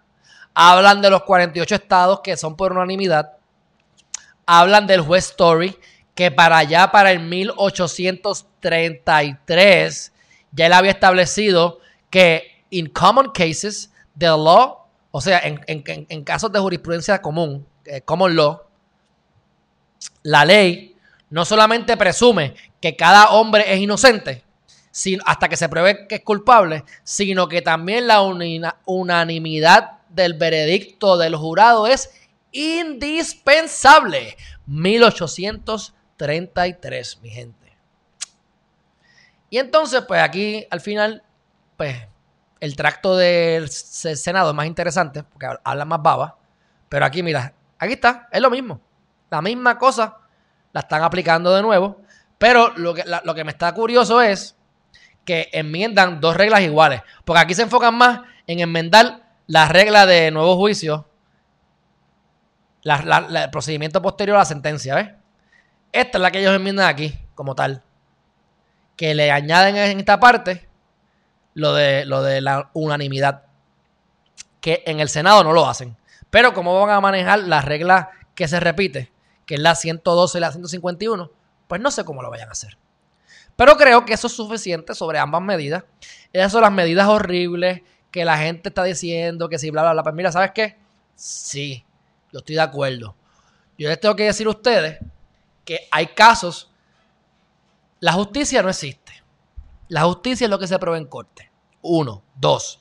[0.54, 3.34] hablan de los 48 estados que son por unanimidad,
[4.46, 5.78] hablan del juez Story,
[6.16, 10.14] que para allá, para el 1833,
[10.52, 11.80] ya él había establecido
[12.10, 18.36] que in common cases, the law, o sea, en, casos de jurisprudencia común, eh, common
[18.36, 18.64] law,
[20.24, 20.96] la ley
[21.30, 24.44] no solamente presume que cada hombre es inocente,
[25.26, 28.22] hasta que se pruebe que es culpable, sino que también la
[28.86, 32.12] unanimidad del veredicto del jurado es
[32.52, 34.38] indispensable.
[34.68, 37.78] 1833, mi gente.
[39.50, 41.24] Y entonces, pues aquí al final,
[41.78, 41.96] pues
[42.60, 46.38] el tracto del Senado es más interesante, porque habla más baba.
[46.88, 48.80] Pero aquí, mira, aquí está, es lo mismo.
[49.30, 50.18] La misma cosa
[50.72, 52.02] la están aplicando de nuevo.
[52.38, 54.56] Pero lo que, lo que me está curioso es
[55.26, 57.02] que enmiendan dos reglas iguales.
[57.26, 59.21] Porque aquí se enfocan más en enmendar
[59.52, 61.06] la regla de nuevo juicio,
[62.86, 65.10] el procedimiento posterior a la sentencia, ¿ves?
[65.92, 67.84] Esta es la que ellos enmiendan aquí, como tal.
[68.96, 70.70] Que le añaden en esta parte
[71.54, 73.44] lo de, lo de la unanimidad.
[74.62, 75.98] Que en el Senado no lo hacen.
[76.30, 79.12] Pero como van a manejar la regla que se repite,
[79.46, 81.30] que es la 112 y la 151,
[81.68, 82.78] pues no sé cómo lo vayan a hacer.
[83.58, 85.84] Pero creo que eso es suficiente sobre ambas medidas.
[86.32, 90.04] Esas son las medidas horribles que la gente está diciendo, que si bla, bla, bla.
[90.04, 90.78] Pues mira, ¿sabes qué?
[91.16, 91.86] Sí,
[92.32, 93.16] yo estoy de acuerdo.
[93.78, 95.00] Yo les tengo que decir a ustedes
[95.66, 96.72] que hay casos.
[98.00, 99.24] La justicia no existe.
[99.88, 101.52] La justicia es lo que se prueba en corte.
[101.82, 102.22] Uno.
[102.36, 102.80] Dos.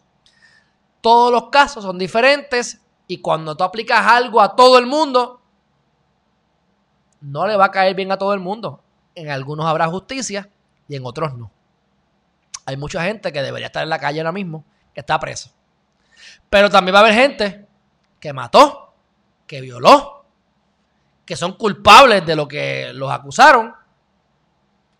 [1.00, 5.40] Todos los casos son diferentes y cuando tú aplicas algo a todo el mundo,
[7.20, 8.82] no le va a caer bien a todo el mundo.
[9.14, 10.48] En algunos habrá justicia
[10.88, 11.50] y en otros no.
[12.66, 15.50] Hay mucha gente que debería estar en la calle ahora mismo, que está preso.
[16.48, 17.66] Pero también va a haber gente
[18.18, 18.94] que mató,
[19.46, 20.24] que violó,
[21.24, 23.74] que son culpables de lo que los acusaron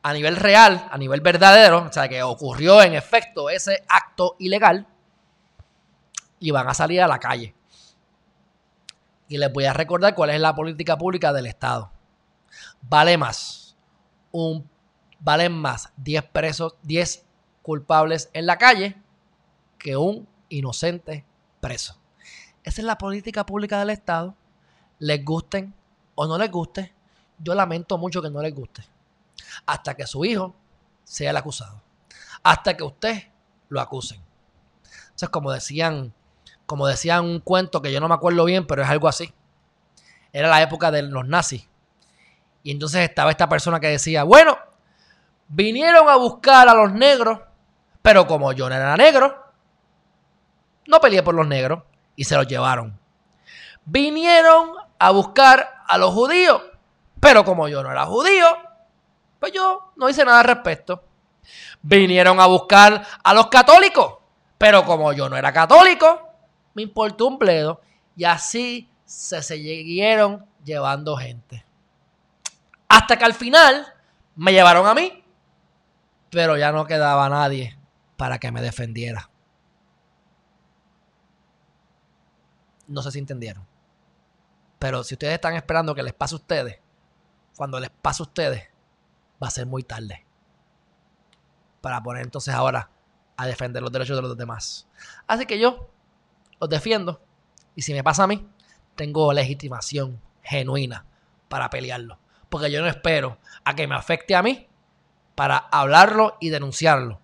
[0.03, 4.87] a nivel real, a nivel verdadero, o sea, que ocurrió en efecto ese acto ilegal
[6.39, 7.55] y van a salir a la calle.
[9.29, 11.93] Y les voy a recordar cuál es la política pública del Estado.
[12.83, 13.77] Vale más
[14.33, 14.69] un
[15.21, 17.27] valen más 10 presos, 10
[17.63, 18.97] culpables en la calle
[19.81, 21.25] que un inocente
[21.61, 21.97] preso.
[22.63, 24.37] Esa es la política pública del Estado.
[25.01, 25.75] Les gusten
[26.15, 26.93] o no les guste,
[27.39, 28.85] yo lamento mucho que no les guste.
[29.67, 30.55] Hasta que su hijo
[31.03, 31.83] sea el acusado.
[32.43, 33.25] Hasta que usted
[33.69, 34.21] lo acusen.
[35.03, 36.13] Entonces, como decían,
[36.67, 39.33] como decían un cuento que yo no me acuerdo bien, pero es algo así.
[40.33, 41.67] Era la época de los nazis.
[42.63, 44.57] Y entonces estaba esta persona que decía, bueno,
[45.53, 47.41] Vinieron a buscar a los negros,
[48.03, 49.50] pero como yo no era negro,
[50.91, 51.83] no peleé por los negros
[52.17, 52.99] y se los llevaron.
[53.85, 56.63] Vinieron a buscar a los judíos,
[57.19, 58.47] pero como yo no era judío,
[59.39, 61.05] pues yo no hice nada al respecto.
[61.83, 64.19] Vinieron a buscar a los católicos,
[64.59, 66.29] pero como yo no era católico,
[66.75, 67.81] me importó un bledo.
[68.17, 71.65] Y así se siguieron llevando gente.
[72.89, 73.87] Hasta que al final
[74.37, 75.21] me llevaron a mí
[76.31, 77.77] pero ya no quedaba nadie
[78.17, 79.30] para que me defendiera.
[82.91, 83.67] No sé si entendieron.
[84.79, 86.81] Pero si ustedes están esperando que les pase a ustedes,
[87.57, 88.69] cuando les pase a ustedes,
[89.43, 90.27] va a ser muy tarde.
[91.81, 92.91] Para poner entonces ahora
[93.37, 94.89] a defender los derechos de los demás.
[95.27, 95.91] Así que yo
[96.61, 97.23] los defiendo.
[97.75, 98.47] Y si me pasa a mí,
[98.97, 101.07] tengo legitimación genuina
[101.49, 102.19] para pelearlo.
[102.49, 104.67] Porque yo no espero a que me afecte a mí
[105.37, 107.21] para hablarlo y denunciarlo.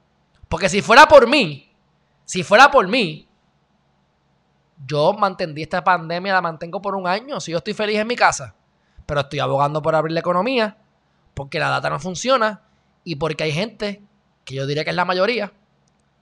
[0.48, 1.74] Porque si fuera por mí,
[2.24, 3.25] si fuera por mí,
[4.84, 7.40] yo mantendí esta pandemia, la mantengo por un año.
[7.40, 8.54] Si yo estoy feliz en mi casa,
[9.06, 10.76] pero estoy abogando por abrir la economía,
[11.34, 12.62] porque la data no funciona
[13.04, 14.02] y porque hay gente,
[14.44, 15.52] que yo diría que es la mayoría,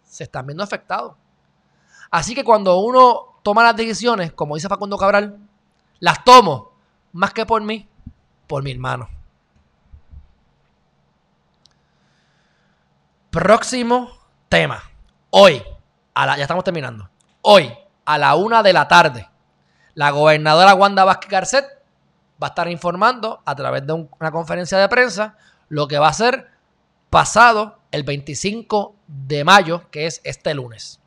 [0.02, 1.14] se están viendo afectados.
[2.10, 5.38] Así que cuando uno toma las decisiones, como dice Facundo Cabral,
[5.98, 6.72] las tomo
[7.12, 7.88] más que por mí,
[8.46, 9.08] por mi hermano.
[13.30, 14.10] Próximo
[14.48, 14.82] tema.
[15.30, 15.62] Hoy,
[16.14, 17.10] ya estamos terminando.
[17.42, 17.72] Hoy,
[18.04, 19.28] a la una de la tarde,
[19.94, 21.64] la gobernadora Wanda Vázquez Garcet
[22.42, 25.36] va a estar informando a través de una conferencia de prensa
[25.68, 26.50] lo que va a ser
[27.10, 31.00] pasado el 25 de mayo, que es este lunes.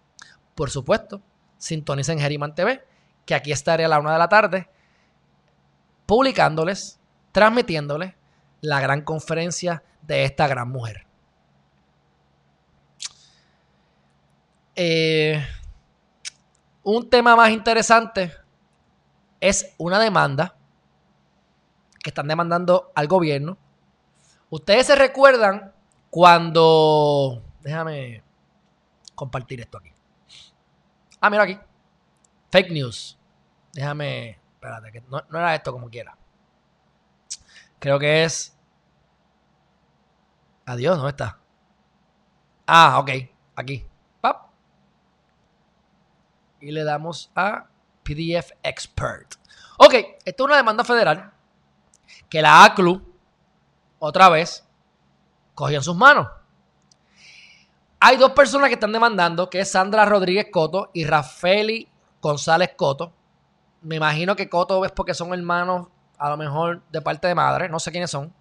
[0.56, 1.22] Por supuesto,
[1.58, 2.84] sintonicen Geriman TV,
[3.26, 4.70] que aquí estaré a la una de la tarde
[6.06, 7.00] publicándoles,
[7.34, 8.14] transmitiéndoles
[8.62, 11.06] la gran conferencia de esta gran mujer.
[14.76, 15.46] Eh,
[16.88, 18.34] un tema más interesante
[19.42, 20.56] es una demanda
[22.02, 23.58] que están demandando al gobierno.
[24.50, 25.74] Ustedes se recuerdan
[26.10, 27.44] cuando...
[27.60, 28.24] Déjame
[29.16, 29.92] compartir esto aquí.
[31.20, 31.60] Ah, mira aquí.
[32.52, 33.20] Fake news.
[33.74, 34.40] Déjame...
[34.54, 36.18] Espérate, que no, era esto como quiera.
[37.80, 38.58] Creo que es...
[40.66, 41.38] Adiós, ¿dónde está?
[42.66, 43.12] Ah, ok.
[43.58, 43.86] Aquí.
[46.60, 47.68] Y le damos a
[48.04, 49.36] PDF Expert.
[49.78, 49.94] Ok,
[50.26, 51.32] esto es una demanda federal
[52.30, 53.02] que la ACLU,
[54.00, 54.66] otra vez,
[55.54, 56.28] cogió en sus manos.
[58.00, 61.88] Hay dos personas que están demandando, que es Sandra Rodríguez Coto y Rafaeli
[62.22, 63.12] González Coto.
[63.82, 67.70] Me imagino que Coto es porque son hermanos, a lo mejor de parte de madre,
[67.70, 68.34] no sé quiénes son.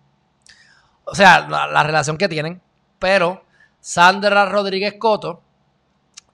[1.04, 2.60] O sea, la, la relación que tienen.
[2.98, 3.44] Pero
[3.80, 5.42] Sandra Rodríguez Coto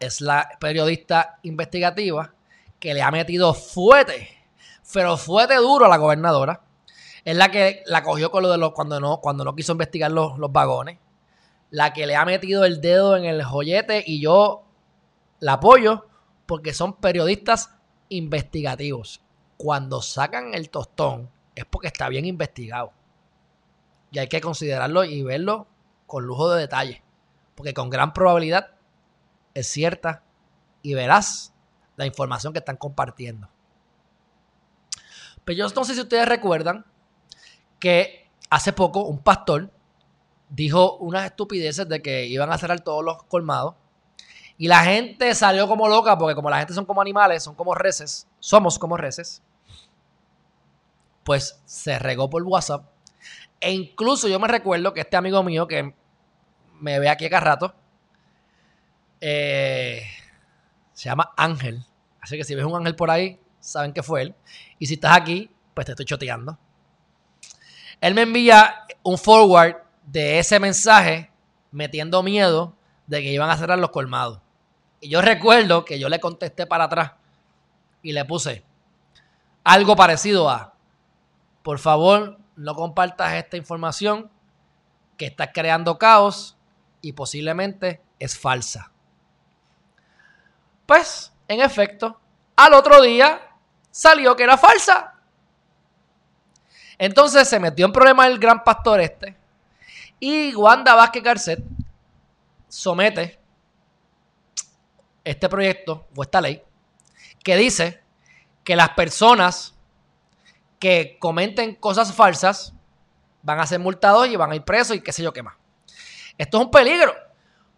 [0.06, 2.34] es la periodista investigativa
[2.78, 4.28] que le ha metido fuerte,
[4.92, 6.60] pero fuerte duro a la gobernadora
[7.24, 10.10] es la que la cogió con lo de los cuando no, cuando no quiso investigar
[10.10, 10.98] los, los vagones.
[11.70, 14.64] La que le ha metido el dedo en el joyete y yo
[15.38, 16.06] la apoyo
[16.46, 17.70] porque son periodistas
[18.08, 19.22] investigativos.
[19.56, 22.92] Cuando sacan el tostón es porque está bien investigado.
[24.10, 25.68] Y hay que considerarlo y verlo
[26.06, 27.02] con lujo de detalle.
[27.54, 28.72] Porque con gran probabilidad
[29.54, 30.22] es cierta
[30.82, 31.52] y verás
[31.96, 33.48] la información que están compartiendo.
[35.44, 36.84] Pero yo no sé si ustedes recuerdan
[37.78, 39.70] que hace poco un pastor
[40.48, 43.74] dijo unas estupideces de que iban a cerrar todos los colmados.
[44.58, 47.74] Y la gente salió como loca, porque como la gente son como animales, son como
[47.74, 49.42] reces, somos como reces,
[51.24, 52.84] pues se regó por WhatsApp.
[53.60, 55.94] E incluso yo me recuerdo que este amigo mío que
[56.80, 57.74] me ve aquí acá rato,
[59.24, 60.02] eh,
[60.92, 61.86] se llama Ángel.
[62.20, 64.34] Así que si ves un ángel por ahí, saben que fue él.
[64.78, 66.58] Y si estás aquí, pues te estoy choteando.
[68.00, 71.30] Él me envía un forward de ese mensaje
[71.70, 72.76] metiendo miedo
[73.06, 74.40] de que iban a cerrar los colmados.
[75.00, 77.12] Y yo recuerdo que yo le contesté para atrás
[78.02, 78.64] y le puse
[79.62, 80.74] algo parecido a,
[81.62, 84.30] por favor, no compartas esta información
[85.16, 86.56] que estás creando caos
[87.00, 88.91] y posiblemente es falsa.
[90.92, 92.20] Pues, en efecto,
[92.54, 93.40] al otro día
[93.90, 95.14] salió que era falsa.
[96.98, 99.34] Entonces se metió en problema el gran pastor este.
[100.20, 101.64] Y Wanda Vázquez Garcet
[102.68, 103.40] somete
[105.24, 106.62] este proyecto o esta ley
[107.42, 108.02] que dice
[108.62, 109.74] que las personas
[110.78, 112.74] que comenten cosas falsas
[113.40, 115.56] van a ser multados y van a ir presos y qué sé yo qué más.
[116.36, 117.14] Esto es un peligro,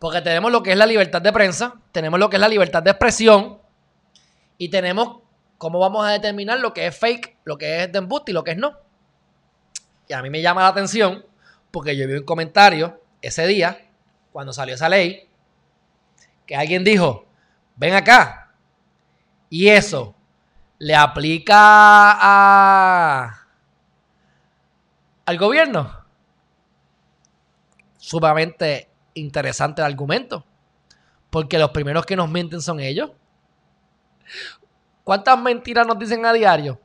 [0.05, 2.83] porque tenemos lo que es la libertad de prensa, tenemos lo que es la libertad
[2.83, 3.59] de expresión
[4.59, 5.23] y tenemos
[5.57, 8.45] cómo vamos a determinar lo que es fake, lo que es de embuste y lo
[8.45, 8.77] que es no.
[10.07, 11.25] Y a mí me llama la atención
[11.71, 13.89] porque yo vi un comentario ese día,
[14.31, 15.27] cuando salió esa ley,
[16.45, 17.25] que alguien dijo,
[17.75, 18.53] ven acá.
[19.49, 20.15] Y eso
[20.81, 23.47] le aplica a,
[25.25, 26.05] al gobierno.
[27.97, 30.45] Sumamente interesante el argumento.
[31.31, 33.11] Porque los primeros que nos mienten son ellos.
[35.03, 36.81] ¿Cuántas mentiras nos dicen a diario?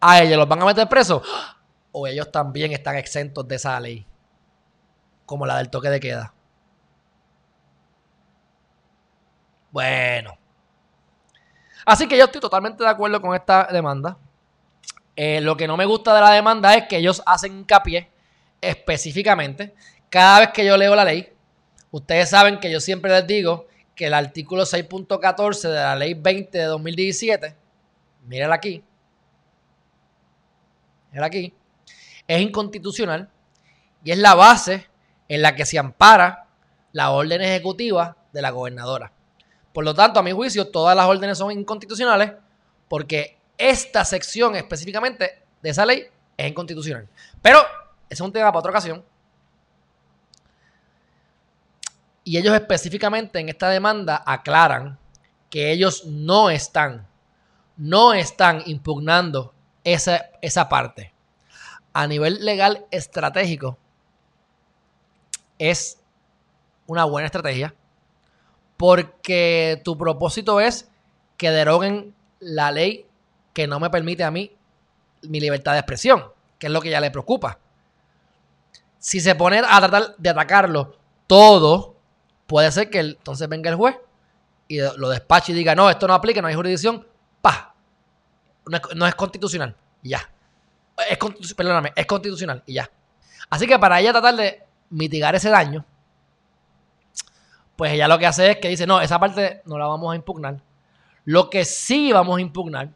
[0.00, 1.22] A ellos los van a meter presos
[1.92, 4.06] o ellos también están exentos de esa ley,
[5.24, 6.34] como la del toque de queda.
[9.70, 10.36] Bueno.
[11.84, 14.16] Así que yo estoy totalmente de acuerdo con esta demanda.
[15.14, 18.10] Eh, lo que no me gusta de la demanda es que ellos hacen hincapié
[18.60, 19.74] específicamente.
[20.16, 21.30] Cada vez que yo leo la ley,
[21.90, 26.56] ustedes saben que yo siempre les digo que el artículo 6.14 de la ley 20
[26.56, 27.54] de 2017,
[28.24, 28.82] mírenla aquí,
[31.10, 31.52] mírenla aquí,
[32.26, 33.28] es inconstitucional
[34.04, 34.86] y es la base
[35.28, 36.46] en la que se ampara
[36.92, 39.12] la orden ejecutiva de la gobernadora.
[39.74, 42.32] Por lo tanto, a mi juicio, todas las órdenes son inconstitucionales
[42.88, 46.06] porque esta sección específicamente de esa ley
[46.38, 47.06] es inconstitucional.
[47.42, 47.58] Pero
[48.08, 49.04] ese es un tema para otra ocasión.
[52.26, 54.98] Y ellos específicamente en esta demanda aclaran
[55.48, 57.06] que ellos no están,
[57.76, 59.54] no están impugnando
[59.84, 61.12] esa, esa parte.
[61.92, 63.78] A nivel legal estratégico,
[65.56, 66.00] es
[66.88, 67.76] una buena estrategia
[68.76, 70.90] porque tu propósito es
[71.36, 73.06] que deroguen la ley
[73.52, 74.50] que no me permite a mí
[75.22, 76.24] mi libertad de expresión,
[76.58, 77.60] que es lo que ya le preocupa.
[78.98, 80.96] Si se pone a tratar de atacarlo
[81.28, 81.95] todo,
[82.46, 83.96] puede ser que entonces venga el juez
[84.68, 87.06] y lo despache y diga, no, esto no aplica, no hay jurisdicción,
[87.40, 87.74] pa,
[88.94, 90.28] no es, constitucional, ya.
[91.08, 91.18] Es,
[91.54, 92.90] perdóname, es constitucional, y ya.
[93.48, 95.84] Así que para ella tratar de mitigar ese daño,
[97.76, 100.16] pues ella lo que hace es que dice, no, esa parte no la vamos a
[100.16, 100.60] impugnar.
[101.24, 102.90] Lo que sí vamos a impugnar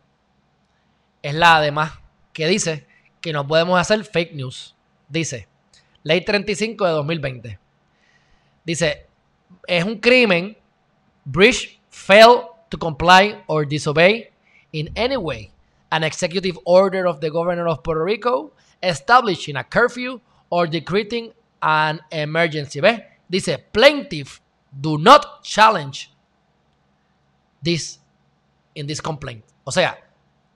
[1.22, 1.92] es la además
[2.32, 2.86] que dice
[3.20, 4.74] que no podemos hacer fake news.
[5.08, 5.48] Dice,
[6.02, 7.58] ley 35 de 2020.
[8.64, 9.09] Dice,
[9.66, 10.56] es un crimen,
[11.24, 14.30] breach, fail to comply or disobey
[14.72, 15.50] in any way
[15.90, 18.52] an executive order of the governor of Puerto Rico
[18.82, 21.32] establishing a curfew or decreting
[21.62, 22.80] an emergency.
[22.80, 23.00] ¿Ves?
[23.28, 24.40] Dice, plaintiff
[24.72, 26.12] do not challenge
[27.62, 27.98] this
[28.74, 29.44] in this complaint.
[29.64, 29.98] O sea,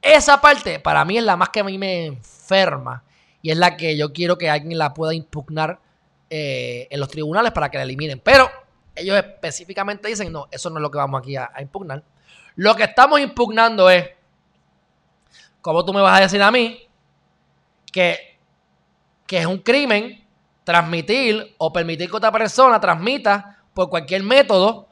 [0.01, 3.03] esa parte para mí es la más que a mí me enferma
[3.43, 5.81] y es la que yo quiero que alguien la pueda impugnar
[6.31, 8.21] eh, en los tribunales para que la eliminen.
[8.21, 8.51] Pero
[8.95, 12.03] ellos específicamente dicen, no, eso no es lo que vamos aquí a, impugnar.
[12.57, 14.09] Lo que estamos impugnando es,
[15.61, 16.87] ¿cómo tú me vas a decir a mí
[17.93, 18.39] que,
[19.27, 20.25] que es un crimen
[20.65, 24.89] transmitir o permitir que otra persona transmita por cualquier método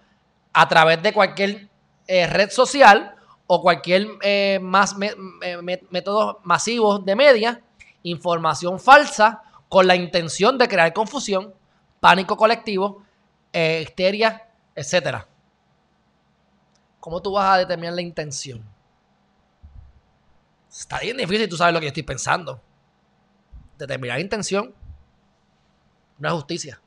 [0.52, 1.68] a través de cualquier
[2.06, 3.14] eh, red social
[3.46, 7.60] o cualquier eh, más método masivo de media,
[8.02, 11.54] información falsa con la intención de crear confusión,
[12.00, 13.02] pánico colectivo,
[13.52, 15.24] eh, histeria, etc.
[17.00, 18.64] ¿Cómo tú vas a determinar la intención?
[20.70, 22.62] Está bien difícil, tú sabes lo que yo estoy pensando.
[23.76, 24.74] Determinar intención
[26.18, 26.80] no es justicia.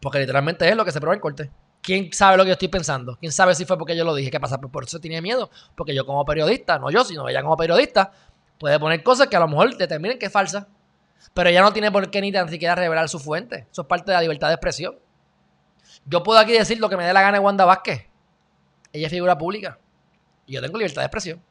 [0.00, 1.50] Porque literalmente es lo que se prueba en corte.
[1.80, 3.16] ¿Quién sabe lo que yo estoy pensando?
[3.16, 4.30] ¿Quién sabe si fue porque yo lo dije?
[4.30, 4.58] ¿Qué pasa?
[4.58, 5.50] Pues por eso tiene miedo.
[5.76, 8.12] Porque yo como periodista, no yo, sino ella como periodista,
[8.58, 10.68] puede poner cosas que a lo mejor determinen que es falsa.
[11.34, 13.66] Pero ella no tiene por qué ni tan siquiera revelar su fuente.
[13.70, 14.96] Eso es parte de la libertad de expresión.
[16.04, 18.06] Yo puedo aquí decir lo que me dé la gana de Wanda Vázquez.
[18.92, 19.78] Ella es figura pública.
[20.46, 21.42] Y yo tengo libertad de expresión.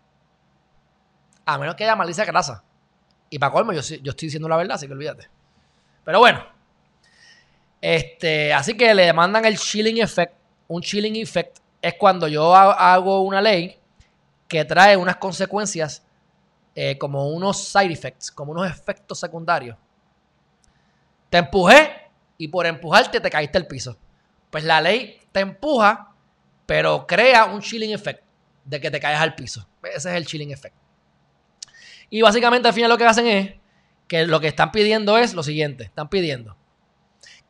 [1.45, 2.63] A menos que ella maldice grasa.
[3.29, 5.29] Y para colmo, yo, yo estoy diciendo la verdad, así que olvídate.
[6.03, 6.45] Pero bueno,
[7.81, 10.33] este, así que le demandan el chilling effect.
[10.67, 13.77] Un chilling effect es cuando yo hago una ley
[14.47, 16.03] que trae unas consecuencias
[16.75, 19.77] eh, como unos side effects, como unos efectos secundarios.
[21.29, 23.97] Te empujé y por empujarte te caíste al piso.
[24.51, 26.13] Pues la ley te empuja,
[26.67, 28.23] pero crea un chilling effect
[28.65, 29.67] de que te caes al piso.
[29.83, 30.75] Ese es el chilling effect.
[32.11, 33.53] Y básicamente al final lo que hacen es
[34.07, 35.85] que lo que están pidiendo es lo siguiente.
[35.85, 36.55] Están pidiendo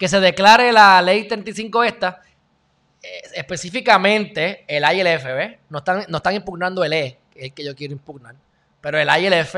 [0.02, 2.24] que se declare la ley 35 esta,
[3.04, 5.60] eh, específicamente el ILF, ¿ves?
[5.70, 8.34] No están, no están impugnando el E, que es el que yo quiero impugnar,
[8.82, 9.58] pero el ILF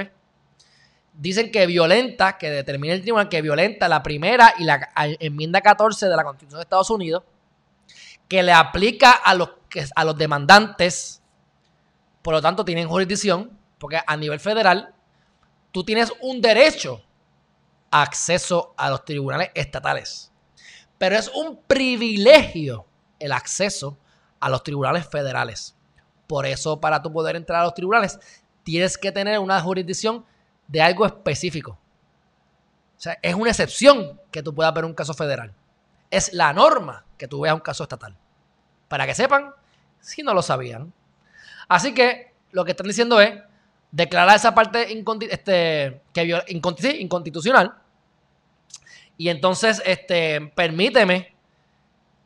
[1.13, 4.89] dicen que violenta, que determina el tribunal que violenta la primera y la
[5.21, 7.23] enmienda 14 de la Constitución de Estados Unidos,
[8.33, 9.51] que le aplica a los,
[9.95, 11.21] a los demandantes,
[12.23, 14.95] por lo tanto tienen jurisdicción, porque a nivel federal
[15.71, 17.03] tú tienes un derecho
[17.91, 20.31] a acceso a los tribunales estatales.
[20.97, 22.87] Pero es un privilegio
[23.19, 23.99] el acceso
[24.39, 25.75] a los tribunales federales.
[26.25, 28.19] Por eso, para tu poder entrar a los tribunales,
[28.63, 30.25] tienes que tener una jurisdicción
[30.67, 31.77] de algo específico.
[32.97, 35.53] O sea, es una excepción que tú puedas ver un caso federal.
[36.09, 38.17] Es la norma que tú veas un caso estatal.
[38.93, 39.49] Para que sepan,
[39.99, 40.93] si no lo sabían.
[41.67, 43.41] Así que lo que están diciendo es
[43.89, 44.85] declarar esa parte
[45.31, 46.43] este, que,
[46.99, 47.73] inconstitucional
[49.17, 51.33] y entonces, este, permíteme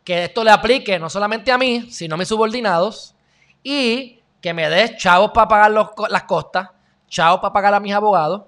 [0.04, 3.16] que esto le aplique no solamente a mí, sino a mis subordinados
[3.64, 6.68] y que me des chavos para pagar las costas,
[7.08, 8.42] chavos para pagar a mis abogados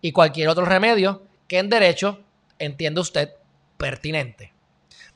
[0.00, 2.18] y cualquier otro remedio que en derecho
[2.58, 3.30] entiende usted
[3.76, 4.52] pertinente.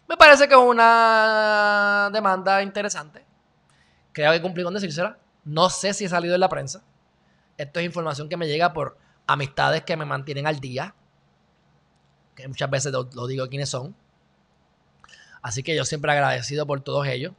[0.09, 3.25] Me parece que es una demanda interesante.
[4.13, 5.19] Creo que cumplí con decírsela.
[5.45, 6.83] No sé si he salido en la prensa.
[7.57, 10.95] Esto es información que me llega por amistades que me mantienen al día
[12.35, 13.95] que muchas veces lo, digo quiénes son.
[15.43, 17.33] Así que yo siempre agradecido por todos ellos.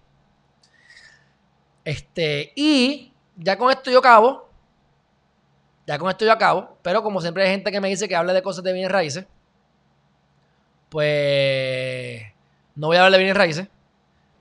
[1.84, 4.50] Este, y ya con esto yo acabo.
[5.88, 6.78] Ya con esto yo acabo.
[6.82, 9.26] Pero como siempre hay gente que me dice que hable de cosas de bienes raíces.
[10.90, 12.22] Pues
[12.76, 13.68] no voy a hablar de bienes raíces.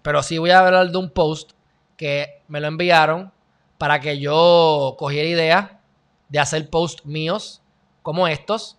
[0.03, 1.53] Pero sí voy a hablar de un post
[1.97, 3.33] que me lo enviaron
[3.79, 5.81] para que yo cogiera idea
[6.29, 7.63] de hacer posts míos
[8.03, 8.79] como estos.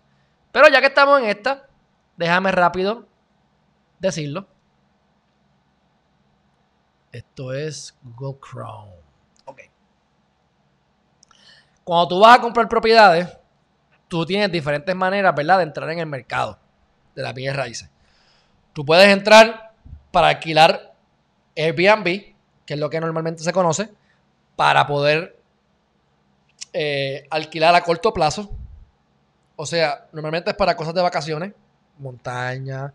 [0.52, 1.68] Pero ya que estamos en esta,
[2.18, 3.08] déjame rápido
[4.00, 4.48] decirlo.
[7.12, 8.92] Esto es Google Chrome.
[9.46, 9.62] Ok.
[11.84, 13.38] Cuando tú vas a comprar propiedades,
[14.08, 16.60] tú tienes diferentes maneras, ¿verdad?, de entrar en el mercado
[17.16, 17.90] de las bienes raíces.
[18.76, 19.72] Tú puedes entrar
[20.12, 20.94] para alquilar
[21.56, 22.36] Airbnb,
[22.66, 23.90] que es lo que normalmente se conoce,
[24.58, 25.40] para poder
[26.74, 28.52] eh, alquilar a corto plazo.
[29.56, 31.54] O sea, normalmente es para cosas de vacaciones,
[32.00, 32.92] montaña,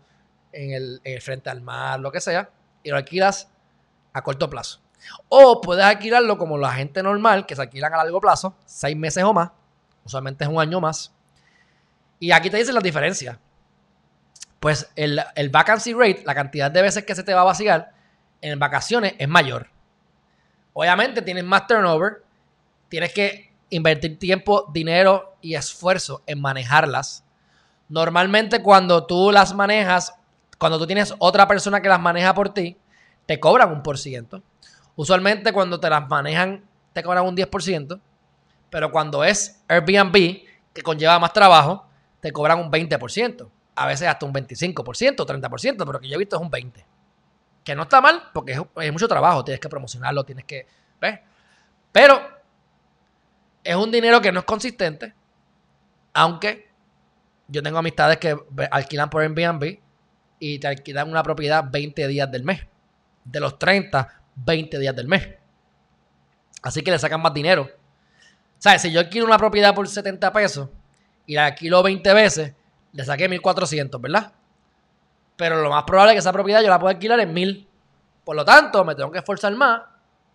[0.51, 2.47] en el, en el frente al mar, lo que sea,
[2.83, 3.49] y lo alquilas
[4.13, 4.81] a corto plazo.
[5.29, 9.23] O puedes alquilarlo como la gente normal, que se alquilan a largo plazo, seis meses
[9.23, 9.49] o más.
[10.05, 11.11] Usualmente es un año más.
[12.19, 13.39] Y aquí te dicen las diferencias.
[14.61, 17.91] Pues el, el vacancy rate, la cantidad de veces que se te va a vaciar
[18.41, 19.67] en vacaciones es mayor.
[20.73, 22.23] Obviamente tienes más turnover,
[22.87, 27.23] tienes que invertir tiempo, dinero y esfuerzo en manejarlas.
[27.89, 30.13] Normalmente cuando tú las manejas,
[30.59, 32.77] cuando tú tienes otra persona que las maneja por ti,
[33.25, 34.43] te cobran un por ciento.
[34.95, 36.63] Usualmente cuando te las manejan
[36.93, 37.99] te cobran un 10%,
[38.69, 41.87] pero cuando es Airbnb, que conlleva más trabajo,
[42.19, 46.35] te cobran un 20%, a veces hasta un 25%, 30%, pero que yo he visto
[46.35, 46.85] es un 20%.
[47.63, 50.65] Que no está mal, porque es, mucho trabajo, tienes que promocionarlo, tienes que...
[50.99, 51.19] ¿ves?
[51.91, 52.19] Pero
[53.63, 55.13] es un dinero que no es consistente,
[56.13, 56.69] aunque
[57.47, 58.35] yo tengo amistades que
[58.71, 59.79] alquilan por Airbnb
[60.39, 62.65] y te alquilan una propiedad 20 días del mes
[63.23, 65.29] de los 30, 20 días del mes.
[66.61, 67.69] Así que le sacan más dinero.
[68.57, 68.83] ¿Sabes?
[68.83, 70.69] Si yo alquilo una propiedad por 70 pesos
[71.25, 72.53] y la alquilo 20 veces,
[72.93, 74.33] le saqué 1400, ¿verdad?
[75.35, 77.67] Pero lo más probable es que esa propiedad yo la pueda alquilar en 1000.
[78.23, 79.81] Por lo tanto, me tengo que esforzar más,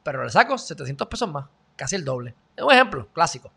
[0.03, 1.47] pero le saco 700 pesos más,
[1.77, 2.35] casi el doble.
[2.57, 3.53] Es un ejemplo clásico.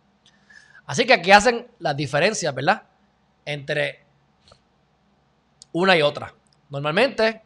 [0.85, 2.84] Así que aquí hacen las diferencias, ¿verdad?
[3.45, 4.05] Entre
[5.71, 6.34] una y otra.
[6.69, 7.41] Normalmente,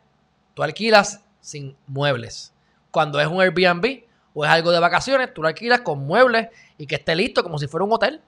[0.53, 2.53] tú alquilas sin muebles.
[2.91, 4.03] Cuando es un Airbnb
[4.33, 7.57] o es algo de vacaciones, tú lo alquilas con muebles y que esté listo como
[7.57, 8.21] si fuera un hotel.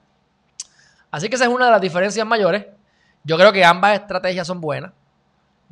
[1.10, 2.66] Así que esa es una de las diferencias mayores.
[3.26, 4.92] Yo creo que ambas estrategias son buenas.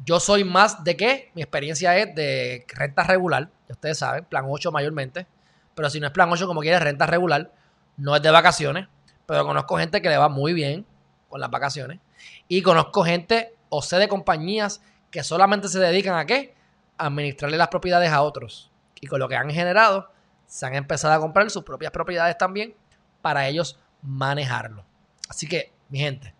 [0.04, 1.30] Yo soy más de qué?
[1.34, 3.48] Mi experiencia es de renta regular.
[3.68, 5.26] Ya ustedes saben, plan 8 mayormente.
[5.74, 7.52] Pero si no es plan 8, como quieres, renta regular.
[7.96, 8.88] No es de vacaciones.
[9.24, 10.84] Pero conozco gente que le va muy bien
[11.28, 12.00] con las vacaciones.
[12.48, 14.82] Y conozco gente o sé de compañías
[15.12, 16.54] que solamente se dedican a qué?
[16.98, 18.70] administrarle las propiedades a otros.
[19.00, 20.10] Y con lo que han generado,
[20.46, 22.74] se han empezado a comprar sus propias propiedades también
[23.22, 24.84] para ellos manejarlo.
[25.28, 26.33] Así que, mi gente,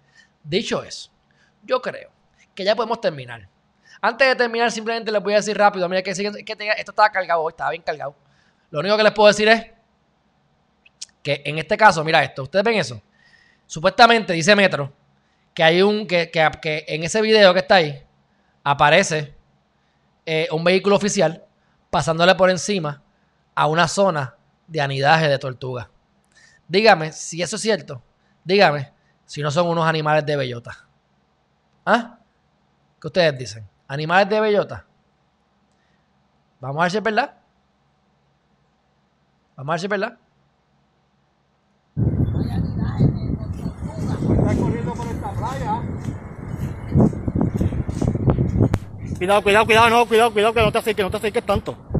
[0.44, 1.10] dicho eso,
[1.64, 2.10] yo creo
[2.54, 3.48] que ya podemos terminar.
[4.00, 7.42] Antes de terminar, simplemente les voy a decir rápido, mira que, que esto estaba cargado
[7.42, 8.14] hoy, estaba bien cargado.
[8.70, 9.66] Lo único que les puedo decir es
[11.22, 13.00] que en este caso, mira esto, ustedes ven eso.
[13.66, 14.92] Supuestamente dice Metro
[15.54, 18.04] que hay un que, que en ese video que está ahí
[18.62, 19.34] aparece
[20.26, 21.44] eh, un vehículo oficial
[21.90, 23.02] pasándole por encima
[23.54, 25.90] a una zona de anidaje de tortuga.
[26.66, 28.02] Dígame si eso es cierto.
[28.42, 28.93] Dígame
[29.34, 30.86] si no son unos animales de bellota.
[31.84, 32.18] ¿Ah?
[33.00, 33.68] ¿Qué ustedes dicen?
[33.88, 34.86] ¿Animales de bellota?
[36.60, 37.34] Vamos a ver si es verdad.
[39.56, 40.18] Vamos a ver si es verdad.
[49.18, 51.93] Cuidado, cuidado, cuidado, no, cuidado, cuidado, que no te acerques, no te acerques tanto.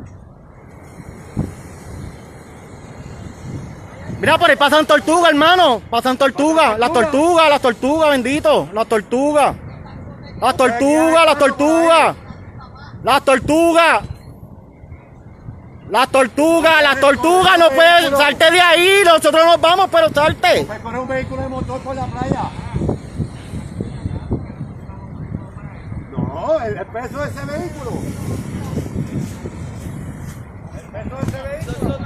[4.25, 5.83] Mira, por ahí pasan tortugas, hermano.
[5.91, 6.79] Pasan tortugas.
[6.79, 8.71] Las tortugas, las tortugas, bendito.
[8.73, 9.55] Las tortugas.
[10.41, 12.17] Las tortugas, las tortugas.
[13.03, 14.03] Las tortugas.
[15.91, 19.03] Las tortugas, las tortugas no pueden salte de ahí.
[19.05, 20.67] Nosotros nos vamos, pero salte.
[20.83, 22.51] un vehículo de motor por la playa.
[26.65, 27.91] el, peso de ese vehículo.
[30.75, 32.05] El peso de ese vehículo.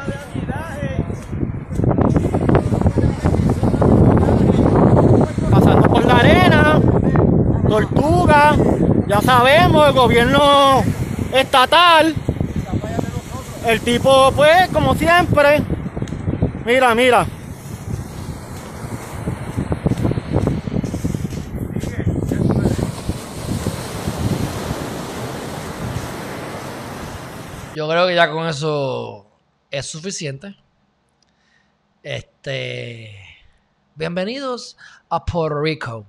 [5.51, 6.81] Pasando por la arena,
[7.69, 8.57] tortuga,
[9.07, 10.83] ya sabemos, el gobierno
[11.33, 12.15] estatal,
[13.67, 15.63] el tipo pues como siempre,
[16.65, 17.27] mira, mira,
[27.79, 29.25] Yo creo que ya con eso
[29.71, 30.57] es suficiente.
[32.03, 33.15] Este.
[33.95, 34.77] Bienvenidos
[35.09, 36.05] a Puerto Rico.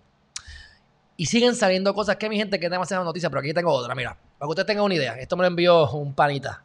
[1.20, 4.16] Y siguen saliendo cosas que mi gente que demasiadas noticias, pero aquí tengo otra, mira.
[4.38, 5.20] Para que ustedes tengan una idea.
[5.20, 6.64] Esto me lo envió un panita.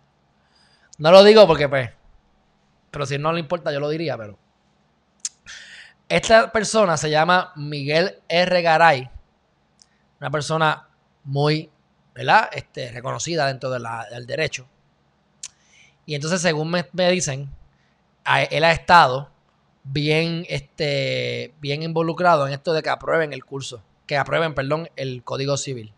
[0.96, 1.90] No lo digo porque, pues.
[2.92, 4.38] Pero si no le importa, yo lo diría, pero.
[6.08, 8.62] Esta persona se llama Miguel R.
[8.62, 9.10] Garay.
[10.20, 10.86] Una persona
[11.24, 11.68] muy,
[12.14, 12.48] ¿verdad?
[12.52, 14.68] Este, reconocida dentro del derecho.
[16.06, 17.50] Y entonces, según me, me dicen,
[18.52, 19.30] él ha estado
[19.82, 25.22] bien, este, bien involucrado en esto de que aprueben el curso, que aprueben, perdón, el
[25.22, 25.92] Código Civil.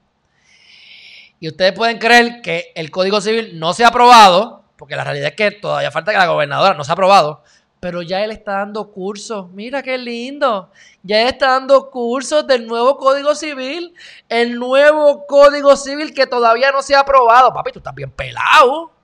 [1.41, 5.29] Y ustedes pueden creer que el Código Civil no se ha aprobado, porque la realidad
[5.29, 7.43] es que todavía falta que la gobernadora no se ha aprobado,
[7.81, 9.51] pero ya él está dando cursos.
[9.51, 10.71] Mira qué lindo.
[11.03, 13.95] Ya él está dando cursos del nuevo Código Civil.
[14.29, 17.53] El nuevo Código Civil que todavía no se ha aprobado.
[17.53, 18.96] Papi, tú estás bien pelado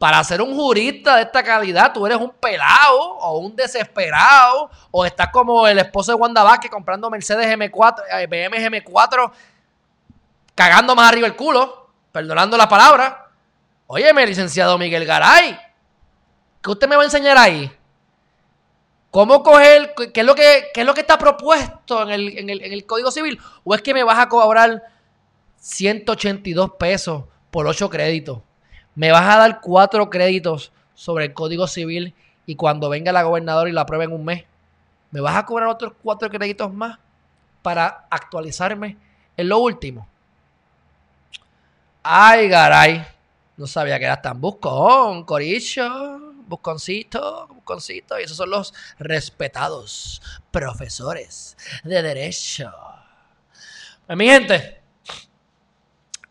[0.00, 5.04] para ser un jurista de esta calidad, tú eres un pelado o un desesperado o
[5.04, 9.30] estás como el esposo de Wanda Vázquez comprando Mercedes M4, BM M4,
[10.54, 13.28] cagando más arriba el culo, perdonando la palabra.
[13.88, 15.60] Óyeme, licenciado Miguel Garay,
[16.62, 17.70] ¿qué usted me va a enseñar ahí?
[19.10, 22.64] ¿Cómo coger, qué es lo que, es lo que está propuesto en el, en, el,
[22.64, 23.38] en el Código Civil?
[23.64, 24.82] ¿O es que me vas a cobrar
[25.56, 28.38] 182 pesos por 8 créditos?
[29.00, 32.14] Me vas a dar cuatro créditos sobre el Código Civil
[32.44, 34.44] y cuando venga la gobernadora y la apruebe en un mes,
[35.10, 36.98] me vas a cobrar otros cuatro créditos más
[37.62, 38.98] para actualizarme
[39.38, 40.06] en lo último.
[42.02, 43.02] Ay, garay.
[43.56, 48.20] No sabía que eras tan buscón, coricho, busconcito, busconcito.
[48.20, 50.20] Y esos son los respetados
[50.50, 52.70] profesores de derecho.
[54.06, 54.82] Pues, mi gente,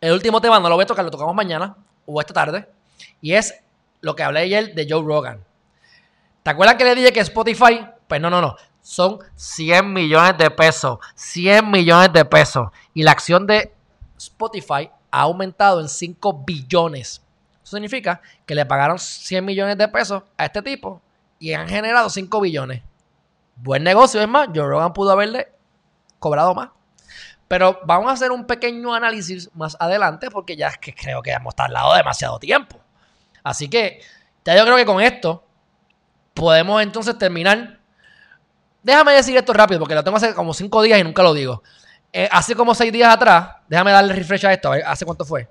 [0.00, 1.76] el último tema no lo voy a tocar, lo tocamos mañana
[2.12, 2.68] o esta tarde,
[3.20, 3.54] y es
[4.00, 5.44] lo que hablé ayer de Joe Rogan.
[6.42, 7.86] ¿Te acuerdas que le dije que Spotify?
[8.08, 8.56] Pues no, no, no.
[8.80, 10.98] Son 100 millones de pesos.
[11.14, 12.68] 100 millones de pesos.
[12.94, 13.72] Y la acción de
[14.16, 17.22] Spotify ha aumentado en 5 billones.
[17.62, 21.02] Eso significa que le pagaron 100 millones de pesos a este tipo
[21.38, 22.82] y han generado 5 billones.
[23.56, 25.48] Buen negocio, es más, Joe Rogan pudo haberle
[26.18, 26.70] cobrado más.
[27.50, 31.32] Pero vamos a hacer un pequeño análisis más adelante porque ya es que creo que
[31.32, 32.78] hemos tardado demasiado tiempo.
[33.42, 34.00] Así que
[34.44, 35.44] ya yo creo que con esto
[36.32, 37.80] podemos entonces terminar.
[38.84, 41.64] Déjame decir esto rápido porque lo tengo hace como cinco días y nunca lo digo.
[42.12, 45.48] Eh, hace como seis días atrás, déjame darle refresh a esto, ¿hace cuánto fue?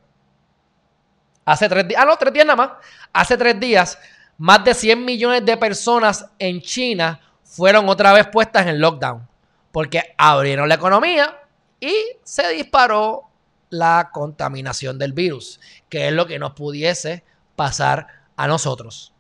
[1.43, 2.71] Hace tres días, ah, no, tres días nada más.
[3.11, 3.99] Hace tres días,
[4.37, 9.27] más de 100 millones de personas en China fueron otra vez puestas en lockdown.
[9.73, 11.38] Porque abrieron la economía,
[11.79, 11.93] y
[12.23, 13.29] se disparó
[13.69, 17.23] la contaminación del virus, que es lo que nos pudiese
[17.55, 19.13] pasar a nosotros.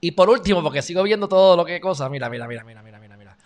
[0.00, 2.98] Y por último, porque sigo viendo todo lo que cosa, mira, mira, mira, mira, mira,
[2.98, 3.36] mira, mira.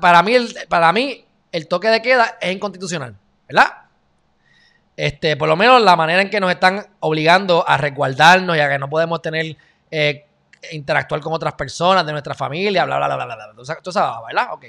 [0.00, 3.16] para, mí, el, para mí, el toque de queda es inconstitucional,
[3.46, 3.70] ¿verdad?
[4.96, 8.68] Este, por lo menos la manera en que nos están obligando a resguardarnos y a
[8.68, 9.56] que no podemos tener
[9.90, 10.26] eh,
[10.72, 13.80] interactuar con otras personas de nuestra familia, bla, bla, bla, bla, bla.
[13.82, 14.52] Tú sabes, ¿verdad?
[14.52, 14.66] Ok.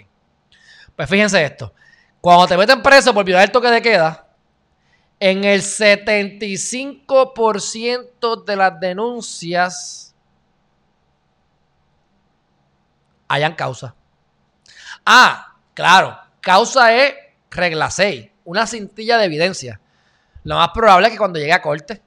[0.96, 1.74] Pues fíjense esto.
[2.22, 4.28] Cuando te meten preso por violar el toque de queda,
[5.20, 10.14] en el 75% de las denuncias
[13.28, 13.96] hayan causa.
[15.04, 17.16] Ah, claro, causa es
[17.50, 19.82] regla 6, una cintilla de evidencia.
[20.44, 22.04] Lo más probable es que cuando llegue a corte,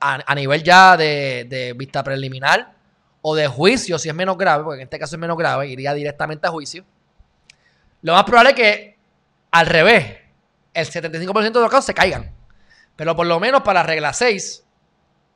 [0.00, 2.72] a, nivel ya de, de, vista preliminar
[3.20, 5.92] o de juicio, si es menos grave, porque en este caso es menos grave, iría
[5.92, 6.86] directamente a juicio
[8.02, 8.98] lo más probable es que
[9.50, 10.18] al revés,
[10.74, 12.34] el 75% de los casos se caigan.
[12.96, 14.64] Pero por lo menos para la regla 6,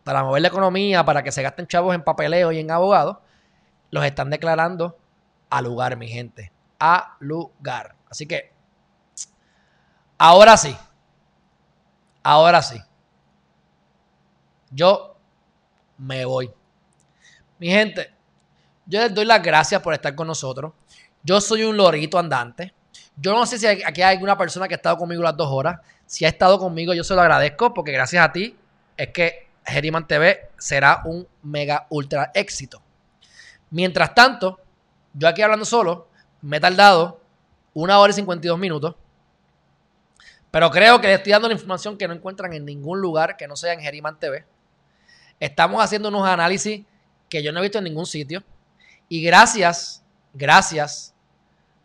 [0.05, 3.19] para mover la economía, para que se gasten chavos en papeleo y en abogados,
[3.91, 4.99] los están declarando
[5.51, 6.53] a lugar, mi gente.
[6.81, 7.95] A lugar.
[8.11, 8.53] Así que,
[10.19, 10.77] ahora sí.
[12.23, 12.81] Ahora sí.
[14.71, 15.17] Yo
[15.99, 16.51] me voy.
[17.59, 18.13] Mi gente,
[18.87, 20.73] yo les doy las gracias por estar con nosotros.
[21.23, 22.75] Yo soy un lorito andante.
[23.17, 25.81] Yo no sé si aquí hay alguna persona que ha estado conmigo las dos horas.
[26.07, 28.57] Si ha estado conmigo, yo se lo agradezco porque gracias a ti
[28.97, 32.83] es que Geriman TV será un mega ultra éxito.
[33.71, 34.61] Mientras tanto,
[35.15, 36.09] yo aquí hablando solo,
[36.41, 37.21] me he tardado
[37.75, 38.97] una hora y 52 minutos.
[40.51, 43.47] Pero creo que les estoy dando la información que no encuentran en ningún lugar que
[43.47, 44.45] no sea en Geriman TV.
[45.41, 46.85] Estamos haciendo unos análisis
[47.29, 48.43] que yo no he visto en ningún sitio.
[49.09, 50.05] Y gracias,
[50.35, 51.12] gracias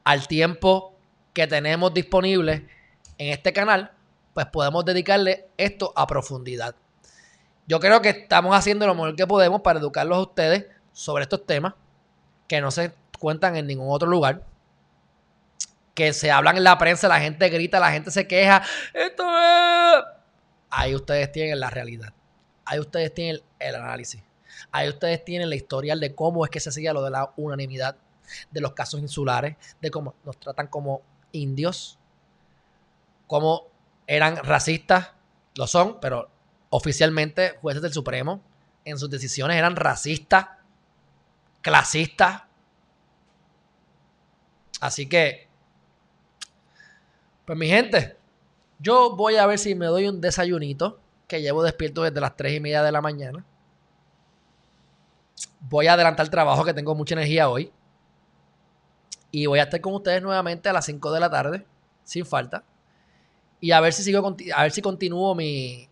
[0.07, 0.95] al tiempo
[1.33, 2.65] que tenemos disponible
[3.17, 3.91] en este canal,
[4.33, 6.75] pues podemos dedicarle esto a profundidad.
[7.65, 11.45] yo creo que estamos haciendo lo mejor que podemos para educarlos a ustedes sobre estos
[11.45, 11.73] temas
[12.47, 14.45] que no se cuentan en ningún otro lugar.
[15.93, 18.63] Que se hablan en la prensa, la gente grita, la gente se queja.
[18.93, 20.05] Esto es.
[20.69, 22.13] Ahí ustedes tienen la realidad.
[22.63, 24.23] Ahí ustedes tienen el análisis.
[24.71, 27.97] Ahí ustedes tienen la historial de cómo es que se sigue lo de la unanimidad,
[28.51, 31.01] de los casos insulares, de cómo nos tratan como
[31.31, 31.99] indios,
[33.27, 33.67] cómo
[34.07, 35.11] eran racistas,
[35.55, 36.29] lo son, pero
[36.69, 38.41] oficialmente jueces del Supremo
[38.85, 40.47] en sus decisiones eran racistas,
[41.61, 42.43] clasistas.
[44.79, 45.47] Así que,
[47.45, 48.17] pues mi gente,
[48.79, 52.57] yo voy a ver si me doy un desayunito que llevo despierto desde las 3
[52.57, 53.43] y media de la mañana.
[55.59, 57.71] Voy a adelantar el trabajo que tengo mucha energía hoy.
[59.31, 61.65] Y voy a estar con ustedes nuevamente a las 5 de la tarde,
[62.03, 62.63] sin falta.
[63.59, 65.89] Y a ver si sigo a ver si continúo mi,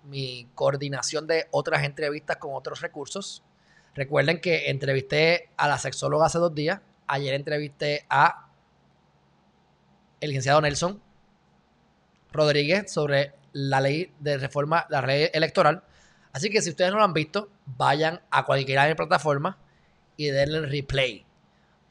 [0.54, 3.44] coordinación de otras entrevistas con otros recursos.
[3.96, 6.82] Recuerden que entrevisté a la sexóloga hace dos días.
[7.08, 8.50] Ayer entrevisté a
[10.22, 11.02] el licenciado Nelson
[12.32, 15.84] Rodríguez sobre la ley de reforma, la ley electoral.
[16.34, 19.56] Así que si ustedes no lo han visto, vayan a cualquiera de mis plataformas
[20.18, 21.25] y denle replay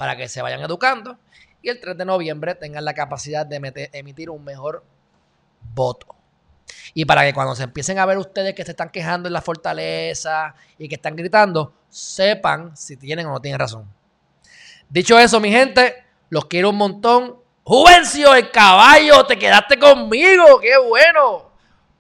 [0.05, 1.17] para que se vayan educando
[1.63, 4.85] y el 3 de noviembre tengan la capacidad de emitir un mejor
[5.75, 6.15] voto.
[6.93, 9.41] Y para que cuando se empiecen a ver ustedes que se están quejando en la
[9.41, 13.91] fortaleza y que están gritando, sepan si tienen o no tienen razón.
[14.91, 17.37] Dicho eso, mi gente, los quiero un montón.
[17.63, 21.51] Juvencio, el caballo, te quedaste conmigo, qué bueno.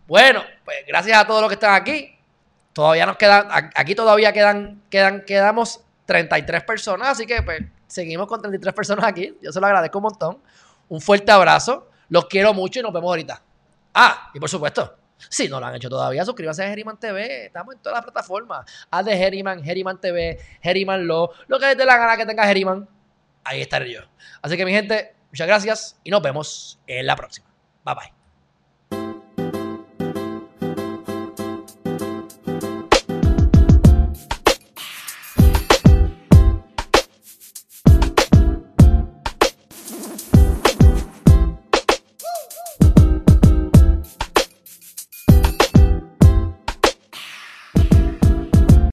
[0.06, 2.14] Bueno, pues gracias a todos los que están aquí.
[2.74, 8.40] Todavía nos quedan, aquí todavía quedan, quedan, quedamos 33 personas, así que pues seguimos con
[8.40, 9.36] 33 personas aquí.
[9.42, 10.38] Yo se lo agradezco un montón.
[10.88, 11.88] Un fuerte abrazo.
[12.08, 13.42] Los quiero mucho y nos vemos ahorita.
[13.94, 14.96] Ah, y por supuesto,
[15.28, 17.46] si no lo han hecho todavía, suscríbanse a Geriman TV.
[17.46, 18.66] Estamos en todas las plataformas.
[18.90, 21.30] Haz de Geriman, Geriman TV, Geriman Lo.
[21.46, 22.88] Lo que dé la gana que tenga Geriman,
[23.44, 24.00] ahí estaré yo.
[24.42, 27.46] Así que mi gente, muchas gracias y nos vemos en la próxima.
[27.84, 28.23] Bye bye.